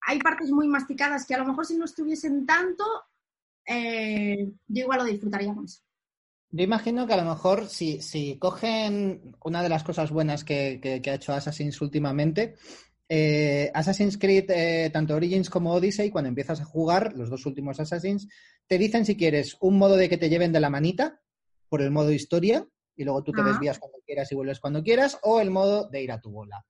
hay 0.00 0.18
partes 0.18 0.50
muy 0.50 0.66
masticadas 0.66 1.26
que 1.26 1.34
a 1.34 1.38
lo 1.38 1.44
mejor 1.44 1.66
si 1.66 1.76
no 1.76 1.84
estuviesen 1.84 2.46
tanto, 2.46 2.84
eh, 3.66 4.50
yo 4.66 4.82
igual 4.82 5.00
lo 5.00 5.04
disfrutaría 5.04 5.52
más. 5.52 5.84
Yo 6.50 6.64
imagino 6.64 7.06
que 7.06 7.12
a 7.12 7.22
lo 7.22 7.28
mejor 7.28 7.66
si, 7.68 8.00
si 8.00 8.38
cogen 8.38 9.36
una 9.44 9.62
de 9.62 9.68
las 9.68 9.84
cosas 9.84 10.10
buenas 10.10 10.44
que, 10.44 10.80
que 10.80 11.10
ha 11.10 11.14
hecho 11.14 11.32
Assassin's 11.34 11.80
últimamente, 11.80 12.54
eh, 13.10 13.70
Assassin's 13.72 14.18
Creed, 14.18 14.50
eh, 14.50 14.90
tanto 14.92 15.14
Origins 15.14 15.48
como 15.48 15.72
Odyssey, 15.72 16.10
cuando 16.10 16.28
empiezas 16.28 16.60
a 16.60 16.64
jugar, 16.64 17.14
los 17.16 17.30
dos 17.30 17.46
últimos 17.46 17.80
Assassins, 17.80 18.28
te 18.66 18.76
dicen 18.76 19.06
si 19.06 19.16
quieres 19.16 19.56
un 19.60 19.78
modo 19.78 19.96
de 19.96 20.08
que 20.08 20.18
te 20.18 20.28
lleven 20.28 20.52
de 20.52 20.60
la 20.60 20.68
manita, 20.68 21.20
por 21.68 21.80
el 21.80 21.90
modo 21.90 22.12
historia, 22.12 22.66
y 22.94 23.04
luego 23.04 23.22
tú 23.22 23.32
te 23.32 23.42
desvías 23.42 23.78
cuando 23.78 23.98
quieras 24.04 24.30
y 24.30 24.34
vuelves 24.34 24.60
cuando 24.60 24.82
quieras, 24.82 25.18
o 25.22 25.40
el 25.40 25.50
modo 25.50 25.88
de 25.88 26.02
ir 26.02 26.12
a 26.12 26.20
tu 26.20 26.30
bola. 26.30 26.64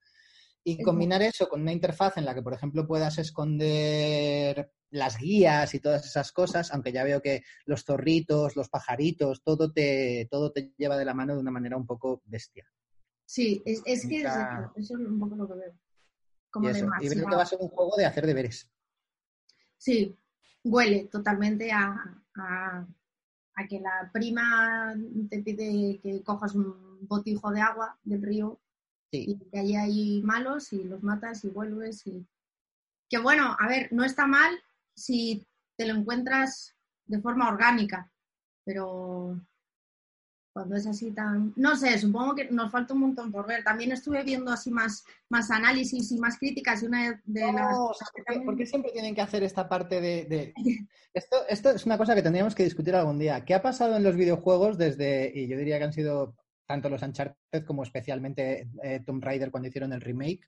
Y 0.63 0.81
combinar 0.83 1.21
eso 1.21 1.49
con 1.49 1.61
una 1.61 1.73
interfaz 1.73 2.17
en 2.17 2.25
la 2.25 2.35
que, 2.35 2.41
por 2.41 2.53
ejemplo, 2.53 2.87
puedas 2.87 3.17
esconder 3.17 4.71
las 4.91 5.17
guías 5.17 5.73
y 5.73 5.79
todas 5.79 6.05
esas 6.05 6.31
cosas, 6.31 6.71
aunque 6.71 6.91
ya 6.91 7.03
veo 7.03 7.21
que 7.21 7.43
los 7.65 7.83
zorritos, 7.83 8.55
los 8.55 8.69
pajaritos, 8.69 9.43
todo 9.43 9.71
te, 9.71 10.27
todo 10.31 10.51
te 10.51 10.73
lleva 10.77 10.97
de 10.97 11.05
la 11.05 11.13
mano 11.13 11.33
de 11.33 11.39
una 11.39 11.51
manera 11.51 11.77
un 11.77 11.85
poco 11.85 12.21
bestia. 12.25 12.65
Sí, 13.25 13.61
es, 13.65 13.81
que 14.07 14.21
eso 14.21 14.73
es 14.75 14.91
un 14.91 15.19
poco 15.19 15.35
lo 15.35 15.47
que 15.47 15.53
veo 15.53 15.73
y, 16.61 16.67
eso. 16.67 16.89
y 16.99 17.09
que 17.09 17.35
va 17.35 17.43
a 17.43 17.45
ser 17.45 17.59
un 17.61 17.69
juego 17.69 17.95
de 17.95 18.05
hacer 18.05 18.25
deberes. 18.25 18.69
Sí, 19.77 20.17
huele 20.63 21.07
totalmente 21.11 21.71
a, 21.71 22.23
a, 22.35 22.87
que 23.67 23.79
la 23.79 24.09
prima 24.11 24.95
te 25.29 25.39
pide 25.43 25.99
que 26.01 26.23
cojas 26.23 26.55
un 26.55 27.05
botijo 27.07 27.51
de 27.51 27.61
agua 27.61 27.99
del 28.03 28.21
río 28.21 28.59
y 29.11 29.37
que 29.37 29.59
allí 29.59 29.75
hay 29.75 30.21
malos 30.23 30.71
y 30.73 30.83
los 30.83 31.03
matas 31.03 31.43
y 31.43 31.49
vuelves 31.49 32.07
y... 32.07 32.25
Que 33.09 33.17
bueno, 33.17 33.57
a 33.59 33.67
ver, 33.67 33.91
no 33.91 34.03
está 34.05 34.27
mal 34.27 34.59
si 34.99 35.45
te 35.77 35.87
lo 35.87 35.95
encuentras 35.95 36.75
de 37.05 37.19
forma 37.21 37.49
orgánica, 37.49 38.11
pero 38.63 39.39
cuando 40.53 40.75
es 40.75 40.87
así 40.87 41.11
tan... 41.11 41.53
No 41.55 41.75
sé, 41.75 41.97
supongo 41.97 42.35
que 42.35 42.51
nos 42.51 42.71
falta 42.71 42.93
un 42.93 43.01
montón 43.01 43.31
por 43.31 43.47
ver. 43.47 43.63
También 43.63 43.91
estuve 43.91 44.23
viendo 44.23 44.51
así 44.51 44.71
más, 44.71 45.05
más 45.29 45.49
análisis 45.51 46.11
y 46.11 46.17
más 46.17 46.37
críticas 46.37 46.83
y 46.83 46.87
una 46.87 47.21
de 47.23 47.53
las... 47.53 47.77
¿por, 48.45 48.57
qué, 48.57 48.65
siempre 48.65 48.91
tienen 48.91 49.15
que 49.15 49.21
hacer 49.21 49.43
esta 49.43 49.69
parte 49.69 50.01
de... 50.01 50.53
Esto, 51.11 51.37
esto 51.49 51.71
es 51.71 51.87
una 51.87 51.97
cosa 51.97 52.13
que 52.13 52.21
tendríamos 52.21 52.53
que 52.53 52.63
discutir 52.63 52.93
algún 52.95 53.17
día. 53.17 53.43
¿Qué 53.43 53.55
ha 53.55 53.63
pasado 53.63 53.97
en 53.97 54.03
los 54.03 54.15
videojuegos 54.15 54.77
desde, 54.77 55.31
y 55.33 55.47
yo 55.47 55.57
diría 55.57 55.79
que 55.79 55.85
han 55.85 55.91
sido 55.91 56.35
tanto 56.67 56.87
los 56.87 57.01
Uncharted 57.01 57.65
como 57.65 57.81
especialmente 57.81 58.69
eh, 58.83 59.01
Tomb 59.03 59.23
Raider 59.23 59.49
cuando 59.49 59.69
hicieron 59.69 59.91
el 59.91 60.01
remake? 60.01 60.47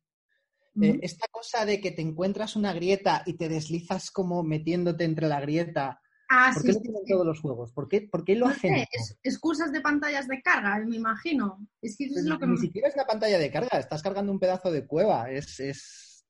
Eh, 0.81 0.99
esta 1.01 1.27
cosa 1.29 1.65
de 1.65 1.81
que 1.81 1.91
te 1.91 2.01
encuentras 2.01 2.55
una 2.55 2.71
grieta 2.71 3.23
y 3.25 3.33
te 3.33 3.49
deslizas 3.49 4.09
como 4.09 4.41
metiéndote 4.43 5.03
entre 5.03 5.27
la 5.27 5.41
grieta 5.41 6.01
Ah, 6.33 6.51
¿Por 6.53 6.63
qué 6.63 6.71
lo 6.71 6.79
tienen 6.79 7.05
todos 7.05 7.25
los 7.25 7.41
juegos? 7.41 7.73
¿Por 7.73 7.89
qué, 7.89 8.07
por 8.09 8.23
qué 8.23 8.35
lo 8.35 8.47
hacen? 8.47 8.85
excusas 9.21 9.69
de 9.73 9.81
pantallas 9.81 10.29
de 10.29 10.41
carga, 10.41 10.79
me 10.79 10.95
imagino. 10.95 11.67
Es 11.81 11.97
que 11.97 12.05
es 12.05 12.23
lo 12.23 12.39
que 12.39 12.47
ni 12.47 12.57
siquiera 12.57 12.87
es 12.87 12.93
una 12.93 13.05
pantalla 13.05 13.37
de 13.37 13.51
carga, 13.51 13.77
estás 13.77 14.01
cargando 14.01 14.31
un 14.31 14.39
pedazo 14.39 14.71
de 14.71 14.87
cueva. 14.87 15.29
Es, 15.29 15.59
es... 15.59 16.25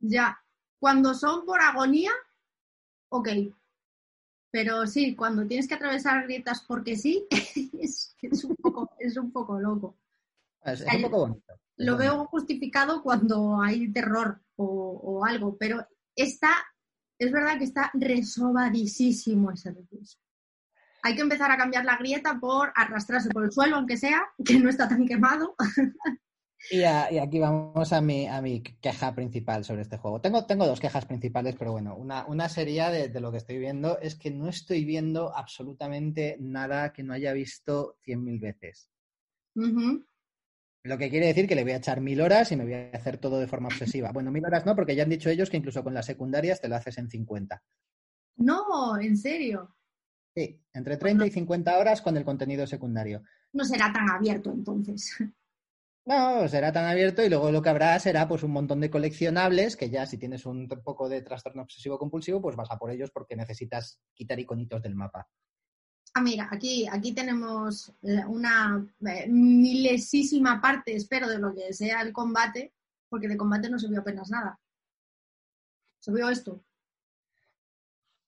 Ya. 0.00 0.36
Cuando 0.80 1.14
son 1.14 1.46
por 1.46 1.60
agonía, 1.60 2.10
ok. 3.10 3.28
Pero 4.50 4.88
sí, 4.88 5.14
cuando 5.14 5.46
tienes 5.46 5.68
que 5.68 5.74
atravesar 5.74 6.24
grietas 6.24 6.64
porque 6.66 6.96
sí, 6.96 7.28
es, 7.80 8.16
un, 8.42 8.56
poco, 8.56 8.90
es 8.98 9.16
un 9.16 9.30
poco 9.30 9.60
loco. 9.60 9.96
Es, 10.64 10.80
un 10.80 11.02
poco 11.02 11.18
bonito. 11.18 11.54
Lo 11.78 11.96
veo 11.96 12.26
justificado 12.26 13.02
cuando 13.02 13.60
hay 13.60 13.90
terror 13.92 14.40
o, 14.56 14.64
o 15.02 15.24
algo, 15.24 15.56
pero 15.56 15.86
esta 16.14 16.50
es 17.18 17.32
verdad 17.32 17.58
que 17.58 17.64
está 17.64 17.90
resobadísimo 17.94 19.50
ese 19.50 19.72
recurso. 19.72 20.18
Hay 21.02 21.14
que 21.14 21.22
empezar 21.22 21.50
a 21.50 21.56
cambiar 21.56 21.84
la 21.84 21.96
grieta 21.96 22.38
por 22.40 22.72
arrastrarse 22.74 23.30
por 23.30 23.44
el 23.44 23.52
suelo, 23.52 23.76
aunque 23.76 23.96
sea, 23.96 24.26
que 24.44 24.58
no 24.58 24.68
está 24.68 24.88
tan 24.88 25.06
quemado. 25.06 25.54
Y, 26.70 26.82
aquí 26.82 27.38
vamos 27.38 27.92
a 27.92 28.00
mi, 28.00 28.26
a 28.26 28.42
mi 28.42 28.62
queja 28.62 29.14
principal 29.14 29.64
sobre 29.64 29.82
este 29.82 29.96
juego. 29.96 30.20
Tengo, 30.20 30.44
tengo 30.44 30.66
dos 30.66 30.80
quejas 30.80 31.06
principales, 31.06 31.54
pero 31.56 31.72
bueno, 31.72 31.96
una, 31.96 32.26
una 32.26 32.48
sería 32.48 32.90
de, 32.90 33.08
lo 33.20 33.30
que 33.30 33.38
estoy 33.38 33.58
viendo 33.58 33.98
es 34.00 34.16
que 34.16 34.30
no 34.30 34.48
estoy 34.48 34.84
viendo 34.84 35.34
absolutamente 35.34 36.36
nada 36.40 36.92
que 36.92 37.04
no 37.04 37.14
haya 37.14 37.32
visto 37.32 37.96
cien 38.02 38.24
mil 38.24 38.40
veces. 38.40 38.90
Lo 40.88 40.96
que 40.96 41.10
quiere 41.10 41.26
decir 41.26 41.46
que 41.46 41.54
le 41.54 41.64
voy 41.64 41.72
a 41.72 41.76
echar 41.76 42.00
mil 42.00 42.18
horas 42.22 42.50
y 42.50 42.56
me 42.56 42.64
voy 42.64 42.72
a 42.72 42.90
hacer 42.94 43.18
todo 43.18 43.38
de 43.38 43.46
forma 43.46 43.68
obsesiva. 43.68 44.10
Bueno, 44.10 44.30
mil 44.30 44.46
horas 44.46 44.64
no, 44.64 44.74
porque 44.74 44.96
ya 44.96 45.02
han 45.02 45.10
dicho 45.10 45.28
ellos 45.28 45.50
que 45.50 45.58
incluso 45.58 45.84
con 45.84 45.92
las 45.92 46.06
secundarias 46.06 46.62
te 46.62 46.68
lo 46.68 46.76
haces 46.76 46.96
en 46.96 47.10
50. 47.10 47.62
No, 48.36 48.98
en 48.98 49.14
serio. 49.14 49.76
Sí, 50.34 50.64
entre 50.72 50.96
30 50.96 51.26
y 51.26 51.30
50 51.30 51.76
horas 51.78 52.00
con 52.00 52.16
el 52.16 52.24
contenido 52.24 52.66
secundario. 52.66 53.22
No 53.52 53.64
será 53.64 53.92
tan 53.92 54.08
abierto 54.08 54.50
entonces. 54.50 55.14
No, 56.06 56.48
será 56.48 56.72
tan 56.72 56.86
abierto 56.86 57.22
y 57.22 57.28
luego 57.28 57.50
lo 57.52 57.60
que 57.60 57.68
habrá 57.68 57.98
será 57.98 58.26
pues 58.26 58.42
un 58.42 58.52
montón 58.52 58.80
de 58.80 58.88
coleccionables 58.88 59.76
que 59.76 59.90
ya 59.90 60.06
si 60.06 60.16
tienes 60.16 60.46
un 60.46 60.66
poco 60.82 61.06
de 61.10 61.20
trastorno 61.20 61.60
obsesivo 61.60 61.98
compulsivo 61.98 62.40
pues 62.40 62.56
vas 62.56 62.70
a 62.70 62.78
por 62.78 62.90
ellos 62.90 63.10
porque 63.10 63.36
necesitas 63.36 64.00
quitar 64.14 64.40
iconitos 64.40 64.80
del 64.80 64.94
mapa. 64.94 65.28
Ah, 66.14 66.20
mira, 66.20 66.48
aquí, 66.50 66.86
aquí 66.90 67.12
tenemos 67.12 67.92
eh, 68.02 68.24
una 68.26 68.86
eh, 69.06 69.28
milesísima 69.28 70.60
parte, 70.60 70.94
espero, 70.94 71.28
de 71.28 71.38
lo 71.38 71.54
que 71.54 71.72
sea 71.72 72.00
el 72.02 72.12
combate, 72.12 72.74
porque 73.08 73.28
de 73.28 73.36
combate 73.36 73.68
no 73.68 73.78
se 73.78 73.88
vio 73.88 74.00
apenas 74.00 74.30
nada. 74.30 74.58
Se 75.98 76.12
vio 76.12 76.28
esto. 76.28 76.64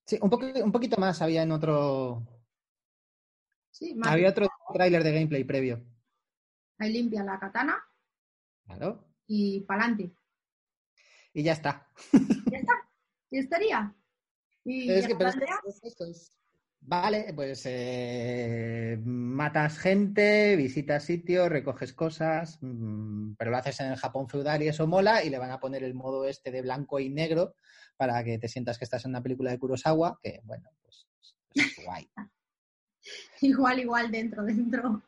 Sí, 0.07 0.19
un, 0.21 0.31
un 0.65 0.73
poquito 0.73 0.97
más 0.99 1.23
había 1.23 1.43
en 1.43 1.53
otro. 1.53 2.27
Sí, 3.71 3.95
más 3.95 4.09
había 4.09 4.31
otro 4.31 4.49
tráiler 4.73 5.03
de 5.03 5.13
gameplay 5.13 5.45
previo. 5.45 5.85
Ahí 6.79 6.93
limpia 6.93 7.25
la 7.25 7.39
katana. 7.39 7.83
Claro. 8.65 9.05
Y 9.27 9.61
pa'lante. 9.61 10.13
Y 11.33 11.43
ya 11.43 11.53
está. 11.53 11.89
Ya 12.51 12.59
está. 12.59 12.73
Y 13.31 13.39
estaría. 13.39 13.95
Y 14.65 14.91
es 14.91 15.07
que, 15.07 15.15
pero 15.15 15.31
es, 15.31 16.40
Vale, 16.83 17.33
pues 17.35 17.63
eh, 17.67 18.99
matas 19.05 19.79
gente, 19.79 20.57
visitas 20.57 21.05
sitios, 21.05 21.49
recoges 21.49 21.93
cosas, 21.93 22.59
mm, 22.63 23.35
pero 23.35 23.51
lo 23.51 23.59
haces 23.59 23.81
en 23.81 23.93
el 23.93 23.97
Japón 23.97 24.29
feudal 24.29 24.63
y 24.63 24.69
eso 24.69 24.87
mola 24.87 25.23
y 25.23 25.31
le 25.31 25.39
van 25.39 25.51
a 25.51 25.61
poner 25.61 25.85
el 25.85 25.95
modo 25.95 26.27
este 26.27 26.51
de 26.51 26.63
blanco 26.63 26.99
y 26.99 27.11
negro 27.11 27.55
para 27.97 28.25
que 28.25 28.39
te 28.39 28.49
sientas 28.49 28.79
que 28.79 28.85
estás 28.85 29.05
en 29.05 29.11
una 29.11 29.23
película 29.23 29.51
de 29.51 29.59
Kurosawa, 29.59 30.19
que 30.23 30.41
bueno, 30.45 30.71
pues, 30.83 31.07
pues 31.53 31.67
es 31.67 31.85
guay. 31.85 32.11
igual, 33.43 33.79
igual, 33.79 34.11
dentro, 34.11 34.43
dentro. 34.43 35.03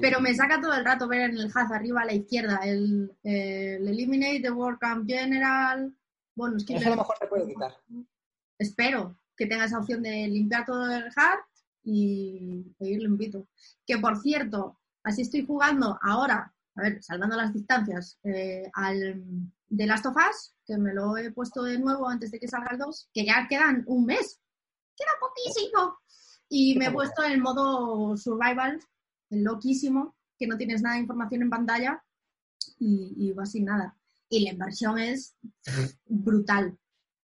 Pero 0.00 0.20
me 0.20 0.34
saca 0.34 0.60
todo 0.60 0.72
el 0.72 0.84
rato 0.84 1.08
ver 1.08 1.30
en 1.30 1.36
el 1.36 1.46
HUD 1.46 1.72
arriba 1.72 2.02
a 2.02 2.06
la 2.06 2.14
izquierda 2.14 2.60
el, 2.64 3.14
el 3.22 3.86
Eliminate 3.86 4.40
the 4.40 4.50
World 4.50 4.78
Camp 4.78 5.06
General. 5.06 5.94
Bueno, 6.34 6.56
es 6.56 6.64
que 6.64 6.76
Eso 6.76 6.86
a 6.86 6.90
lo 6.90 6.96
mejor 6.96 7.16
se 7.18 7.26
puede 7.26 7.46
quitar. 7.46 7.76
Espero, 8.58 9.18
que 9.42 9.48
tenga 9.48 9.64
esa 9.64 9.78
opción 9.78 10.02
de 10.02 10.28
limpiar 10.28 10.64
todo 10.64 10.88
el 10.88 11.10
hard 11.16 11.40
y 11.82 12.64
seguir 12.78 13.02
limpito. 13.02 13.48
Que 13.84 13.98
por 13.98 14.16
cierto, 14.20 14.78
así 15.02 15.22
estoy 15.22 15.44
jugando 15.44 15.98
ahora, 16.00 16.54
a 16.76 16.82
ver, 16.82 17.02
salvando 17.02 17.36
las 17.36 17.52
distancias, 17.52 18.20
eh, 18.22 18.70
al 18.72 19.20
The 19.76 19.86
Last 19.86 20.06
of 20.06 20.14
Us, 20.16 20.54
que 20.64 20.78
me 20.78 20.94
lo 20.94 21.16
he 21.16 21.32
puesto 21.32 21.64
de 21.64 21.76
nuevo 21.78 22.08
antes 22.08 22.30
de 22.30 22.38
que 22.38 22.46
salga 22.46 22.70
el 22.70 22.78
2, 22.78 23.10
que 23.12 23.26
ya 23.26 23.48
quedan 23.48 23.82
un 23.88 24.06
mes. 24.06 24.38
queda 24.96 25.10
poquísimo. 25.18 25.98
Y 26.48 26.78
me 26.78 26.86
he 26.86 26.92
puesto 26.92 27.24
en 27.24 27.32
el 27.32 27.40
modo 27.40 28.16
survival, 28.16 28.80
el 29.30 29.42
loquísimo, 29.42 30.14
que 30.38 30.46
no 30.46 30.56
tienes 30.56 30.82
nada 30.82 30.94
de 30.94 31.02
información 31.02 31.42
en 31.42 31.50
pantalla 31.50 32.04
y, 32.78 33.14
y 33.16 33.32
va 33.32 33.44
sin 33.44 33.64
nada. 33.64 33.96
Y 34.28 34.44
la 34.44 34.52
inversión 34.52 35.00
es 35.00 35.34
brutal. 36.04 36.78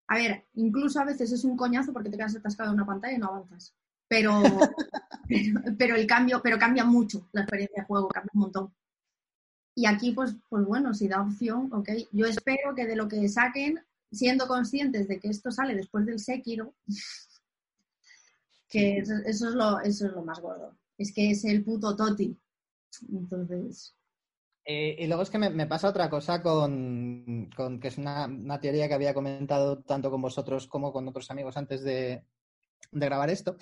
A 0.08 0.16
ver, 0.16 0.46
incluso 0.54 1.00
a 1.00 1.04
veces 1.04 1.30
es 1.32 1.44
un 1.44 1.56
coñazo 1.56 1.92
porque 1.92 2.08
te 2.08 2.16
quedas 2.16 2.34
atascado 2.34 2.70
en 2.70 2.76
una 2.76 2.86
pantalla 2.86 3.14
y 3.14 3.18
no 3.18 3.28
avanzas. 3.28 3.74
Pero, 4.08 4.42
pero, 5.78 5.96
el 5.96 6.06
cambio, 6.06 6.40
pero 6.42 6.58
cambia 6.58 6.84
mucho 6.84 7.28
la 7.32 7.42
experiencia 7.42 7.82
de 7.82 7.86
juego, 7.86 8.08
cambia 8.08 8.30
un 8.32 8.40
montón. 8.40 8.74
Y 9.74 9.86
aquí, 9.86 10.12
pues, 10.12 10.34
pues 10.48 10.64
bueno, 10.64 10.94
si 10.94 11.08
da 11.08 11.22
opción, 11.22 11.68
ok. 11.72 11.90
Yo 12.12 12.26
espero 12.26 12.74
que 12.74 12.86
de 12.86 12.96
lo 12.96 13.06
que 13.06 13.28
saquen, 13.28 13.80
siendo 14.10 14.48
conscientes 14.48 15.06
de 15.08 15.20
que 15.20 15.28
esto 15.28 15.50
sale 15.50 15.74
después 15.74 16.06
del 16.06 16.18
Sekiro, 16.18 16.74
que 18.68 18.98
eso, 18.98 19.14
es 19.24 19.40
lo, 19.40 19.80
eso 19.80 20.06
es 20.06 20.12
lo 20.12 20.22
más 20.22 20.40
gordo. 20.40 20.76
Es 20.96 21.12
que 21.12 21.30
es 21.30 21.44
el 21.44 21.62
puto 21.62 21.94
Toti. 21.94 22.36
Entonces. 23.12 23.94
Eh, 24.70 24.96
y 24.98 25.06
luego 25.06 25.22
es 25.22 25.30
que 25.30 25.38
me, 25.38 25.66
pasa 25.66 25.88
otra 25.88 26.10
cosa 26.10 26.42
con, 26.42 27.48
que 27.80 27.88
es 27.88 27.96
una, 27.96 28.60
teoría 28.60 28.86
que 28.86 28.92
había 28.92 29.14
comentado 29.14 29.82
tanto 29.82 30.10
con 30.10 30.20
vosotros 30.20 30.66
como 30.66 30.92
con 30.92 31.08
otros 31.08 31.30
amigos 31.30 31.56
antes 31.56 31.82
de, 31.82 32.22
de 32.92 33.06
grabar 33.06 33.30
esto, 33.30 33.56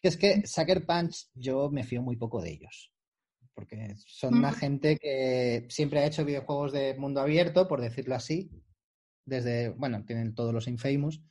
que 0.00 0.06
es 0.06 0.16
que 0.16 0.46
Sucker 0.46 0.86
Punch 0.86 1.30
yo 1.34 1.68
me 1.68 1.82
fío 1.82 2.00
muy 2.00 2.14
poco 2.14 2.40
de 2.40 2.52
ellos 2.52 2.92
porque 3.54 3.96
son 4.06 4.34
una 4.34 4.52
gente 4.52 4.98
que 4.98 5.66
siempre 5.70 6.00
ha 6.00 6.06
hecho 6.06 6.26
videojuegos 6.26 6.72
de 6.72 6.94
mundo 6.94 7.22
abierto, 7.22 7.66
por 7.66 7.80
decirlo 7.80 8.14
así, 8.14 8.50
desde, 9.24 9.70
bueno, 9.70 10.04
tienen 10.04 10.34
todos 10.34 10.52
los 10.52 10.68
Infamous. 10.68 11.22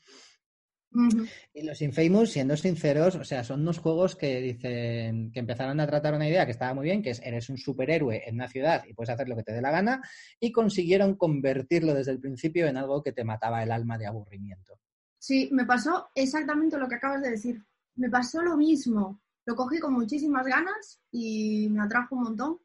Y 1.53 1.63
los 1.63 1.81
Infamous, 1.81 2.31
siendo 2.31 2.55
sinceros, 2.55 3.15
o 3.15 3.23
sea, 3.23 3.43
son 3.43 3.61
unos 3.61 3.79
juegos 3.79 4.15
que 4.15 4.41
dicen 4.41 5.31
que 5.31 5.39
empezaron 5.39 5.79
a 5.79 5.87
tratar 5.87 6.13
una 6.13 6.27
idea 6.27 6.45
que 6.45 6.51
estaba 6.51 6.73
muy 6.73 6.85
bien, 6.85 7.01
que 7.01 7.11
es 7.11 7.21
eres 7.21 7.49
un 7.49 7.57
superhéroe 7.57 8.27
en 8.27 8.35
una 8.35 8.47
ciudad 8.47 8.83
y 8.87 8.93
puedes 8.93 9.09
hacer 9.09 9.27
lo 9.27 9.35
que 9.35 9.43
te 9.43 9.53
dé 9.53 9.61
la 9.61 9.71
gana, 9.71 10.01
y 10.39 10.51
consiguieron 10.51 11.15
convertirlo 11.15 11.93
desde 11.93 12.11
el 12.11 12.19
principio 12.19 12.67
en 12.67 12.77
algo 12.77 13.03
que 13.03 13.11
te 13.11 13.23
mataba 13.23 13.63
el 13.63 13.71
alma 13.71 13.97
de 13.97 14.07
aburrimiento. 14.07 14.79
Sí, 15.19 15.49
me 15.51 15.65
pasó 15.65 16.09
exactamente 16.15 16.77
lo 16.77 16.87
que 16.87 16.95
acabas 16.95 17.21
de 17.21 17.31
decir. 17.31 17.63
Me 17.95 18.09
pasó 18.09 18.41
lo 18.41 18.57
mismo 18.57 19.21
lo 19.45 19.55
cogí 19.55 19.79
con 19.79 19.93
muchísimas 19.93 20.45
ganas 20.45 20.99
y 21.11 21.69
me 21.69 21.83
atrajo 21.83 22.15
un 22.15 22.23
montón. 22.23 22.59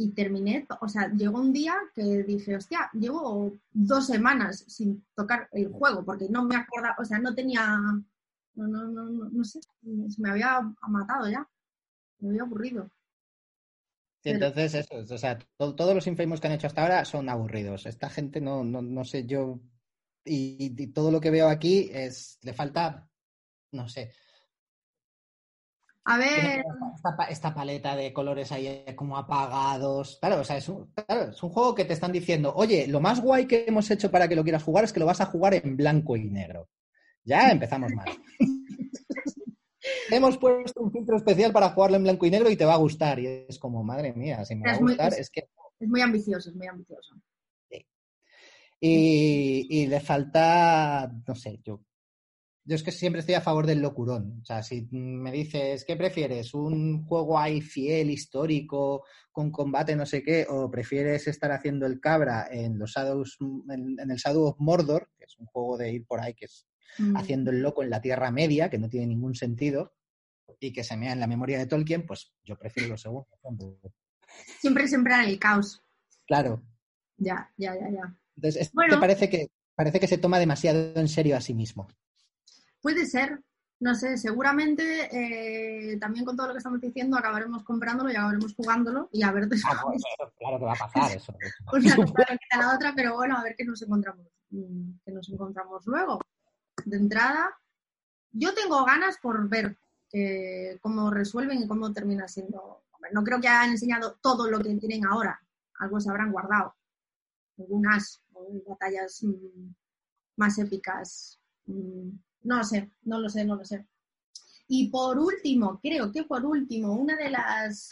Y 0.00 0.10
terminé, 0.10 0.64
o 0.80 0.88
sea, 0.88 1.12
llegó 1.12 1.40
un 1.40 1.52
día 1.52 1.74
que 1.92 2.22
dije, 2.22 2.54
hostia, 2.54 2.88
llevo 2.92 3.52
dos 3.72 4.06
semanas 4.06 4.64
sin 4.68 5.04
tocar 5.12 5.48
el 5.50 5.72
juego 5.72 6.04
porque 6.04 6.28
no 6.28 6.44
me 6.44 6.54
acordaba, 6.54 6.94
o 7.00 7.04
sea, 7.04 7.18
no 7.18 7.34
tenía, 7.34 7.76
no, 8.54 8.68
no, 8.68 8.86
no, 8.86 9.28
no, 9.28 9.44
sé, 9.44 9.58
se 9.60 10.22
me 10.22 10.30
había 10.30 10.60
matado 10.86 11.28
ya, 11.28 11.44
me 12.20 12.28
había 12.28 12.42
aburrido. 12.42 12.88
Sí, 14.22 14.30
entonces 14.30 14.74
eso, 14.74 15.14
o 15.14 15.18
sea, 15.18 15.36
todos 15.56 15.94
los 15.94 16.06
infamous 16.06 16.40
que 16.40 16.46
han 16.46 16.52
hecho 16.52 16.68
hasta 16.68 16.82
ahora 16.82 17.04
son 17.04 17.28
aburridos. 17.28 17.86
Esta 17.86 18.08
gente 18.08 18.40
no, 18.40 18.62
no, 18.62 18.80
no 18.80 19.04
sé, 19.04 19.26
yo, 19.26 19.58
y, 20.24 20.86
todo 20.92 21.10
lo 21.10 21.20
que 21.20 21.30
veo 21.30 21.48
aquí 21.48 21.90
es, 21.92 22.38
le 22.42 22.52
falta, 22.52 23.08
no 23.72 23.88
sé, 23.88 24.12
a 26.08 26.16
ver. 26.16 26.64
Esta, 27.28 27.54
paleta 27.54 27.94
de 27.94 28.14
colores 28.14 28.50
ahí 28.50 28.82
como 28.96 29.18
apagados. 29.18 30.18
Claro, 30.20 30.40
o 30.40 30.44
sea, 30.44 30.56
es 30.56 30.68
un, 30.70 30.90
es 31.06 31.42
un 31.42 31.50
juego 31.50 31.74
que 31.74 31.84
te 31.84 31.92
están 31.92 32.12
diciendo, 32.12 32.54
oye, 32.56 32.86
lo 32.88 33.00
más 33.00 33.20
guay 33.20 33.46
que 33.46 33.66
hemos 33.68 33.90
hecho 33.90 34.10
para 34.10 34.26
que 34.26 34.34
lo 34.34 34.42
quieras 34.42 34.62
jugar 34.62 34.84
es 34.84 34.92
que 34.92 35.00
lo 35.00 35.06
vas 35.06 35.20
a 35.20 35.26
jugar 35.26 35.52
en 35.52 35.76
blanco 35.76 36.16
y 36.16 36.30
negro. 36.30 36.70
Ya 37.24 37.50
empezamos 37.50 37.92
mal. 37.92 38.08
hemos 40.10 40.38
puesto 40.38 40.80
un 40.80 40.92
filtro 40.92 41.18
especial 41.18 41.52
para 41.52 41.70
jugarlo 41.70 41.98
en 41.98 42.04
blanco 42.04 42.24
y 42.24 42.30
negro 42.30 42.48
y 42.48 42.56
te 42.56 42.64
va 42.64 42.74
a 42.74 42.78
gustar. 42.78 43.18
Y 43.18 43.26
es 43.46 43.58
como, 43.58 43.84
madre 43.84 44.14
mía, 44.14 44.46
si 44.46 44.56
me 44.56 44.66
va 44.70 44.76
a 44.76 44.78
gustar, 44.78 45.12
es, 45.12 45.28
que. 45.28 45.42
Es 45.78 45.88
muy 45.88 46.00
ambicioso, 46.00 46.48
es 46.48 46.56
muy 46.56 46.68
ambicioso. 46.68 47.16
Y, 48.80 49.66
y, 49.68 49.86
le 49.88 50.00
falta, 50.00 51.12
no 51.26 51.34
sé, 51.34 51.60
yo 51.64 51.80
yo 52.68 52.74
es 52.74 52.82
que 52.82 52.92
siempre 52.92 53.20
estoy 53.20 53.34
a 53.34 53.40
favor 53.40 53.66
del 53.66 53.80
locurón. 53.80 54.40
O 54.42 54.44
sea, 54.44 54.62
si 54.62 54.86
me 54.92 55.32
dices, 55.32 55.86
¿qué 55.86 55.96
prefieres? 55.96 56.52
¿Un 56.52 57.02
juego 57.06 57.38
ahí 57.38 57.62
fiel, 57.62 58.10
histórico, 58.10 59.06
con 59.32 59.50
combate, 59.50 59.96
no 59.96 60.04
sé 60.04 60.22
qué? 60.22 60.46
¿O 60.50 60.70
prefieres 60.70 61.26
estar 61.28 61.50
haciendo 61.50 61.86
el 61.86 61.98
cabra 61.98 62.46
en 62.50 62.78
los 62.78 62.90
Shadows, 62.90 63.38
en, 63.70 63.96
el 63.98 64.16
Shadow 64.18 64.48
of 64.48 64.56
Mordor, 64.58 65.08
que 65.18 65.24
es 65.24 65.38
un 65.38 65.46
juego 65.46 65.78
de 65.78 65.92
ir 65.92 66.06
por 66.06 66.20
ahí 66.20 66.34
que 66.34 66.44
es 66.44 66.66
mm. 66.98 67.16
haciendo 67.16 67.50
el 67.52 67.62
loco 67.62 67.82
en 67.82 67.88
la 67.88 68.02
Tierra 68.02 68.30
Media, 68.30 68.68
que 68.68 68.78
no 68.78 68.90
tiene 68.90 69.06
ningún 69.06 69.34
sentido, 69.34 69.94
y 70.60 70.70
que 70.70 70.84
se 70.84 70.98
mea 70.98 71.14
en 71.14 71.20
la 71.20 71.26
memoria 71.26 71.56
de 71.56 71.66
Tolkien, 71.66 72.04
pues 72.04 72.34
yo 72.44 72.58
prefiero 72.58 72.90
lo 72.90 72.98
segundo. 72.98 73.80
Siempre 74.60 74.86
sembrar 74.88 75.26
el 75.26 75.38
caos. 75.38 75.82
Claro. 76.26 76.62
Ya, 77.16 77.50
ya, 77.56 77.74
ya, 77.76 77.88
ya. 77.90 78.18
Entonces, 78.36 78.60
este 78.60 78.98
parece 79.00 79.30
que 79.30 79.46
parece 79.74 80.00
que 80.00 80.06
se 80.06 80.18
toma 80.18 80.38
demasiado 80.38 80.92
en 80.96 81.08
serio 81.08 81.34
a 81.34 81.40
sí 81.40 81.54
mismo. 81.54 81.88
Puede 82.80 83.06
ser, 83.06 83.40
no 83.80 83.94
sé, 83.94 84.16
seguramente 84.16 85.08
eh, 85.12 85.98
también 85.98 86.24
con 86.24 86.36
todo 86.36 86.48
lo 86.48 86.52
que 86.52 86.58
estamos 86.58 86.80
diciendo 86.80 87.16
acabaremos 87.16 87.64
comprándolo 87.64 88.10
y 88.10 88.16
acabaremos 88.16 88.54
jugándolo 88.54 89.08
y 89.12 89.22
a 89.22 89.32
ver. 89.32 89.48
Ah, 89.64 89.84
claro 90.38 90.58
que 90.58 90.64
va 90.64 90.72
a 90.72 90.76
pasar 90.76 91.16
eso. 91.16 91.34
una 91.72 91.96
cosa 91.96 92.38
la 92.58 92.74
otra, 92.74 92.92
pero 92.94 93.14
bueno, 93.14 93.36
a 93.36 93.42
ver 93.42 93.54
qué 93.56 93.64
nos 93.64 93.82
encontramos, 93.82 94.26
mm, 94.50 94.98
qué 95.04 95.12
nos 95.12 95.28
encontramos 95.28 95.86
luego. 95.86 96.20
De 96.84 96.96
entrada, 96.96 97.50
yo 98.32 98.54
tengo 98.54 98.84
ganas 98.84 99.18
por 99.18 99.48
ver 99.48 99.76
cómo 100.80 101.10
resuelven 101.10 101.62
y 101.62 101.68
cómo 101.68 101.92
termina 101.92 102.26
siendo. 102.28 102.84
No 103.12 103.22
creo 103.22 103.40
que 103.40 103.48
hayan 103.48 103.70
enseñado 103.70 104.18
todo 104.20 104.50
lo 104.50 104.58
que 104.58 104.74
tienen 104.74 105.06
ahora, 105.06 105.40
algo 105.78 106.00
se 106.00 106.10
habrán 106.10 106.32
guardado, 106.32 106.74
algunas 107.58 108.22
batallas 108.66 109.22
mm, 109.22 109.72
más 110.36 110.58
épicas. 110.58 111.40
No 112.42 112.58
lo 112.58 112.64
sé, 112.64 112.90
no 113.02 113.20
lo 113.20 113.28
sé, 113.28 113.44
no 113.44 113.56
lo 113.56 113.64
sé. 113.64 113.86
Y 114.68 114.90
por 114.90 115.18
último, 115.18 115.80
creo 115.82 116.12
que 116.12 116.24
por 116.24 116.44
último, 116.44 116.92
una 116.92 117.16
de 117.16 117.30
las 117.30 117.88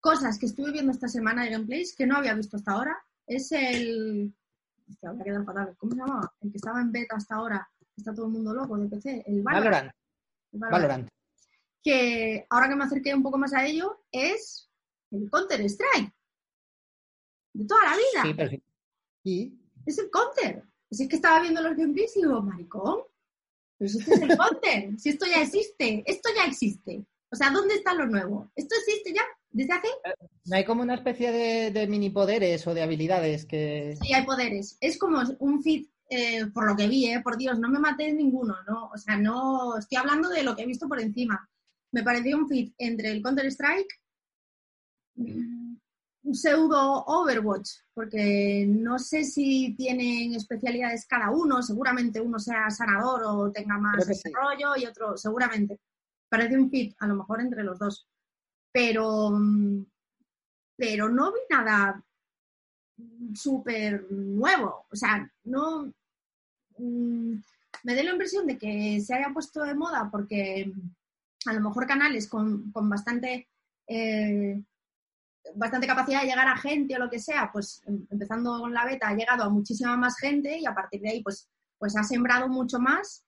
cosas 0.00 0.38
que 0.38 0.46
estuve 0.46 0.70
viendo 0.70 0.92
esta 0.92 1.08
semana 1.08 1.44
de 1.44 1.50
gameplays 1.50 1.96
que 1.96 2.06
no 2.06 2.16
había 2.16 2.34
visto 2.34 2.56
hasta 2.56 2.72
ahora 2.72 2.96
es 3.26 3.50
el. 3.52 4.32
¿Cómo 5.00 5.92
se 5.92 5.98
llamaba? 5.98 6.32
El 6.40 6.52
que 6.52 6.58
estaba 6.58 6.80
en 6.80 6.92
beta 6.92 7.16
hasta 7.16 7.34
ahora. 7.34 7.68
Está 7.96 8.14
todo 8.14 8.26
el 8.26 8.32
mundo 8.32 8.54
loco 8.54 8.76
de 8.78 8.88
PC. 8.88 9.24
El 9.26 9.42
Valorant. 9.42 9.90
Valorant. 10.52 11.08
Que 11.82 12.46
ahora 12.50 12.68
que 12.68 12.76
me 12.76 12.84
acerqué 12.84 13.14
un 13.14 13.22
poco 13.22 13.38
más 13.38 13.52
a 13.52 13.66
ello, 13.66 14.04
es 14.12 14.70
el 15.10 15.28
Counter 15.30 15.60
Strike. 15.62 16.12
De 17.52 17.64
toda 17.64 17.84
la 17.84 17.96
vida. 17.96 18.22
Sí, 18.22 18.34
pero 18.34 18.50
sí. 19.24 19.60
Es 19.86 19.98
el 19.98 20.10
Counter. 20.10 20.62
Así 20.90 21.08
que 21.08 21.16
estaba 21.16 21.40
viendo 21.40 21.60
los 21.62 21.76
gameplays 21.76 22.16
y 22.16 22.20
digo, 22.20 22.42
maricón, 22.42 23.00
si 23.78 23.98
este 23.98 24.14
es 24.14 24.22
el 24.22 24.36
counter, 24.36 24.98
si 24.98 25.10
esto 25.10 25.26
ya 25.26 25.42
existe, 25.42 26.02
esto 26.06 26.28
ya 26.34 26.44
existe. 26.46 27.04
O 27.30 27.36
sea, 27.36 27.50
¿dónde 27.50 27.74
está 27.74 27.92
lo 27.94 28.06
nuevo? 28.06 28.50
¿Esto 28.54 28.74
existe 28.76 29.12
ya? 29.12 29.22
¿Desde 29.50 29.72
hace? 29.72 29.88
¿No 30.44 30.56
hay 30.56 30.64
como 30.64 30.82
una 30.82 30.94
especie 30.94 31.32
de, 31.70 31.86
mini 31.86 32.10
poderes 32.10 32.66
o 32.66 32.74
de 32.74 32.82
habilidades 32.82 33.44
que...? 33.46 33.96
Sí, 34.00 34.14
hay 34.14 34.24
poderes. 34.24 34.78
Es 34.80 34.98
como 34.98 35.20
un 35.40 35.62
fit, 35.62 35.90
eh, 36.08 36.46
por 36.46 36.68
lo 36.68 36.76
que 36.76 36.86
vi, 36.86 37.06
eh, 37.06 37.20
por 37.20 37.36
Dios, 37.36 37.58
no 37.58 37.68
me 37.68 37.78
maté 37.78 38.12
ninguno, 38.12 38.56
¿no? 38.66 38.90
O 38.94 38.96
sea, 38.96 39.16
no... 39.16 39.76
Estoy 39.76 39.98
hablando 39.98 40.28
de 40.28 40.42
lo 40.42 40.54
que 40.54 40.62
he 40.62 40.66
visto 40.66 40.88
por 40.88 41.00
encima. 41.00 41.48
Me 41.92 42.02
pareció 42.02 42.36
un 42.36 42.48
fit 42.48 42.74
entre 42.78 43.10
el 43.10 43.22
Counter-Strike 43.22 44.00
un 46.26 46.34
pseudo 46.34 47.04
Overwatch, 47.04 47.70
porque 47.94 48.66
no 48.68 48.98
sé 48.98 49.22
si 49.22 49.74
tienen 49.76 50.34
especialidades 50.34 51.06
cada 51.06 51.30
uno, 51.30 51.62
seguramente 51.62 52.20
uno 52.20 52.38
sea 52.38 52.68
sanador 52.68 53.22
o 53.24 53.52
tenga 53.52 53.78
más 53.78 54.06
desarrollo 54.06 54.76
y 54.76 54.86
otro, 54.86 55.16
seguramente. 55.16 55.78
Parece 56.28 56.58
un 56.58 56.68
fit, 56.68 56.96
a 56.98 57.06
lo 57.06 57.14
mejor 57.14 57.40
entre 57.40 57.62
los 57.62 57.78
dos. 57.78 58.08
Pero, 58.72 59.30
pero 60.76 61.08
no 61.08 61.32
vi 61.32 61.40
nada 61.48 62.04
súper 63.34 64.10
nuevo. 64.10 64.86
O 64.90 64.96
sea, 64.96 65.30
no. 65.44 65.92
Mm, 66.78 67.34
me 67.84 67.94
da 67.94 68.02
la 68.02 68.10
impresión 68.10 68.46
de 68.46 68.58
que 68.58 69.00
se 69.00 69.14
haya 69.14 69.32
puesto 69.32 69.62
de 69.62 69.74
moda 69.74 70.08
porque 70.10 70.72
a 71.46 71.52
lo 71.52 71.60
mejor 71.60 71.86
canales 71.86 72.26
con, 72.26 72.72
bastante. 72.72 73.48
Eh, 73.86 74.60
bastante 75.54 75.86
capacidad 75.86 76.20
de 76.22 76.28
llegar 76.28 76.48
a 76.48 76.56
gente 76.56 76.96
o 76.96 76.98
lo 76.98 77.10
que 77.10 77.18
sea, 77.18 77.50
pues 77.52 77.82
em, 77.86 78.06
empezando 78.10 78.60
con 78.60 78.72
la 78.72 78.84
beta 78.84 79.08
ha 79.08 79.14
llegado 79.14 79.44
a 79.44 79.50
muchísima 79.50 79.96
más 79.96 80.16
gente 80.18 80.58
y 80.58 80.66
a 80.66 80.74
partir 80.74 81.00
de 81.00 81.10
ahí 81.10 81.22
pues, 81.22 81.48
pues 81.78 81.96
ha 81.96 82.02
sembrado 82.02 82.48
mucho 82.48 82.78
más, 82.78 83.24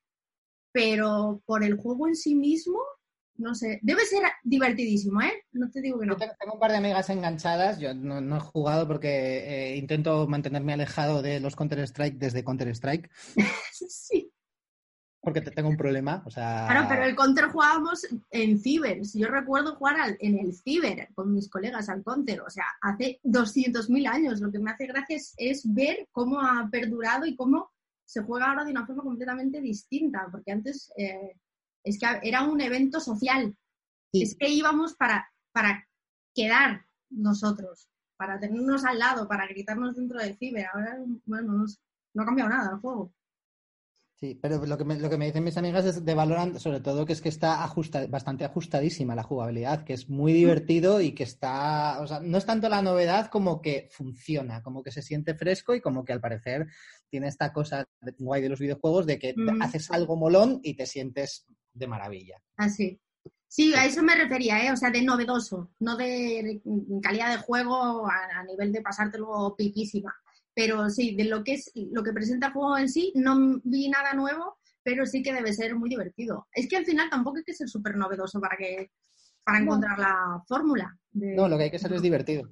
pero 0.73 1.43
por 1.47 1.65
el 1.65 1.77
juego 1.77 2.09
en 2.09 2.17
sí 2.17 2.35
mismo, 2.35 2.81
no 3.37 3.55
sé, 3.55 3.79
debe 3.83 4.05
ser 4.05 4.23
divertidísimo, 4.43 5.23
¿eh? 5.23 5.45
No 5.53 5.71
te 5.71 5.81
digo 5.81 6.01
que 6.01 6.07
no. 6.07 6.17
tengo, 6.17 6.35
un 6.53 6.59
par 6.59 6.73
de 6.73 6.79
amigas 6.79 7.09
enganchadas, 7.09 7.79
yo 7.79 7.95
no, 7.95 8.37
he 8.37 8.41
jugado 8.41 8.87
porque 8.89 9.73
eh, 9.73 9.77
intento 9.77 10.27
mantenerme 10.27 10.73
alejado 10.73 11.23
de 11.23 11.39
los 11.39 11.55
Counter-Strike 11.55 12.19
desde 12.19 12.45
Counter-Strike. 12.45 13.11
sí. 13.73 14.33
Porque 15.29 15.43
te 15.43 15.51
tengo 15.51 15.69
un 15.69 15.77
problema. 15.77 16.23
O 16.25 16.31
sea... 16.31 16.67
Claro, 16.69 16.87
pero 16.89 17.05
el 17.05 17.15
Counter 17.15 17.47
jugábamos 17.47 18.07
en 18.31 18.59
Ciber. 18.59 19.03
Yo 19.15 19.29
recuerdo 19.29 19.77
jugar 19.77 20.17
en 20.21 20.39
el 20.39 20.55
Ciber 20.55 21.09
con 21.15 21.35
mis 21.35 21.51
colegas 21.51 21.89
al 21.89 22.03
Counter. 22.03 22.41
O 22.41 22.51
sea, 22.51 22.65
hace 22.81 23.21
200.000 23.25 24.09
años. 24.09 24.41
Lo 24.41 24.51
que 24.51 24.59
me 24.59 24.71
hace 24.71 24.87
gracia 24.87 25.19
es, 25.37 25.75
ver 25.75 26.09
cómo 26.13 26.41
ha 26.41 26.69
perdurado 26.71 27.27
y 27.27 27.37
cómo 27.37 27.71
se 28.05 28.23
juega 28.23 28.47
ahora 28.47 28.65
de 28.65 28.71
una 28.71 28.87
forma 28.87 29.03
completamente 29.03 29.61
distinta. 29.61 30.29
Porque 30.31 30.53
antes 30.53 30.91
eh, 30.97 31.37
es 31.85 31.99
que 31.99 32.07
era 32.23 32.43
un 32.45 32.61
evento 32.61 33.01
social. 33.01 33.55
Es 34.13 34.35
que 34.35 34.49
íbamos 34.49 34.95
para, 34.95 35.31
para 35.53 35.87
quedar 36.35 36.87
nosotros, 37.11 37.91
para 38.17 38.41
tenernos 38.41 38.85
al 38.87 38.99
lado, 38.99 39.29
para 39.29 39.47
gritarnos 39.47 39.97
dentro 39.97 40.19
del 40.19 40.39
Ciber. 40.39 40.67
Ahora, 40.73 40.99
bueno, 41.27 41.53
no, 41.53 41.67
no 42.15 42.23
ha 42.23 42.27
cambiado 42.27 42.51
nada 42.51 42.71
el 42.73 42.81
juego. 42.81 43.13
Sí, 44.21 44.35
pero 44.35 44.67
lo 44.67 44.77
que, 44.77 44.85
me, 44.85 44.99
lo 44.99 45.09
que 45.09 45.17
me 45.17 45.27
dicen 45.27 45.45
mis 45.45 45.57
amigas 45.57 45.85
es 45.85 46.05
de 46.05 46.15
Valorant, 46.15 46.59
sobre 46.59 46.81
todo, 46.81 47.07
que 47.07 47.13
es 47.13 47.21
que 47.21 47.29
está 47.29 47.63
ajusta, 47.63 48.05
bastante 48.09 48.45
ajustadísima 48.45 49.15
la 49.15 49.23
jugabilidad, 49.23 49.85
que 49.85 49.93
es 49.93 50.09
muy 50.09 50.33
divertido 50.33 51.01
y 51.01 51.13
que 51.13 51.23
está, 51.23 52.01
o 52.01 52.07
sea, 52.09 52.19
no 52.19 52.37
es 52.37 52.45
tanto 52.45 52.69
la 52.69 52.83
novedad 52.83 53.31
como 53.31 53.63
que 53.63 53.89
funciona, 53.93 54.61
como 54.61 54.83
que 54.83 54.91
se 54.91 55.03
siente 55.03 55.37
fresco 55.37 55.73
y 55.73 55.81
como 55.81 56.05
que 56.05 56.13
al 56.13 56.21
parecer 56.21 56.67
tiene 57.09 57.29
esta 57.29 57.53
cosa 57.53 57.89
guay 58.19 58.43
de 58.43 58.49
los 58.49 58.59
videojuegos 58.59 59.07
de 59.07 59.21
que 59.21 59.35
mm. 59.37 59.63
haces 59.63 59.89
algo 59.93 60.17
molón 60.17 60.59
y 60.65 60.75
te 60.75 60.87
sientes 60.87 61.47
de 61.73 61.87
maravilla. 61.87 62.43
Así. 62.57 63.01
Ah, 63.01 63.31
sí, 63.47 63.73
a 63.75 63.87
eso 63.87 64.03
me 64.03 64.17
refería, 64.17 64.67
¿eh? 64.67 64.73
o 64.73 64.77
sea, 64.77 64.91
de 64.91 65.01
novedoso, 65.01 65.71
no 65.79 65.97
de 65.97 66.61
calidad 67.01 67.31
de 67.31 67.43
juego 67.43 68.09
a, 68.09 68.41
a 68.41 68.43
nivel 68.43 68.73
de 68.73 68.83
pasártelo 68.83 69.55
piquísima 69.57 70.13
pero 70.59 70.91
sí, 70.91 71.15
de 71.15 71.23
lo 71.23 71.45
que 71.45 71.53
es 71.53 71.71
lo 71.93 72.03
que 72.03 72.13
presenta 72.13 72.49
el 72.49 72.53
juego 72.53 72.77
en 72.79 72.89
sí, 72.89 73.13
no 73.15 73.61
vi 73.63 73.89
nada 73.89 74.13
nuevo, 74.13 74.59
pero 74.83 75.07
sí 75.07 75.23
que 75.23 75.33
debe 75.33 75.53
ser 75.53 75.77
muy 75.77 75.89
divertido. 75.89 76.49
Es 76.53 76.69
que 76.69 76.77
al 76.77 76.85
final 76.85 77.09
tampoco 77.09 77.37
hay 77.37 77.45
que 77.45 77.55
ser 77.55 77.69
súper 77.69 77.97
novedoso 77.97 78.41
para 78.41 78.57
que 78.57 78.91
para 79.45 79.61
encontrar 79.61 79.97
la 80.01 80.43
fórmula. 80.49 80.99
No, 81.13 81.49
lo 81.49 81.57
que 81.57 81.63
hay 81.63 81.71
que 81.71 81.79
ser 81.79 81.93
es 81.93 82.03
divertido. 82.03 82.51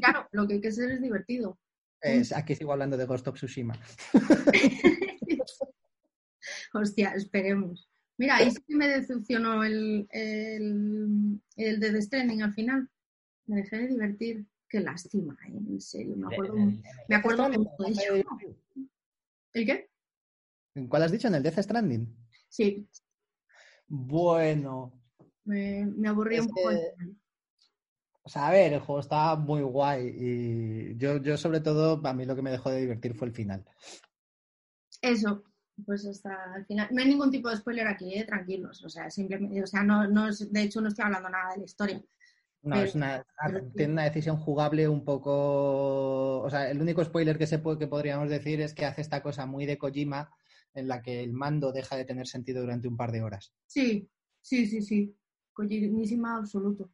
Claro, 0.00 0.28
lo 0.30 0.46
que 0.46 0.54
hay 0.54 0.60
que 0.60 0.70
ser 0.70 0.92
es 0.92 1.02
divertido. 1.02 1.58
aquí 2.32 2.54
sigo 2.54 2.70
hablando 2.70 2.96
de 2.96 3.06
Ghost 3.06 3.26
of 3.26 3.34
Tsushima. 3.34 3.76
Hostia, 6.74 7.12
esperemos. 7.16 7.90
Mira, 8.18 8.36
ahí 8.36 8.52
sí 8.52 8.62
me 8.68 8.86
decepcionó 8.86 9.64
el, 9.64 10.06
el, 10.10 11.40
el 11.56 11.80
de 11.80 11.90
The 11.90 12.02
Stranding 12.02 12.42
al 12.44 12.54
final. 12.54 12.88
Me 13.46 13.56
dejé 13.56 13.78
de 13.78 13.88
divertir. 13.88 14.46
Qué 14.72 14.80
lástima, 14.80 15.36
¿eh? 15.46 15.52
en 15.52 15.80
serio. 15.82 16.16
Me 16.16 16.34
acuerdo, 16.34 16.54
me 17.06 17.14
acuerdo 17.14 17.46
mucho 17.50 18.14
de 18.14 18.24
¿El 19.52 19.66
qué? 19.66 19.90
¿En 20.74 20.88
cuál 20.88 21.02
has 21.02 21.12
dicho? 21.12 21.28
¿En 21.28 21.34
el 21.34 21.42
Death 21.42 21.58
Stranding? 21.58 22.16
Sí. 22.48 22.88
Bueno. 23.86 24.98
Me, 25.44 25.84
me 25.84 26.08
aburrí 26.08 26.38
un 26.38 26.46
poco. 26.46 26.70
O 28.22 28.30
sea, 28.30 28.48
a 28.48 28.52
ver, 28.52 28.72
el 28.72 28.80
juego 28.80 29.00
está 29.00 29.36
muy 29.36 29.60
guay 29.60 30.06
y 30.08 30.96
yo, 30.96 31.18
yo 31.18 31.36
sobre 31.36 31.60
todo, 31.60 32.00
a 32.02 32.14
mí 32.14 32.24
lo 32.24 32.34
que 32.34 32.40
me 32.40 32.50
dejó 32.50 32.70
de 32.70 32.80
divertir 32.80 33.14
fue 33.14 33.28
el 33.28 33.34
final. 33.34 33.62
Eso, 35.02 35.42
pues 35.84 36.06
hasta 36.06 36.54
el 36.56 36.64
final. 36.64 36.88
No 36.92 37.02
hay 37.02 37.08
ningún 37.08 37.30
tipo 37.30 37.50
de 37.50 37.58
spoiler 37.58 37.88
aquí, 37.88 38.14
¿eh? 38.14 38.24
tranquilos. 38.24 38.82
O 38.84 38.88
sea, 38.88 39.10
simplemente, 39.10 39.62
o 39.62 39.66
sea, 39.66 39.82
no, 39.82 40.08
no, 40.08 40.30
de 40.32 40.62
hecho 40.62 40.80
no 40.80 40.88
estoy 40.88 41.04
hablando 41.04 41.28
nada 41.28 41.52
de 41.52 41.58
la 41.58 41.64
historia. 41.64 42.02
No, 42.62 42.76
es 42.76 42.94
una, 42.94 43.26
tiene 43.74 43.92
una 43.92 44.04
decisión 44.04 44.36
jugable 44.36 44.88
un 44.88 45.04
poco. 45.04 46.40
O 46.40 46.50
sea, 46.50 46.70
el 46.70 46.80
único 46.80 47.04
spoiler 47.04 47.36
que, 47.36 47.46
se 47.46 47.58
puede, 47.58 47.78
que 47.78 47.88
podríamos 47.88 48.30
decir 48.30 48.60
es 48.60 48.72
que 48.72 48.86
hace 48.86 49.00
esta 49.00 49.22
cosa 49.22 49.46
muy 49.46 49.66
de 49.66 49.78
Kojima 49.78 50.30
en 50.74 50.88
la 50.88 51.02
que 51.02 51.22
el 51.22 51.32
mando 51.32 51.72
deja 51.72 51.96
de 51.96 52.04
tener 52.04 52.26
sentido 52.26 52.60
durante 52.60 52.88
un 52.88 52.96
par 52.96 53.10
de 53.10 53.22
horas. 53.22 53.52
Sí, 53.66 54.08
sí, 54.40 54.66
sí, 54.66 54.80
sí. 54.80 55.16
Kojimísima 55.52 56.36
absoluto. 56.36 56.92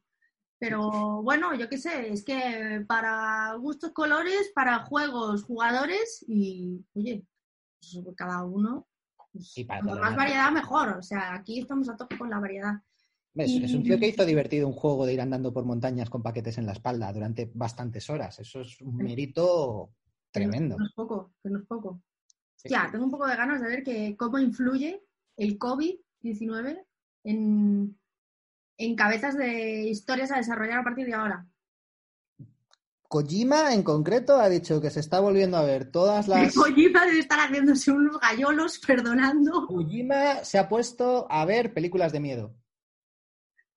Pero 0.59 1.21
bueno, 1.23 1.53
yo 1.55 1.69
qué 1.69 1.77
sé, 1.77 2.11
es 2.11 2.25
que 2.25 2.83
para 2.85 3.53
gustos 3.53 3.93
colores, 3.93 4.51
para 4.53 4.79
juegos, 4.79 5.43
jugadores 5.43 6.25
y, 6.27 6.85
oye, 6.93 7.25
pues 7.79 8.15
cada 8.17 8.43
uno. 8.43 8.87
Pues, 9.31 9.53
más 9.69 10.15
variedad, 10.15 10.51
mejor. 10.51 10.97
O 10.97 11.01
sea, 11.01 11.33
aquí 11.33 11.59
estamos 11.59 11.87
a 11.87 11.95
tope 11.95 12.17
con 12.17 12.29
la 12.29 12.39
variedad. 12.39 12.73
Es, 13.39 13.73
un 13.73 13.83
tío 13.83 13.97
que 13.97 14.07
hizo 14.07 14.25
divertido 14.25 14.67
un 14.67 14.73
juego 14.73 15.05
de 15.05 15.13
ir 15.13 15.21
andando 15.21 15.53
por 15.53 15.63
montañas 15.63 16.09
con 16.09 16.21
paquetes 16.21 16.57
en 16.57 16.65
la 16.65 16.73
espalda 16.73 17.11
durante 17.13 17.49
bastantes 17.53 18.09
horas. 18.09 18.39
Eso 18.39 18.61
es 18.61 18.81
un 18.81 18.97
mérito 18.97 19.91
tremendo. 20.31 20.75
Que 20.75 20.81
no 20.81 20.87
es 20.87 20.93
poco, 20.93 21.33
que 21.41 21.49
no 21.49 21.59
es 21.59 21.65
poco. 21.65 22.01
Ya, 22.65 22.89
tengo 22.91 23.05
un 23.05 23.11
poco 23.11 23.27
de 23.27 23.35
ganas 23.35 23.61
de 23.61 23.67
ver 23.67 23.83
que 23.83 24.17
cómo 24.17 24.37
influye 24.37 25.01
el 25.37 25.57
COVID-19 25.57 26.85
en, 27.23 27.97
en 28.77 28.95
cabezas 28.95 29.37
de 29.37 29.83
historias 29.83 30.31
a 30.31 30.37
desarrollar 30.37 30.79
a 30.79 30.83
partir 30.83 31.05
de 31.05 31.13
ahora. 31.13 31.47
Kojima 33.07 33.73
en 33.73 33.81
concreto 33.81 34.39
ha 34.39 34.49
dicho 34.49 34.79
que 34.81 34.91
se 34.91 34.99
está 34.99 35.19
volviendo 35.19 35.57
a 35.57 35.63
ver 35.63 35.89
todas 35.89 36.27
las. 36.27 36.53
Kojima 36.53 37.05
debe 37.05 37.19
estar 37.19 37.39
haciéndose 37.39 37.91
unos 37.91 38.19
gallolos 38.19 38.79
perdonando. 38.79 39.65
Kojima 39.67 40.43
se 40.43 40.59
ha 40.59 40.67
puesto 40.67 41.25
a 41.31 41.45
ver 41.45 41.73
películas 41.73 42.11
de 42.11 42.19
miedo 42.19 42.55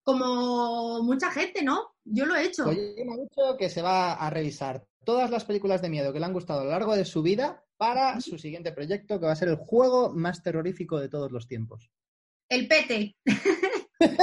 como 0.03 1.03
mucha 1.03 1.30
gente, 1.30 1.62
¿no? 1.62 1.94
Yo 2.05 2.26
lo 2.26 2.34
he 2.34 2.44
hecho. 2.46 2.66
Oye, 2.66 3.05
me 3.05 3.14
ha 3.14 3.16
dicho 3.16 3.57
que 3.59 3.68
se 3.68 3.82
va 3.82 4.14
a 4.14 4.30
revisar 4.30 4.86
todas 5.05 5.30
las 5.30 5.44
películas 5.44 5.82
de 5.82 5.90
miedo 5.90 6.12
que 6.12 6.20
le 6.20 6.26
han 6.26 6.32
gustado 6.32 6.61
a 6.61 6.64
lo 6.64 6.70
largo 6.70 6.96
de 6.96 7.05
su 7.05 7.22
vida 7.22 7.64
para 7.76 8.20
su 8.20 8.38
siguiente 8.38 8.72
proyecto, 8.72 9.18
que 9.18 9.26
va 9.26 9.32
a 9.32 9.36
ser 9.36 9.48
el 9.48 9.57
juego 9.57 10.12
más 10.12 10.42
terrorífico 10.42 10.98
de 10.98 11.09
todos 11.09 11.32
los 11.32 11.46
tiempos. 11.48 11.90
El 12.48 12.68
pete. 12.68 13.16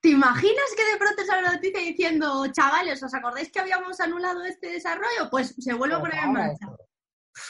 ¿Te 0.00 0.10
imaginas 0.10 0.74
que 0.76 0.92
de 0.92 0.96
pronto 0.96 1.24
sale 1.24 1.42
la 1.42 1.54
noticia 1.54 1.80
diciendo, 1.80 2.46
chavales, 2.52 3.02
¿os 3.02 3.12
acordáis 3.12 3.50
que 3.50 3.58
habíamos 3.58 3.98
anulado 3.98 4.44
este 4.44 4.68
desarrollo? 4.68 5.28
Pues 5.30 5.56
se 5.58 5.74
vuelve 5.74 5.96
a 5.96 6.00
poner 6.00 6.22
en 6.22 6.32
marcha. 6.32 6.68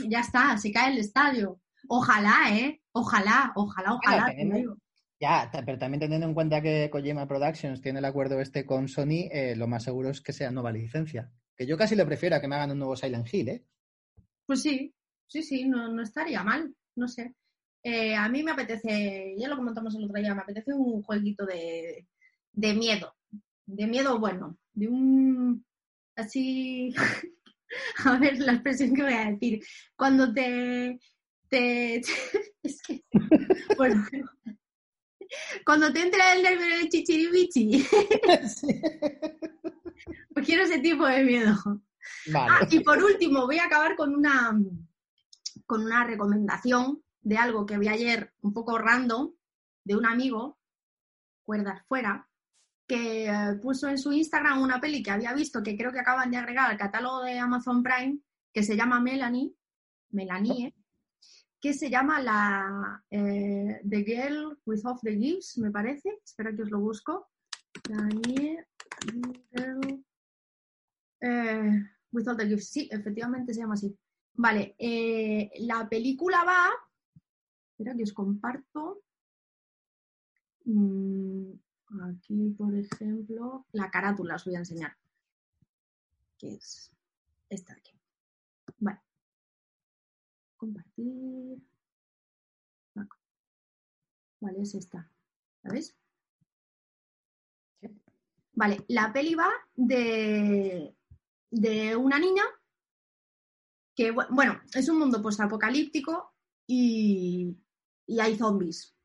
Ya 0.08 0.20
está, 0.20 0.56
se 0.56 0.72
cae 0.72 0.92
el 0.92 0.98
estadio. 0.98 1.60
Ojalá, 1.88 2.50
¿eh? 2.52 2.80
Ojalá, 2.92 3.52
ojalá, 3.54 3.94
ojalá. 3.94 4.34
Ya, 5.20 5.50
pero 5.66 5.78
también 5.78 6.00
teniendo 6.00 6.26
en 6.26 6.34
cuenta 6.34 6.62
que 6.62 6.88
Kojima 6.90 7.26
Productions 7.26 7.80
tiene 7.80 7.98
el 7.98 8.04
acuerdo 8.04 8.40
este 8.40 8.64
con 8.64 8.88
Sony, 8.88 9.26
eh, 9.32 9.56
lo 9.56 9.66
más 9.66 9.82
seguro 9.82 10.10
es 10.10 10.20
que 10.20 10.32
sea 10.32 10.52
nueva 10.52 10.70
licencia. 10.70 11.32
Que 11.56 11.66
yo 11.66 11.76
casi 11.76 11.96
le 11.96 12.06
prefiero 12.06 12.36
a 12.36 12.40
que 12.40 12.46
me 12.46 12.54
hagan 12.54 12.70
un 12.70 12.78
nuevo 12.78 12.94
Silent 12.94 13.26
Hill, 13.32 13.48
¿eh? 13.48 13.64
Pues 14.46 14.62
sí, 14.62 14.94
sí, 15.26 15.42
sí, 15.42 15.68
no, 15.68 15.88
no 15.88 16.02
estaría 16.02 16.44
mal, 16.44 16.72
no 16.94 17.08
sé. 17.08 17.34
Eh, 17.82 18.14
a 18.14 18.28
mí 18.28 18.42
me 18.42 18.52
apetece, 18.52 19.34
ya 19.36 19.48
lo 19.48 19.56
comentamos 19.56 19.94
el 19.96 20.04
otro 20.04 20.20
día, 20.20 20.34
me 20.34 20.42
apetece 20.42 20.72
un 20.72 21.02
jueguito 21.02 21.44
de, 21.46 22.06
de 22.52 22.74
miedo, 22.74 23.14
de 23.66 23.86
miedo 23.86 24.18
bueno, 24.18 24.58
de 24.72 24.88
un 24.88 25.64
así, 26.16 26.94
a 28.04 28.18
ver 28.18 28.38
la 28.38 28.52
expresión 28.54 28.94
que 28.94 29.02
voy 29.02 29.12
a 29.12 29.30
decir, 29.30 29.60
cuando 29.96 30.32
te, 30.32 30.98
te, 31.48 31.96
es 32.62 32.82
que, 32.82 33.04
bueno, 33.76 34.04
cuando 35.64 35.92
te 35.92 36.02
entra 36.02 36.34
el 36.34 36.42
nervio 36.42 36.78
de 36.78 36.88
chichiribichi. 36.88 37.86
Pues 40.32 40.46
quiero 40.46 40.62
ese 40.62 40.78
tipo 40.78 41.04
de 41.04 41.24
miedo. 41.24 41.56
Ah, 42.32 42.60
y 42.70 42.78
por 42.80 43.02
último, 43.02 43.46
voy 43.46 43.58
a 43.58 43.64
acabar 43.64 43.96
con 43.96 44.14
una, 44.14 44.56
con 45.66 45.84
una 45.84 46.04
recomendación 46.04 47.02
de 47.20 47.36
algo 47.36 47.66
que 47.66 47.76
vi 47.76 47.88
ayer 47.88 48.32
un 48.42 48.52
poco 48.52 48.78
random 48.78 49.32
de 49.82 49.96
un 49.96 50.06
amigo, 50.06 50.58
cuerdas 51.42 51.84
fuera, 51.88 52.28
que 52.86 53.26
eh, 53.26 53.54
puso 53.60 53.88
en 53.88 53.98
su 53.98 54.12
Instagram 54.12 54.62
una 54.62 54.80
peli 54.80 55.02
que 55.02 55.10
había 55.10 55.34
visto 55.34 55.62
que 55.62 55.76
creo 55.76 55.92
que 55.92 56.00
acaban 56.00 56.30
de 56.30 56.36
agregar 56.36 56.70
al 56.70 56.78
catálogo 56.78 57.22
de 57.22 57.38
Amazon 57.38 57.82
Prime, 57.82 58.20
que 58.52 58.62
se 58.62 58.76
llama 58.76 59.00
Melanie, 59.00 59.52
Melanie, 60.10 60.74
que 61.60 61.74
se 61.74 61.90
llama 61.90 62.20
la 62.20 63.04
eh, 63.10 63.80
The 63.88 64.04
Girl 64.04 64.58
with 64.64 64.84
Off 64.84 65.00
the 65.02 65.16
Gifts, 65.16 65.58
me 65.58 65.70
parece. 65.70 66.20
Espera 66.24 66.54
que 66.54 66.62
os 66.62 66.70
lo 66.70 66.80
busco. 66.80 67.28
Girl, 67.86 68.20
eh, 71.20 71.84
with 72.12 72.28
All 72.28 72.36
the 72.36 72.46
Gifts. 72.46 72.68
Sí, 72.68 72.88
efectivamente 72.90 73.52
se 73.52 73.60
llama 73.60 73.74
así. 73.74 73.96
Vale, 74.34 74.76
eh, 74.78 75.50
la 75.60 75.88
película 75.88 76.44
va. 76.44 76.70
Espera 77.70 77.96
que 77.96 78.04
os 78.04 78.12
comparto. 78.12 79.02
Mm, 80.64 81.52
aquí, 82.02 82.50
por 82.56 82.74
ejemplo, 82.74 83.66
la 83.72 83.90
carátula 83.90 84.36
os 84.36 84.44
voy 84.44 84.54
a 84.54 84.60
enseñar. 84.60 84.96
Que 86.38 86.54
es 86.54 86.92
esta 87.48 87.74
de 87.74 87.80
aquí. 87.80 87.97
Compartir. 90.58 91.62
Vale, 94.40 94.60
es 94.60 94.74
esta. 94.74 95.10
¿Sabes? 95.62 95.96
Vale, 98.52 98.84
la 98.88 99.12
peli 99.12 99.34
va 99.34 99.48
de, 99.74 100.96
de 101.50 101.96
una 101.96 102.18
niña 102.18 102.42
que, 103.94 104.10
bueno, 104.10 104.60
es 104.74 104.88
un 104.88 104.98
mundo 104.98 105.22
postapocalíptico 105.22 106.34
y, 106.66 107.56
y 108.06 108.20
hay 108.20 108.36
zombies. 108.36 108.96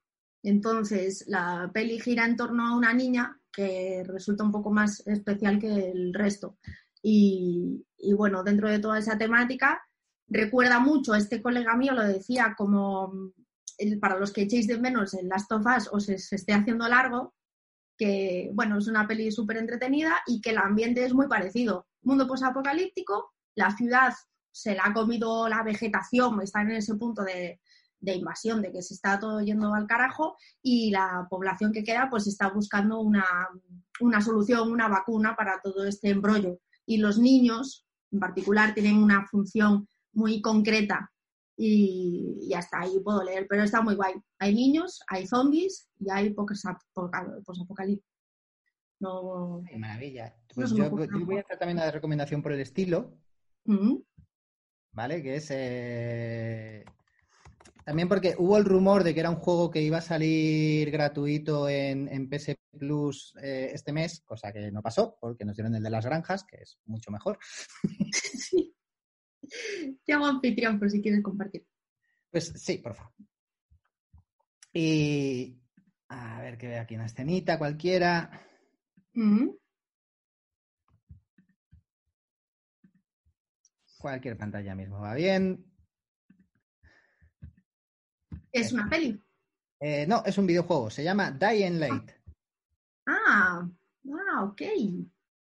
Entonces, 0.43 1.25
la 1.27 1.69
peli 1.73 1.99
gira 1.99 2.25
en 2.25 2.35
torno 2.35 2.67
a 2.67 2.75
una 2.75 2.93
niña 2.93 3.39
que 3.51 4.03
resulta 4.07 4.43
un 4.43 4.51
poco 4.51 4.71
más 4.71 5.05
especial 5.07 5.59
que 5.59 5.91
el 5.91 6.13
resto. 6.13 6.57
Y, 7.01 7.85
y 7.97 8.13
bueno, 8.13 8.43
dentro 8.43 8.69
de 8.69 8.79
toda 8.79 8.97
esa 8.99 9.17
temática, 9.17 9.87
recuerda 10.33 10.79
mucho, 10.79 11.13
este 11.15 11.41
colega 11.41 11.75
mío 11.75 11.93
lo 11.93 12.03
decía, 12.03 12.55
como 12.57 13.13
para 14.01 14.17
los 14.17 14.31
que 14.31 14.43
echéis 14.43 14.67
de 14.67 14.79
menos 14.79 15.13
en 15.13 15.29
Last 15.29 15.51
of 15.51 15.65
Us 15.65 15.89
o 15.91 15.99
se, 15.99 16.15
esté 16.15 16.53
haciendo 16.53 16.87
largo, 16.87 17.33
que 17.97 18.49
bueno, 18.53 18.77
es 18.77 18.87
una 18.87 19.07
peli 19.07 19.31
súper 19.31 19.57
entretenida 19.57 20.19
y 20.25 20.41
que 20.41 20.49
el 20.49 20.57
ambiente 20.57 21.05
es 21.05 21.13
muy 21.13 21.27
parecido. 21.27 21.87
Mundo 22.01 22.27
posapocalíptico, 22.27 23.31
la 23.55 23.71
ciudad 23.71 24.13
se 24.51 24.75
la 24.75 24.85
ha 24.85 24.93
comido 24.93 25.47
la 25.47 25.63
vegetación, 25.63 26.41
está 26.41 26.61
en 26.61 26.71
ese 26.71 26.95
punto 26.95 27.23
de, 27.23 27.59
de 27.99 28.15
invasión, 28.15 28.61
de 28.61 28.71
que 28.71 28.81
se 28.81 28.95
está 28.95 29.19
todo 29.19 29.41
yendo 29.41 29.73
al 29.73 29.87
carajo 29.87 30.35
y 30.61 30.91
la 30.91 31.27
población 31.29 31.71
que 31.71 31.83
queda 31.83 32.09
pues 32.09 32.27
está 32.27 32.49
buscando 32.49 32.99
una, 32.99 33.25
una 33.99 34.21
solución, 34.21 34.71
una 34.71 34.87
vacuna 34.87 35.35
para 35.35 35.61
todo 35.61 35.85
este 35.85 36.09
embrollo. 36.09 36.59
Y 36.85 36.97
los 36.97 37.19
niños, 37.19 37.85
en 38.11 38.19
particular, 38.19 38.73
tienen 38.73 38.97
una 38.97 39.25
función 39.27 39.87
muy 40.13 40.41
concreta 40.41 41.11
y, 41.57 42.39
y 42.41 42.53
hasta 42.53 42.81
ahí 42.81 42.99
puedo 43.03 43.23
leer, 43.23 43.45
pero 43.47 43.63
está 43.63 43.81
muy 43.81 43.95
guay. 43.95 44.13
Hay 44.39 44.55
niños, 44.55 45.01
hay 45.07 45.27
zombies 45.27 45.89
y 45.99 46.09
hay 46.09 46.33
posapocalipsis. 46.33 48.09
No... 48.99 49.63
Qué 49.69 49.77
maravilla. 49.77 50.35
Pues 50.53 50.71
yo, 50.71 50.89
yo, 50.89 51.25
voy 51.25 51.37
a 51.37 51.41
hacer 51.41 51.57
también 51.57 51.77
una 51.77 51.91
recomendación 51.91 52.41
por 52.41 52.53
el 52.53 52.61
estilo. 52.61 53.17
Mm. 53.65 53.97
¿Vale? 54.91 55.21
Que 55.23 55.35
es 55.35 55.47
eh, 55.51 56.85
también 57.83 58.07
porque 58.07 58.35
hubo 58.37 58.57
el 58.57 58.65
rumor 58.65 59.03
de 59.03 59.13
que 59.13 59.19
era 59.19 59.29
un 59.29 59.37
juego 59.37 59.69
que 59.69 59.81
iba 59.81 59.97
a 59.97 60.01
salir 60.01 60.89
gratuito 60.89 61.67
en, 61.67 62.07
en 62.07 62.29
PS 62.29 62.55
Plus 62.77 63.35
eh, 63.41 63.71
este 63.73 63.91
mes, 63.91 64.21
cosa 64.21 64.53
que 64.53 64.71
no 64.71 64.81
pasó, 64.81 65.17
porque 65.19 65.43
nos 65.43 65.55
dieron 65.55 65.75
el 65.75 65.83
de 65.83 65.89
las 65.89 66.05
granjas, 66.05 66.45
que 66.45 66.57
es 66.57 66.79
mucho 66.85 67.11
mejor. 67.11 67.37
Sí. 68.13 68.72
Hago 70.07 70.25
anfitrión 70.25 70.79
por 70.79 70.89
si 70.89 71.01
quieres 71.01 71.23
compartir. 71.23 71.65
Pues 72.31 72.53
sí, 72.55 72.77
por 72.77 72.95
favor. 72.95 73.13
Y 74.73 75.59
a 76.09 76.41
ver 76.41 76.57
que 76.57 76.67
vea 76.67 76.81
aquí 76.81 76.95
una 76.95 77.05
escenita 77.05 77.59
cualquiera. 77.59 78.41
Mm. 79.13 79.49
Cualquier 83.99 84.37
pantalla 84.37 84.75
mismo 84.75 84.99
va 84.99 85.13
bien. 85.13 85.63
¿Es 88.51 88.73
una 88.73 88.89
peli? 88.89 89.19
Eh, 89.79 90.05
no, 90.07 90.23
es 90.25 90.37
un 90.37 90.45
videojuego. 90.45 90.89
Se 90.89 91.03
llama 91.03 91.31
Dying 91.31 91.79
Light. 91.79 92.11
Ah, 93.05 93.67
ah 94.07 94.43
ok. 94.43 94.61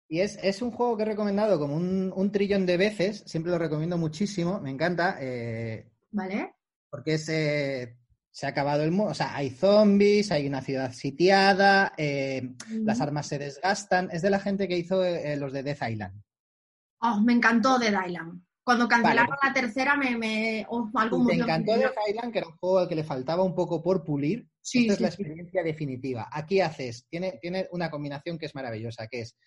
Y 0.10 0.22
es, 0.22 0.40
es, 0.42 0.62
un 0.62 0.72
juego 0.72 0.96
que 0.96 1.04
he 1.04 1.08
recomendado 1.08 1.60
como 1.60 1.76
un, 1.76 2.14
un, 2.16 2.32
trillón 2.32 2.66
de 2.66 2.78
veces. 2.78 3.24
Siempre 3.26 3.52
lo 3.52 3.58
recomiendo 3.58 3.98
muchísimo. 3.98 4.60
Me 4.62 4.70
encanta. 4.70 5.18
Eh, 5.20 5.92
vale. 6.12 6.56
Porque 6.90 7.16
es, 7.16 7.28
eh, 7.28 7.98
se 8.32 8.46
ha 8.46 8.50
acabado 8.50 8.84
el 8.84 8.92
mundo. 8.92 9.12
O 9.12 9.16
sea, 9.16 9.36
hay 9.36 9.50
zombies, 9.50 10.32
hay 10.32 10.48
una 10.48 10.62
ciudad 10.62 10.94
sitiada, 10.94 11.92
eh, 11.98 12.54
las 12.84 13.02
armas 13.02 13.28
se 13.28 13.38
desgastan. 13.38 14.10
Es 14.12 14.22
de 14.22 14.30
la 14.30 14.40
gente 14.40 14.68
que 14.70 14.78
hizo 14.78 15.04
los 15.38 15.52
de 15.52 15.64
Death 15.64 15.90
Island. 15.90 16.24
Oh, 17.02 17.20
me 17.20 17.34
encantó 17.34 17.78
Death 17.78 18.08
Island. 18.08 18.42
Cuando 18.64 18.88
cancelaron 18.88 19.38
vale. 19.42 19.42
la 19.44 19.54
tercera 19.54 19.96
me... 19.96 20.18
me 20.18 20.66
oh, 20.70 20.90
algo 20.96 21.24
me 21.24 21.36
encantó 21.36 21.78
Death 21.78 21.96
Island, 22.10 22.32
que 22.32 22.40
era 22.40 22.48
un 22.48 22.58
juego 22.58 22.80
al 22.80 22.88
que 22.88 22.96
le 22.96 23.04
faltaba 23.04 23.44
un 23.44 23.56
poco 23.56 23.84
por 23.84 24.06
pulir. 24.06 24.50
Sí, 24.62 24.80
Esta 24.80 24.92
sí, 24.92 24.96
es 24.96 25.02
la 25.02 25.08
experiencia 25.08 25.62
sí. 25.62 25.68
definitiva. 25.68 26.30
Aquí 26.32 26.62
haces, 26.62 27.06
tiene, 27.10 27.40
tiene 27.42 27.68
una 27.72 27.90
combinación 27.90 28.38
que 28.38 28.46
es 28.46 28.56
maravillosa, 28.56 29.08
que 29.08 29.22
es 29.22 29.38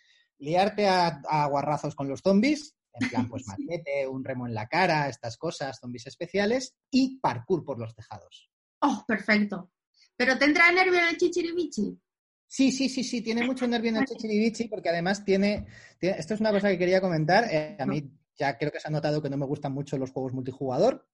liarte 0.40 0.88
a, 0.88 1.22
a 1.28 1.46
guarrazos 1.46 1.94
con 1.94 2.08
los 2.08 2.20
zombies, 2.20 2.74
en 2.92 3.08
plan, 3.08 3.28
pues 3.28 3.46
machete, 3.46 4.06
un 4.06 4.24
remo 4.24 4.46
en 4.46 4.54
la 4.54 4.66
cara, 4.66 5.08
estas 5.08 5.36
cosas, 5.36 5.78
zombies 5.80 6.06
especiales, 6.06 6.74
y 6.90 7.18
parkour 7.20 7.64
por 7.64 7.78
los 7.78 7.94
tejados. 7.94 8.50
Oh, 8.80 9.04
perfecto. 9.06 9.72
¿Pero 10.16 10.36
te 10.38 10.44
entra 10.46 10.72
nervio 10.72 10.98
en 10.98 11.08
el 11.08 11.16
chichiribichi? 11.16 11.98
Sí, 12.46 12.72
sí, 12.72 12.88
sí, 12.88 13.04
sí, 13.04 13.22
tiene 13.22 13.46
mucho 13.46 13.66
nervio 13.66 13.90
en 13.90 13.98
el 13.98 14.04
chichiribichi 14.06 14.68
porque 14.68 14.88
además 14.88 15.24
tiene, 15.24 15.66
tiene, 15.98 16.18
esto 16.18 16.34
es 16.34 16.40
una 16.40 16.50
cosa 16.50 16.68
que 16.68 16.78
quería 16.78 17.00
comentar, 17.00 17.44
eh, 17.50 17.76
a 17.78 17.86
mí 17.86 18.10
ya 18.36 18.58
creo 18.58 18.72
que 18.72 18.80
se 18.80 18.88
ha 18.88 18.90
notado 18.90 19.22
que 19.22 19.30
no 19.30 19.36
me 19.36 19.46
gustan 19.46 19.72
mucho 19.72 19.96
los 19.98 20.10
juegos 20.10 20.32
multijugador, 20.32 21.08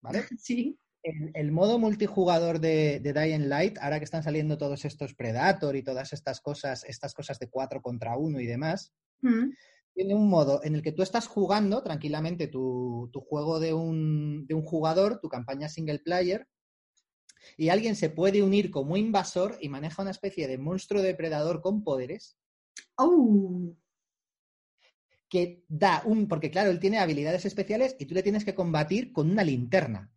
¿vale? 0.00 0.24
Sí. 0.38 0.78
El, 1.02 1.30
el 1.34 1.52
modo 1.52 1.78
multijugador 1.78 2.60
de, 2.60 3.00
de, 3.00 3.12
Dying 3.12 3.48
Light, 3.48 3.78
ahora 3.78 3.98
que 3.98 4.04
están 4.04 4.22
saliendo 4.22 4.58
todos 4.58 4.84
estos 4.84 5.14
Predator 5.14 5.74
y 5.74 5.82
todas 5.82 6.12
estas 6.12 6.40
cosas, 6.40 6.84
estas 6.84 7.14
cosas 7.14 7.38
de 7.38 7.48
4 7.48 7.80
contra 7.80 8.16
1 8.18 8.38
y 8.40 8.46
demás, 8.46 8.92
mm. 9.22 9.50
tiene 9.94 10.14
un 10.14 10.28
modo 10.28 10.62
en 10.62 10.74
el 10.74 10.82
que 10.82 10.92
tú 10.92 11.02
estás 11.02 11.26
jugando 11.26 11.82
tranquilamente 11.82 12.48
tu, 12.48 13.08
tu 13.12 13.20
juego 13.20 13.60
de 13.60 13.72
un, 13.72 14.46
de 14.46 14.54
un 14.54 14.62
jugador, 14.62 15.20
tu 15.20 15.28
campaña 15.28 15.68
single 15.68 16.00
player, 16.00 16.46
y 17.56 17.68
alguien 17.68 17.96
se 17.96 18.10
puede 18.10 18.42
unir 18.42 18.70
como 18.70 18.96
invasor 18.96 19.58
y 19.60 19.68
maneja 19.68 20.02
una 20.02 20.10
especie 20.10 20.48
de 20.48 20.58
monstruo 20.58 21.02
depredador 21.02 21.60
con 21.60 21.82
poderes. 21.82 22.36
Oh. 22.96 23.74
Que 25.28 25.64
da 25.68 26.02
un. 26.04 26.28
Porque, 26.28 26.50
claro, 26.50 26.70
él 26.70 26.80
tiene 26.80 26.98
habilidades 26.98 27.44
especiales 27.44 27.96
y 27.98 28.06
tú 28.06 28.14
le 28.14 28.22
tienes 28.22 28.44
que 28.44 28.54
combatir 28.54 29.12
con 29.12 29.30
una 29.30 29.44
linterna. 29.44 30.10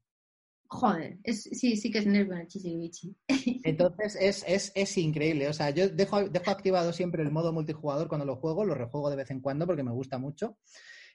Joder, 0.74 1.20
es, 1.24 1.44
sí, 1.44 1.78
sí 1.78 1.92
que 1.92 2.00
es 2.00 2.08
nervio 2.08 2.36
el. 2.36 3.16
Entonces 3.64 4.18
es, 4.20 4.44
es, 4.48 4.72
es, 4.74 4.98
increíble. 4.98 5.48
O 5.48 5.54
sea, 5.54 5.70
yo 5.70 5.88
dejo, 5.88 6.28
dejo 6.28 6.50
activado 6.50 6.92
siempre 6.92 7.22
el 7.22 7.30
modo 7.30 7.54
multijugador 7.54 8.08
cuando 8.08 8.26
lo 8.26 8.38
juego, 8.38 8.66
lo 8.66 8.74
rejuego 8.74 9.12
de 9.12 9.18
vez 9.18 9.30
en 9.30 9.40
cuando 9.40 9.68
porque 9.68 9.84
me 9.84 9.92
gusta 9.92 10.18
mucho. 10.18 10.58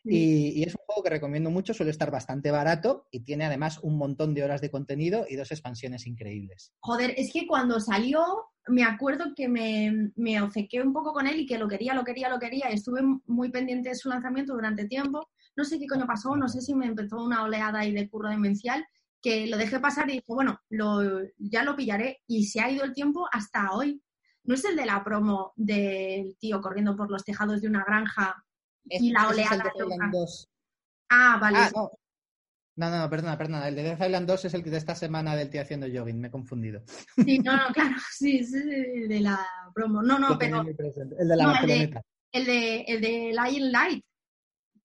Y, 0.04 0.60
y, 0.60 0.62
es 0.62 0.76
un 0.76 0.84
juego 0.86 1.02
que 1.02 1.10
recomiendo 1.10 1.50
mucho, 1.50 1.74
suele 1.74 1.90
estar 1.90 2.08
bastante 2.12 2.52
barato 2.52 3.08
y 3.10 3.24
tiene 3.24 3.46
además 3.46 3.80
un 3.82 3.98
montón 3.98 4.32
de 4.32 4.44
horas 4.44 4.60
de 4.60 4.70
contenido 4.70 5.26
y 5.28 5.34
dos 5.34 5.50
expansiones 5.50 6.06
increíbles. 6.06 6.72
Joder, 6.78 7.14
es 7.16 7.32
que 7.32 7.44
cuando 7.44 7.80
salió, 7.80 8.24
me 8.68 8.84
acuerdo 8.84 9.34
que 9.34 9.48
me, 9.48 10.12
me 10.14 10.40
obcequé 10.40 10.80
un 10.80 10.92
poco 10.92 11.12
con 11.12 11.26
él 11.26 11.40
y 11.40 11.46
que 11.46 11.58
lo 11.58 11.66
quería, 11.66 11.94
lo 11.94 12.04
quería, 12.04 12.28
lo 12.28 12.38
quería. 12.38 12.68
Estuve 12.68 13.00
muy 13.26 13.50
pendiente 13.50 13.88
de 13.88 13.96
su 13.96 14.08
lanzamiento 14.08 14.54
durante 14.54 14.86
tiempo. 14.86 15.28
No 15.56 15.64
sé 15.64 15.80
qué 15.80 15.88
coño 15.88 16.06
pasó, 16.06 16.36
no 16.36 16.48
sé 16.48 16.60
si 16.60 16.76
me 16.76 16.86
empezó 16.86 17.16
una 17.16 17.42
oleada 17.42 17.80
ahí 17.80 17.90
de 17.90 18.08
curro 18.08 18.28
demencial 18.28 18.86
que 19.22 19.46
lo 19.46 19.56
dejé 19.56 19.80
pasar 19.80 20.08
y 20.08 20.14
dije, 20.14 20.24
bueno, 20.28 20.60
lo, 20.68 21.20
ya 21.38 21.62
lo 21.64 21.76
pillaré. 21.76 22.22
Y 22.26 22.46
se 22.46 22.60
ha 22.60 22.70
ido 22.70 22.84
el 22.84 22.92
tiempo 22.92 23.28
hasta 23.30 23.72
hoy. 23.72 24.02
¿No 24.44 24.54
es 24.54 24.64
el 24.64 24.76
de 24.76 24.86
la 24.86 25.04
promo 25.04 25.52
del 25.56 26.36
tío 26.38 26.60
corriendo 26.60 26.96
por 26.96 27.10
los 27.10 27.24
tejados 27.24 27.60
de 27.60 27.68
una 27.68 27.84
granja 27.84 28.42
y 28.84 29.10
la 29.10 29.28
oleada 29.28 29.72
es 30.20 30.48
Ah, 31.10 31.38
vale. 31.40 31.58
Ah, 31.58 31.70
no. 31.74 31.90
no. 32.76 32.90
no, 32.90 33.10
perdona, 33.10 33.38
perdona. 33.38 33.68
El 33.68 33.74
de 33.74 33.82
Death 33.82 34.02
Island 34.02 34.26
2 34.26 34.44
es 34.44 34.54
el 34.54 34.62
de 34.62 34.76
esta 34.76 34.94
semana 34.94 35.36
del 35.36 35.50
tío 35.50 35.62
haciendo 35.62 35.86
jogging, 35.86 36.20
me 36.20 36.28
he 36.28 36.30
confundido. 36.30 36.82
Sí, 37.16 37.38
no, 37.38 37.56
no, 37.56 37.72
claro, 37.72 37.96
sí, 38.12 38.44
sí, 38.44 38.58
de 38.58 39.20
la 39.20 39.46
promo. 39.74 40.02
No, 40.02 40.18
no, 40.18 40.38
pero. 40.38 40.62
El 40.62 41.28
de 41.28 41.36
la 41.36 41.44
no, 41.44 41.60
el, 41.60 41.66
de, 41.66 42.02
el 42.32 42.44
de, 42.44 42.80
el 42.82 43.00
de 43.00 43.32
Lion 43.32 43.72
Light. 43.72 44.04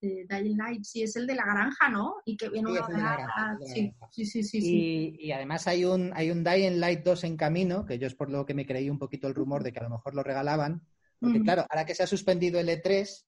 De 0.03 0.25
Dying 0.27 0.57
Light, 0.57 0.83
sí, 0.83 1.01
es 1.01 1.15
el 1.15 1.25
de 1.25 1.33
la 1.35 1.45
granja, 1.45 1.89
¿no? 1.89 2.15
Y 2.25 2.35
que 2.35 2.49
viene 2.49 2.71
sí, 2.71 2.77
una 2.77 2.87
granja, 2.87 3.57
sí, 3.65 3.95
sí, 4.11 4.25
sí, 4.25 4.43
sí, 4.43 4.61
sí. 4.61 5.15
Y, 5.17 5.27
y, 5.27 5.31
además 5.31 5.65
hay 5.65 5.85
un, 5.85 6.11
hay 6.13 6.29
un 6.29 6.43
Dying 6.43 6.81
Light 6.81 7.03
2 7.05 7.23
en 7.23 7.37
camino, 7.37 7.85
que 7.85 7.97
yo 7.97 8.07
es 8.07 8.13
por 8.13 8.29
lo 8.29 8.45
que 8.45 8.53
me 8.53 8.65
creí 8.65 8.89
un 8.89 8.99
poquito 8.99 9.29
el 9.29 9.33
rumor 9.33 9.63
de 9.63 9.71
que 9.71 9.79
a 9.79 9.83
lo 9.83 9.89
mejor 9.91 10.13
lo 10.13 10.21
regalaban. 10.21 10.85
Porque, 11.19 11.37
uh 11.37 11.41
-huh. 11.41 11.45
claro, 11.45 11.65
ahora 11.69 11.85
que 11.85 11.95
se 11.95 12.03
ha 12.03 12.07
suspendido 12.07 12.59
el 12.59 12.67
E3, 12.67 13.25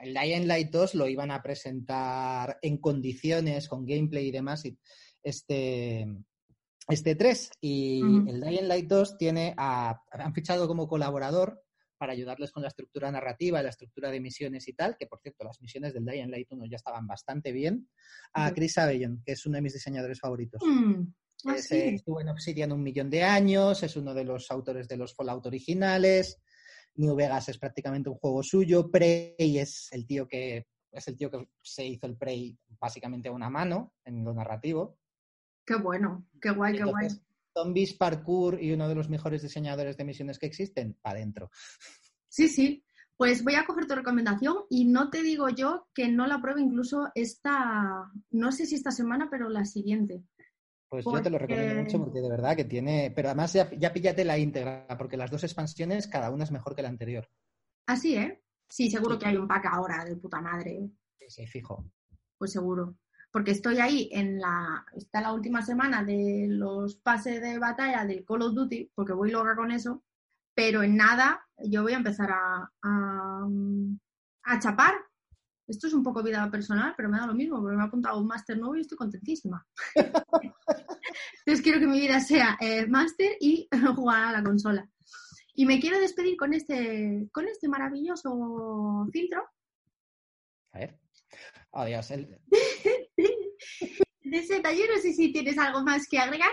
el 0.00 0.14
Dying 0.14 0.48
Light 0.48 0.70
2 0.70 0.96
lo 0.96 1.06
iban 1.06 1.30
a 1.30 1.40
presentar 1.44 2.58
en 2.60 2.78
condiciones, 2.78 3.68
con 3.68 3.86
gameplay 3.86 4.26
y 4.26 4.32
demás, 4.32 4.64
y 4.64 4.76
este, 5.22 6.08
este 6.88 7.14
3. 7.14 7.50
Y 7.60 8.02
uh 8.02 8.06
-huh. 8.06 8.30
el 8.30 8.40
Dying 8.40 8.66
Light 8.66 8.88
2 8.88 9.16
tiene 9.16 9.54
a, 9.56 10.02
han 10.10 10.34
fichado 10.34 10.66
como 10.66 10.88
colaborador 10.88 11.62
para 11.96 12.12
ayudarles 12.12 12.52
con 12.52 12.62
la 12.62 12.68
estructura 12.68 13.10
narrativa, 13.10 13.62
la 13.62 13.70
estructura 13.70 14.10
de 14.10 14.20
misiones 14.20 14.68
y 14.68 14.72
tal, 14.72 14.96
que 14.98 15.06
por 15.06 15.20
cierto, 15.20 15.44
las 15.44 15.60
misiones 15.60 15.94
del 15.94 16.04
Dying 16.04 16.30
Light 16.30 16.48
1 16.50 16.66
ya 16.66 16.76
estaban 16.76 17.06
bastante 17.06 17.52
bien, 17.52 17.88
a 18.32 18.52
Chris 18.52 18.78
Avellon, 18.78 19.22
que 19.24 19.32
es 19.32 19.46
uno 19.46 19.56
de 19.56 19.62
mis 19.62 19.74
diseñadores 19.74 20.20
favoritos. 20.20 20.60
Mm. 20.64 21.02
Ah, 21.46 21.54
es, 21.54 21.66
sí. 21.66 21.76
Estuvo 21.76 22.20
en 22.20 22.28
Obsidian 22.28 22.72
un 22.72 22.82
millón 22.82 23.10
de 23.10 23.22
años, 23.22 23.82
es 23.82 23.96
uno 23.96 24.14
de 24.14 24.24
los 24.24 24.50
autores 24.50 24.88
de 24.88 24.96
los 24.96 25.14
Fallout 25.14 25.46
originales, 25.46 26.38
New 26.96 27.14
Vegas 27.14 27.48
es 27.48 27.58
prácticamente 27.58 28.08
un 28.08 28.16
juego 28.16 28.42
suyo, 28.42 28.90
Prey 28.90 29.34
es 29.38 29.88
el 29.92 30.06
tío 30.06 30.26
que 30.26 30.66
es 30.90 31.08
el 31.08 31.16
tío 31.16 31.30
que 31.30 31.48
se 31.60 31.84
hizo 31.84 32.06
el 32.06 32.16
Prey 32.16 32.56
básicamente 32.80 33.28
a 33.28 33.32
una 33.32 33.50
mano 33.50 33.92
en 34.04 34.24
lo 34.24 34.32
narrativo. 34.32 34.98
Qué 35.66 35.76
bueno, 35.76 36.26
qué 36.40 36.50
guay, 36.50 36.76
Entonces, 36.76 37.14
qué 37.14 37.18
guay. 37.18 37.26
Zombies, 37.56 37.94
parkour 37.94 38.62
y 38.62 38.72
uno 38.72 38.88
de 38.88 38.94
los 38.94 39.08
mejores 39.08 39.42
diseñadores 39.42 39.96
de 39.96 40.04
misiones 40.04 40.38
que 40.38 40.46
existen, 40.46 40.98
para 41.00 41.18
adentro. 41.18 41.50
Sí, 42.28 42.48
sí. 42.48 42.84
Pues 43.16 43.42
voy 43.42 43.54
a 43.54 43.64
coger 43.64 43.86
tu 43.86 43.94
recomendación 43.94 44.56
y 44.68 44.84
no 44.84 45.08
te 45.08 45.22
digo 45.22 45.48
yo 45.48 45.88
que 45.94 46.08
no 46.08 46.26
la 46.26 46.38
pruebe 46.42 46.60
incluso 46.60 47.08
esta, 47.14 48.12
no 48.30 48.52
sé 48.52 48.66
si 48.66 48.74
esta 48.74 48.90
semana, 48.90 49.28
pero 49.30 49.48
la 49.48 49.64
siguiente. 49.64 50.22
Pues 50.88 51.04
yo 51.04 51.22
te 51.22 51.30
lo 51.30 51.38
recomiendo 51.38 51.82
mucho 51.82 51.98
porque 51.98 52.20
de 52.20 52.28
verdad 52.28 52.54
que 52.54 52.64
tiene, 52.64 53.10
pero 53.16 53.28
además 53.28 53.54
ya, 53.54 53.70
ya 53.70 53.92
píllate 53.92 54.24
la 54.24 54.38
íntegra, 54.38 54.86
porque 54.98 55.16
las 55.16 55.30
dos 55.30 55.44
expansiones 55.44 56.06
cada 56.08 56.30
una 56.30 56.44
es 56.44 56.50
mejor 56.50 56.76
que 56.76 56.82
la 56.82 56.90
anterior. 56.90 57.26
Así, 57.86 58.16
¿eh? 58.16 58.42
Sí, 58.68 58.90
seguro 58.90 59.18
que 59.18 59.26
hay 59.26 59.36
un 59.36 59.48
pack 59.48 59.66
ahora 59.72 60.04
de 60.04 60.16
puta 60.16 60.42
madre. 60.42 60.90
Sí, 61.18 61.26
sí, 61.28 61.46
fijo. 61.46 61.90
Pues 62.36 62.52
seguro. 62.52 62.98
Porque 63.36 63.50
estoy 63.50 63.80
ahí 63.80 64.08
en 64.12 64.40
la. 64.40 64.86
Está 64.94 65.20
la 65.20 65.34
última 65.34 65.60
semana 65.60 66.02
de 66.02 66.46
los 66.48 66.96
pases 66.96 67.42
de 67.42 67.58
batalla 67.58 68.06
del 68.06 68.24
Call 68.24 68.40
of 68.40 68.54
Duty, 68.54 68.92
porque 68.94 69.12
voy 69.12 69.30
loca 69.30 69.54
con 69.54 69.70
eso. 69.70 70.02
Pero 70.54 70.82
en 70.82 70.96
nada, 70.96 71.46
yo 71.58 71.82
voy 71.82 71.92
a 71.92 71.98
empezar 71.98 72.30
a, 72.30 72.66
a, 72.82 74.58
chapar. 74.58 74.94
Esto 75.66 75.86
es 75.86 75.92
un 75.92 76.02
poco 76.02 76.22
vida 76.22 76.50
personal, 76.50 76.94
pero 76.96 77.10
me 77.10 77.18
da 77.18 77.26
lo 77.26 77.34
mismo, 77.34 77.60
porque 77.60 77.76
me 77.76 77.82
ha 77.82 77.88
apuntado 77.88 78.18
un 78.18 78.26
máster 78.26 78.56
nuevo 78.56 78.74
y 78.74 78.80
estoy 78.80 78.96
contentísima. 78.96 79.66
Entonces 81.44 81.62
quiero 81.62 81.78
que 81.78 81.88
mi 81.88 82.00
vida 82.00 82.20
sea 82.20 82.56
eh, 82.58 82.86
máster 82.86 83.32
y 83.38 83.68
jugar 83.96 84.28
a 84.28 84.32
la 84.32 84.42
consola. 84.42 84.88
Y 85.52 85.66
me 85.66 85.78
quiero 85.78 86.00
despedir 86.00 86.38
con 86.38 86.54
este, 86.54 87.28
con 87.34 87.46
este 87.48 87.68
maravilloso 87.68 89.06
filtro. 89.12 89.44
A 90.72 90.78
ver. 90.78 91.05
Adiós. 91.76 92.10
El... 92.10 92.26
de 94.22 94.76
yo 94.76 94.94
no 94.94 95.00
sé 95.00 95.12
si 95.12 95.32
tienes 95.32 95.58
algo 95.58 95.82
más 95.82 96.08
que 96.08 96.18
agregar. 96.18 96.50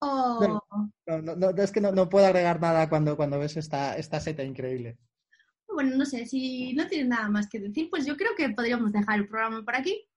O... 0.00 0.62
No, 1.06 1.22
no, 1.22 1.34
no, 1.36 1.62
es 1.62 1.72
que 1.72 1.80
no, 1.80 2.08
puedo 2.08 2.26
agregar 2.26 2.60
nada 2.60 2.88
cuando, 2.88 3.16
cuando 3.16 3.38
ves 3.38 3.56
esta, 3.56 3.96
esta 3.96 4.20
seta 4.20 4.44
increíble. 4.44 4.98
Bueno, 5.66 5.96
no 5.96 6.04
sé, 6.04 6.26
si 6.26 6.72
no 6.74 6.86
tienes 6.86 7.08
nada 7.08 7.28
más 7.28 7.48
que 7.48 7.58
decir, 7.60 7.88
pues 7.90 8.06
yo 8.06 8.16
creo 8.16 8.34
que 8.36 8.50
podríamos 8.50 8.92
dejar 8.92 9.18
el 9.18 9.28
programa 9.28 9.64
por 9.64 9.74
aquí. 9.74 10.08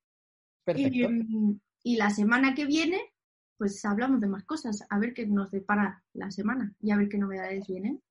Perfecto. 0.63 1.09
Y, 1.09 1.59
y 1.83 1.97
la 1.97 2.09
semana 2.09 2.53
que 2.53 2.65
viene, 2.65 3.13
pues 3.57 3.83
hablamos 3.85 4.21
de 4.21 4.27
más 4.27 4.43
cosas, 4.43 4.85
a 4.89 4.99
ver 4.99 5.13
qué 5.13 5.25
nos 5.25 5.49
depara 5.51 6.03
la 6.13 6.29
semana 6.29 6.75
y 6.79 6.91
a 6.91 6.97
ver 6.97 7.09
qué 7.09 7.17
novedades 7.17 7.65
vienen. 7.67 8.01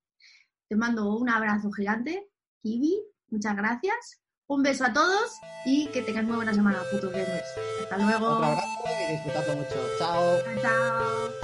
Te 0.67 0.75
mando 0.75 1.15
un 1.17 1.29
abrazo 1.29 1.71
gigante, 1.71 2.27
Kiwi. 2.61 3.01
Muchas 3.29 3.55
gracias. 3.55 4.21
Un 4.51 4.63
beso 4.63 4.83
a 4.83 4.91
todos 4.91 5.39
y 5.63 5.87
que 5.93 6.01
tengas 6.01 6.25
muy 6.25 6.35
buena 6.35 6.53
semana, 6.53 6.79
putos 6.91 7.09
gamers. 7.09 7.47
Hasta 7.83 7.97
luego. 7.99 8.27
Otro 8.31 8.47
abrazo 8.47 8.67
y 8.85 9.11
disfrutando 9.13 9.55
mucho. 9.55 9.75
Chao. 9.97 10.37
Chao. 10.61 11.40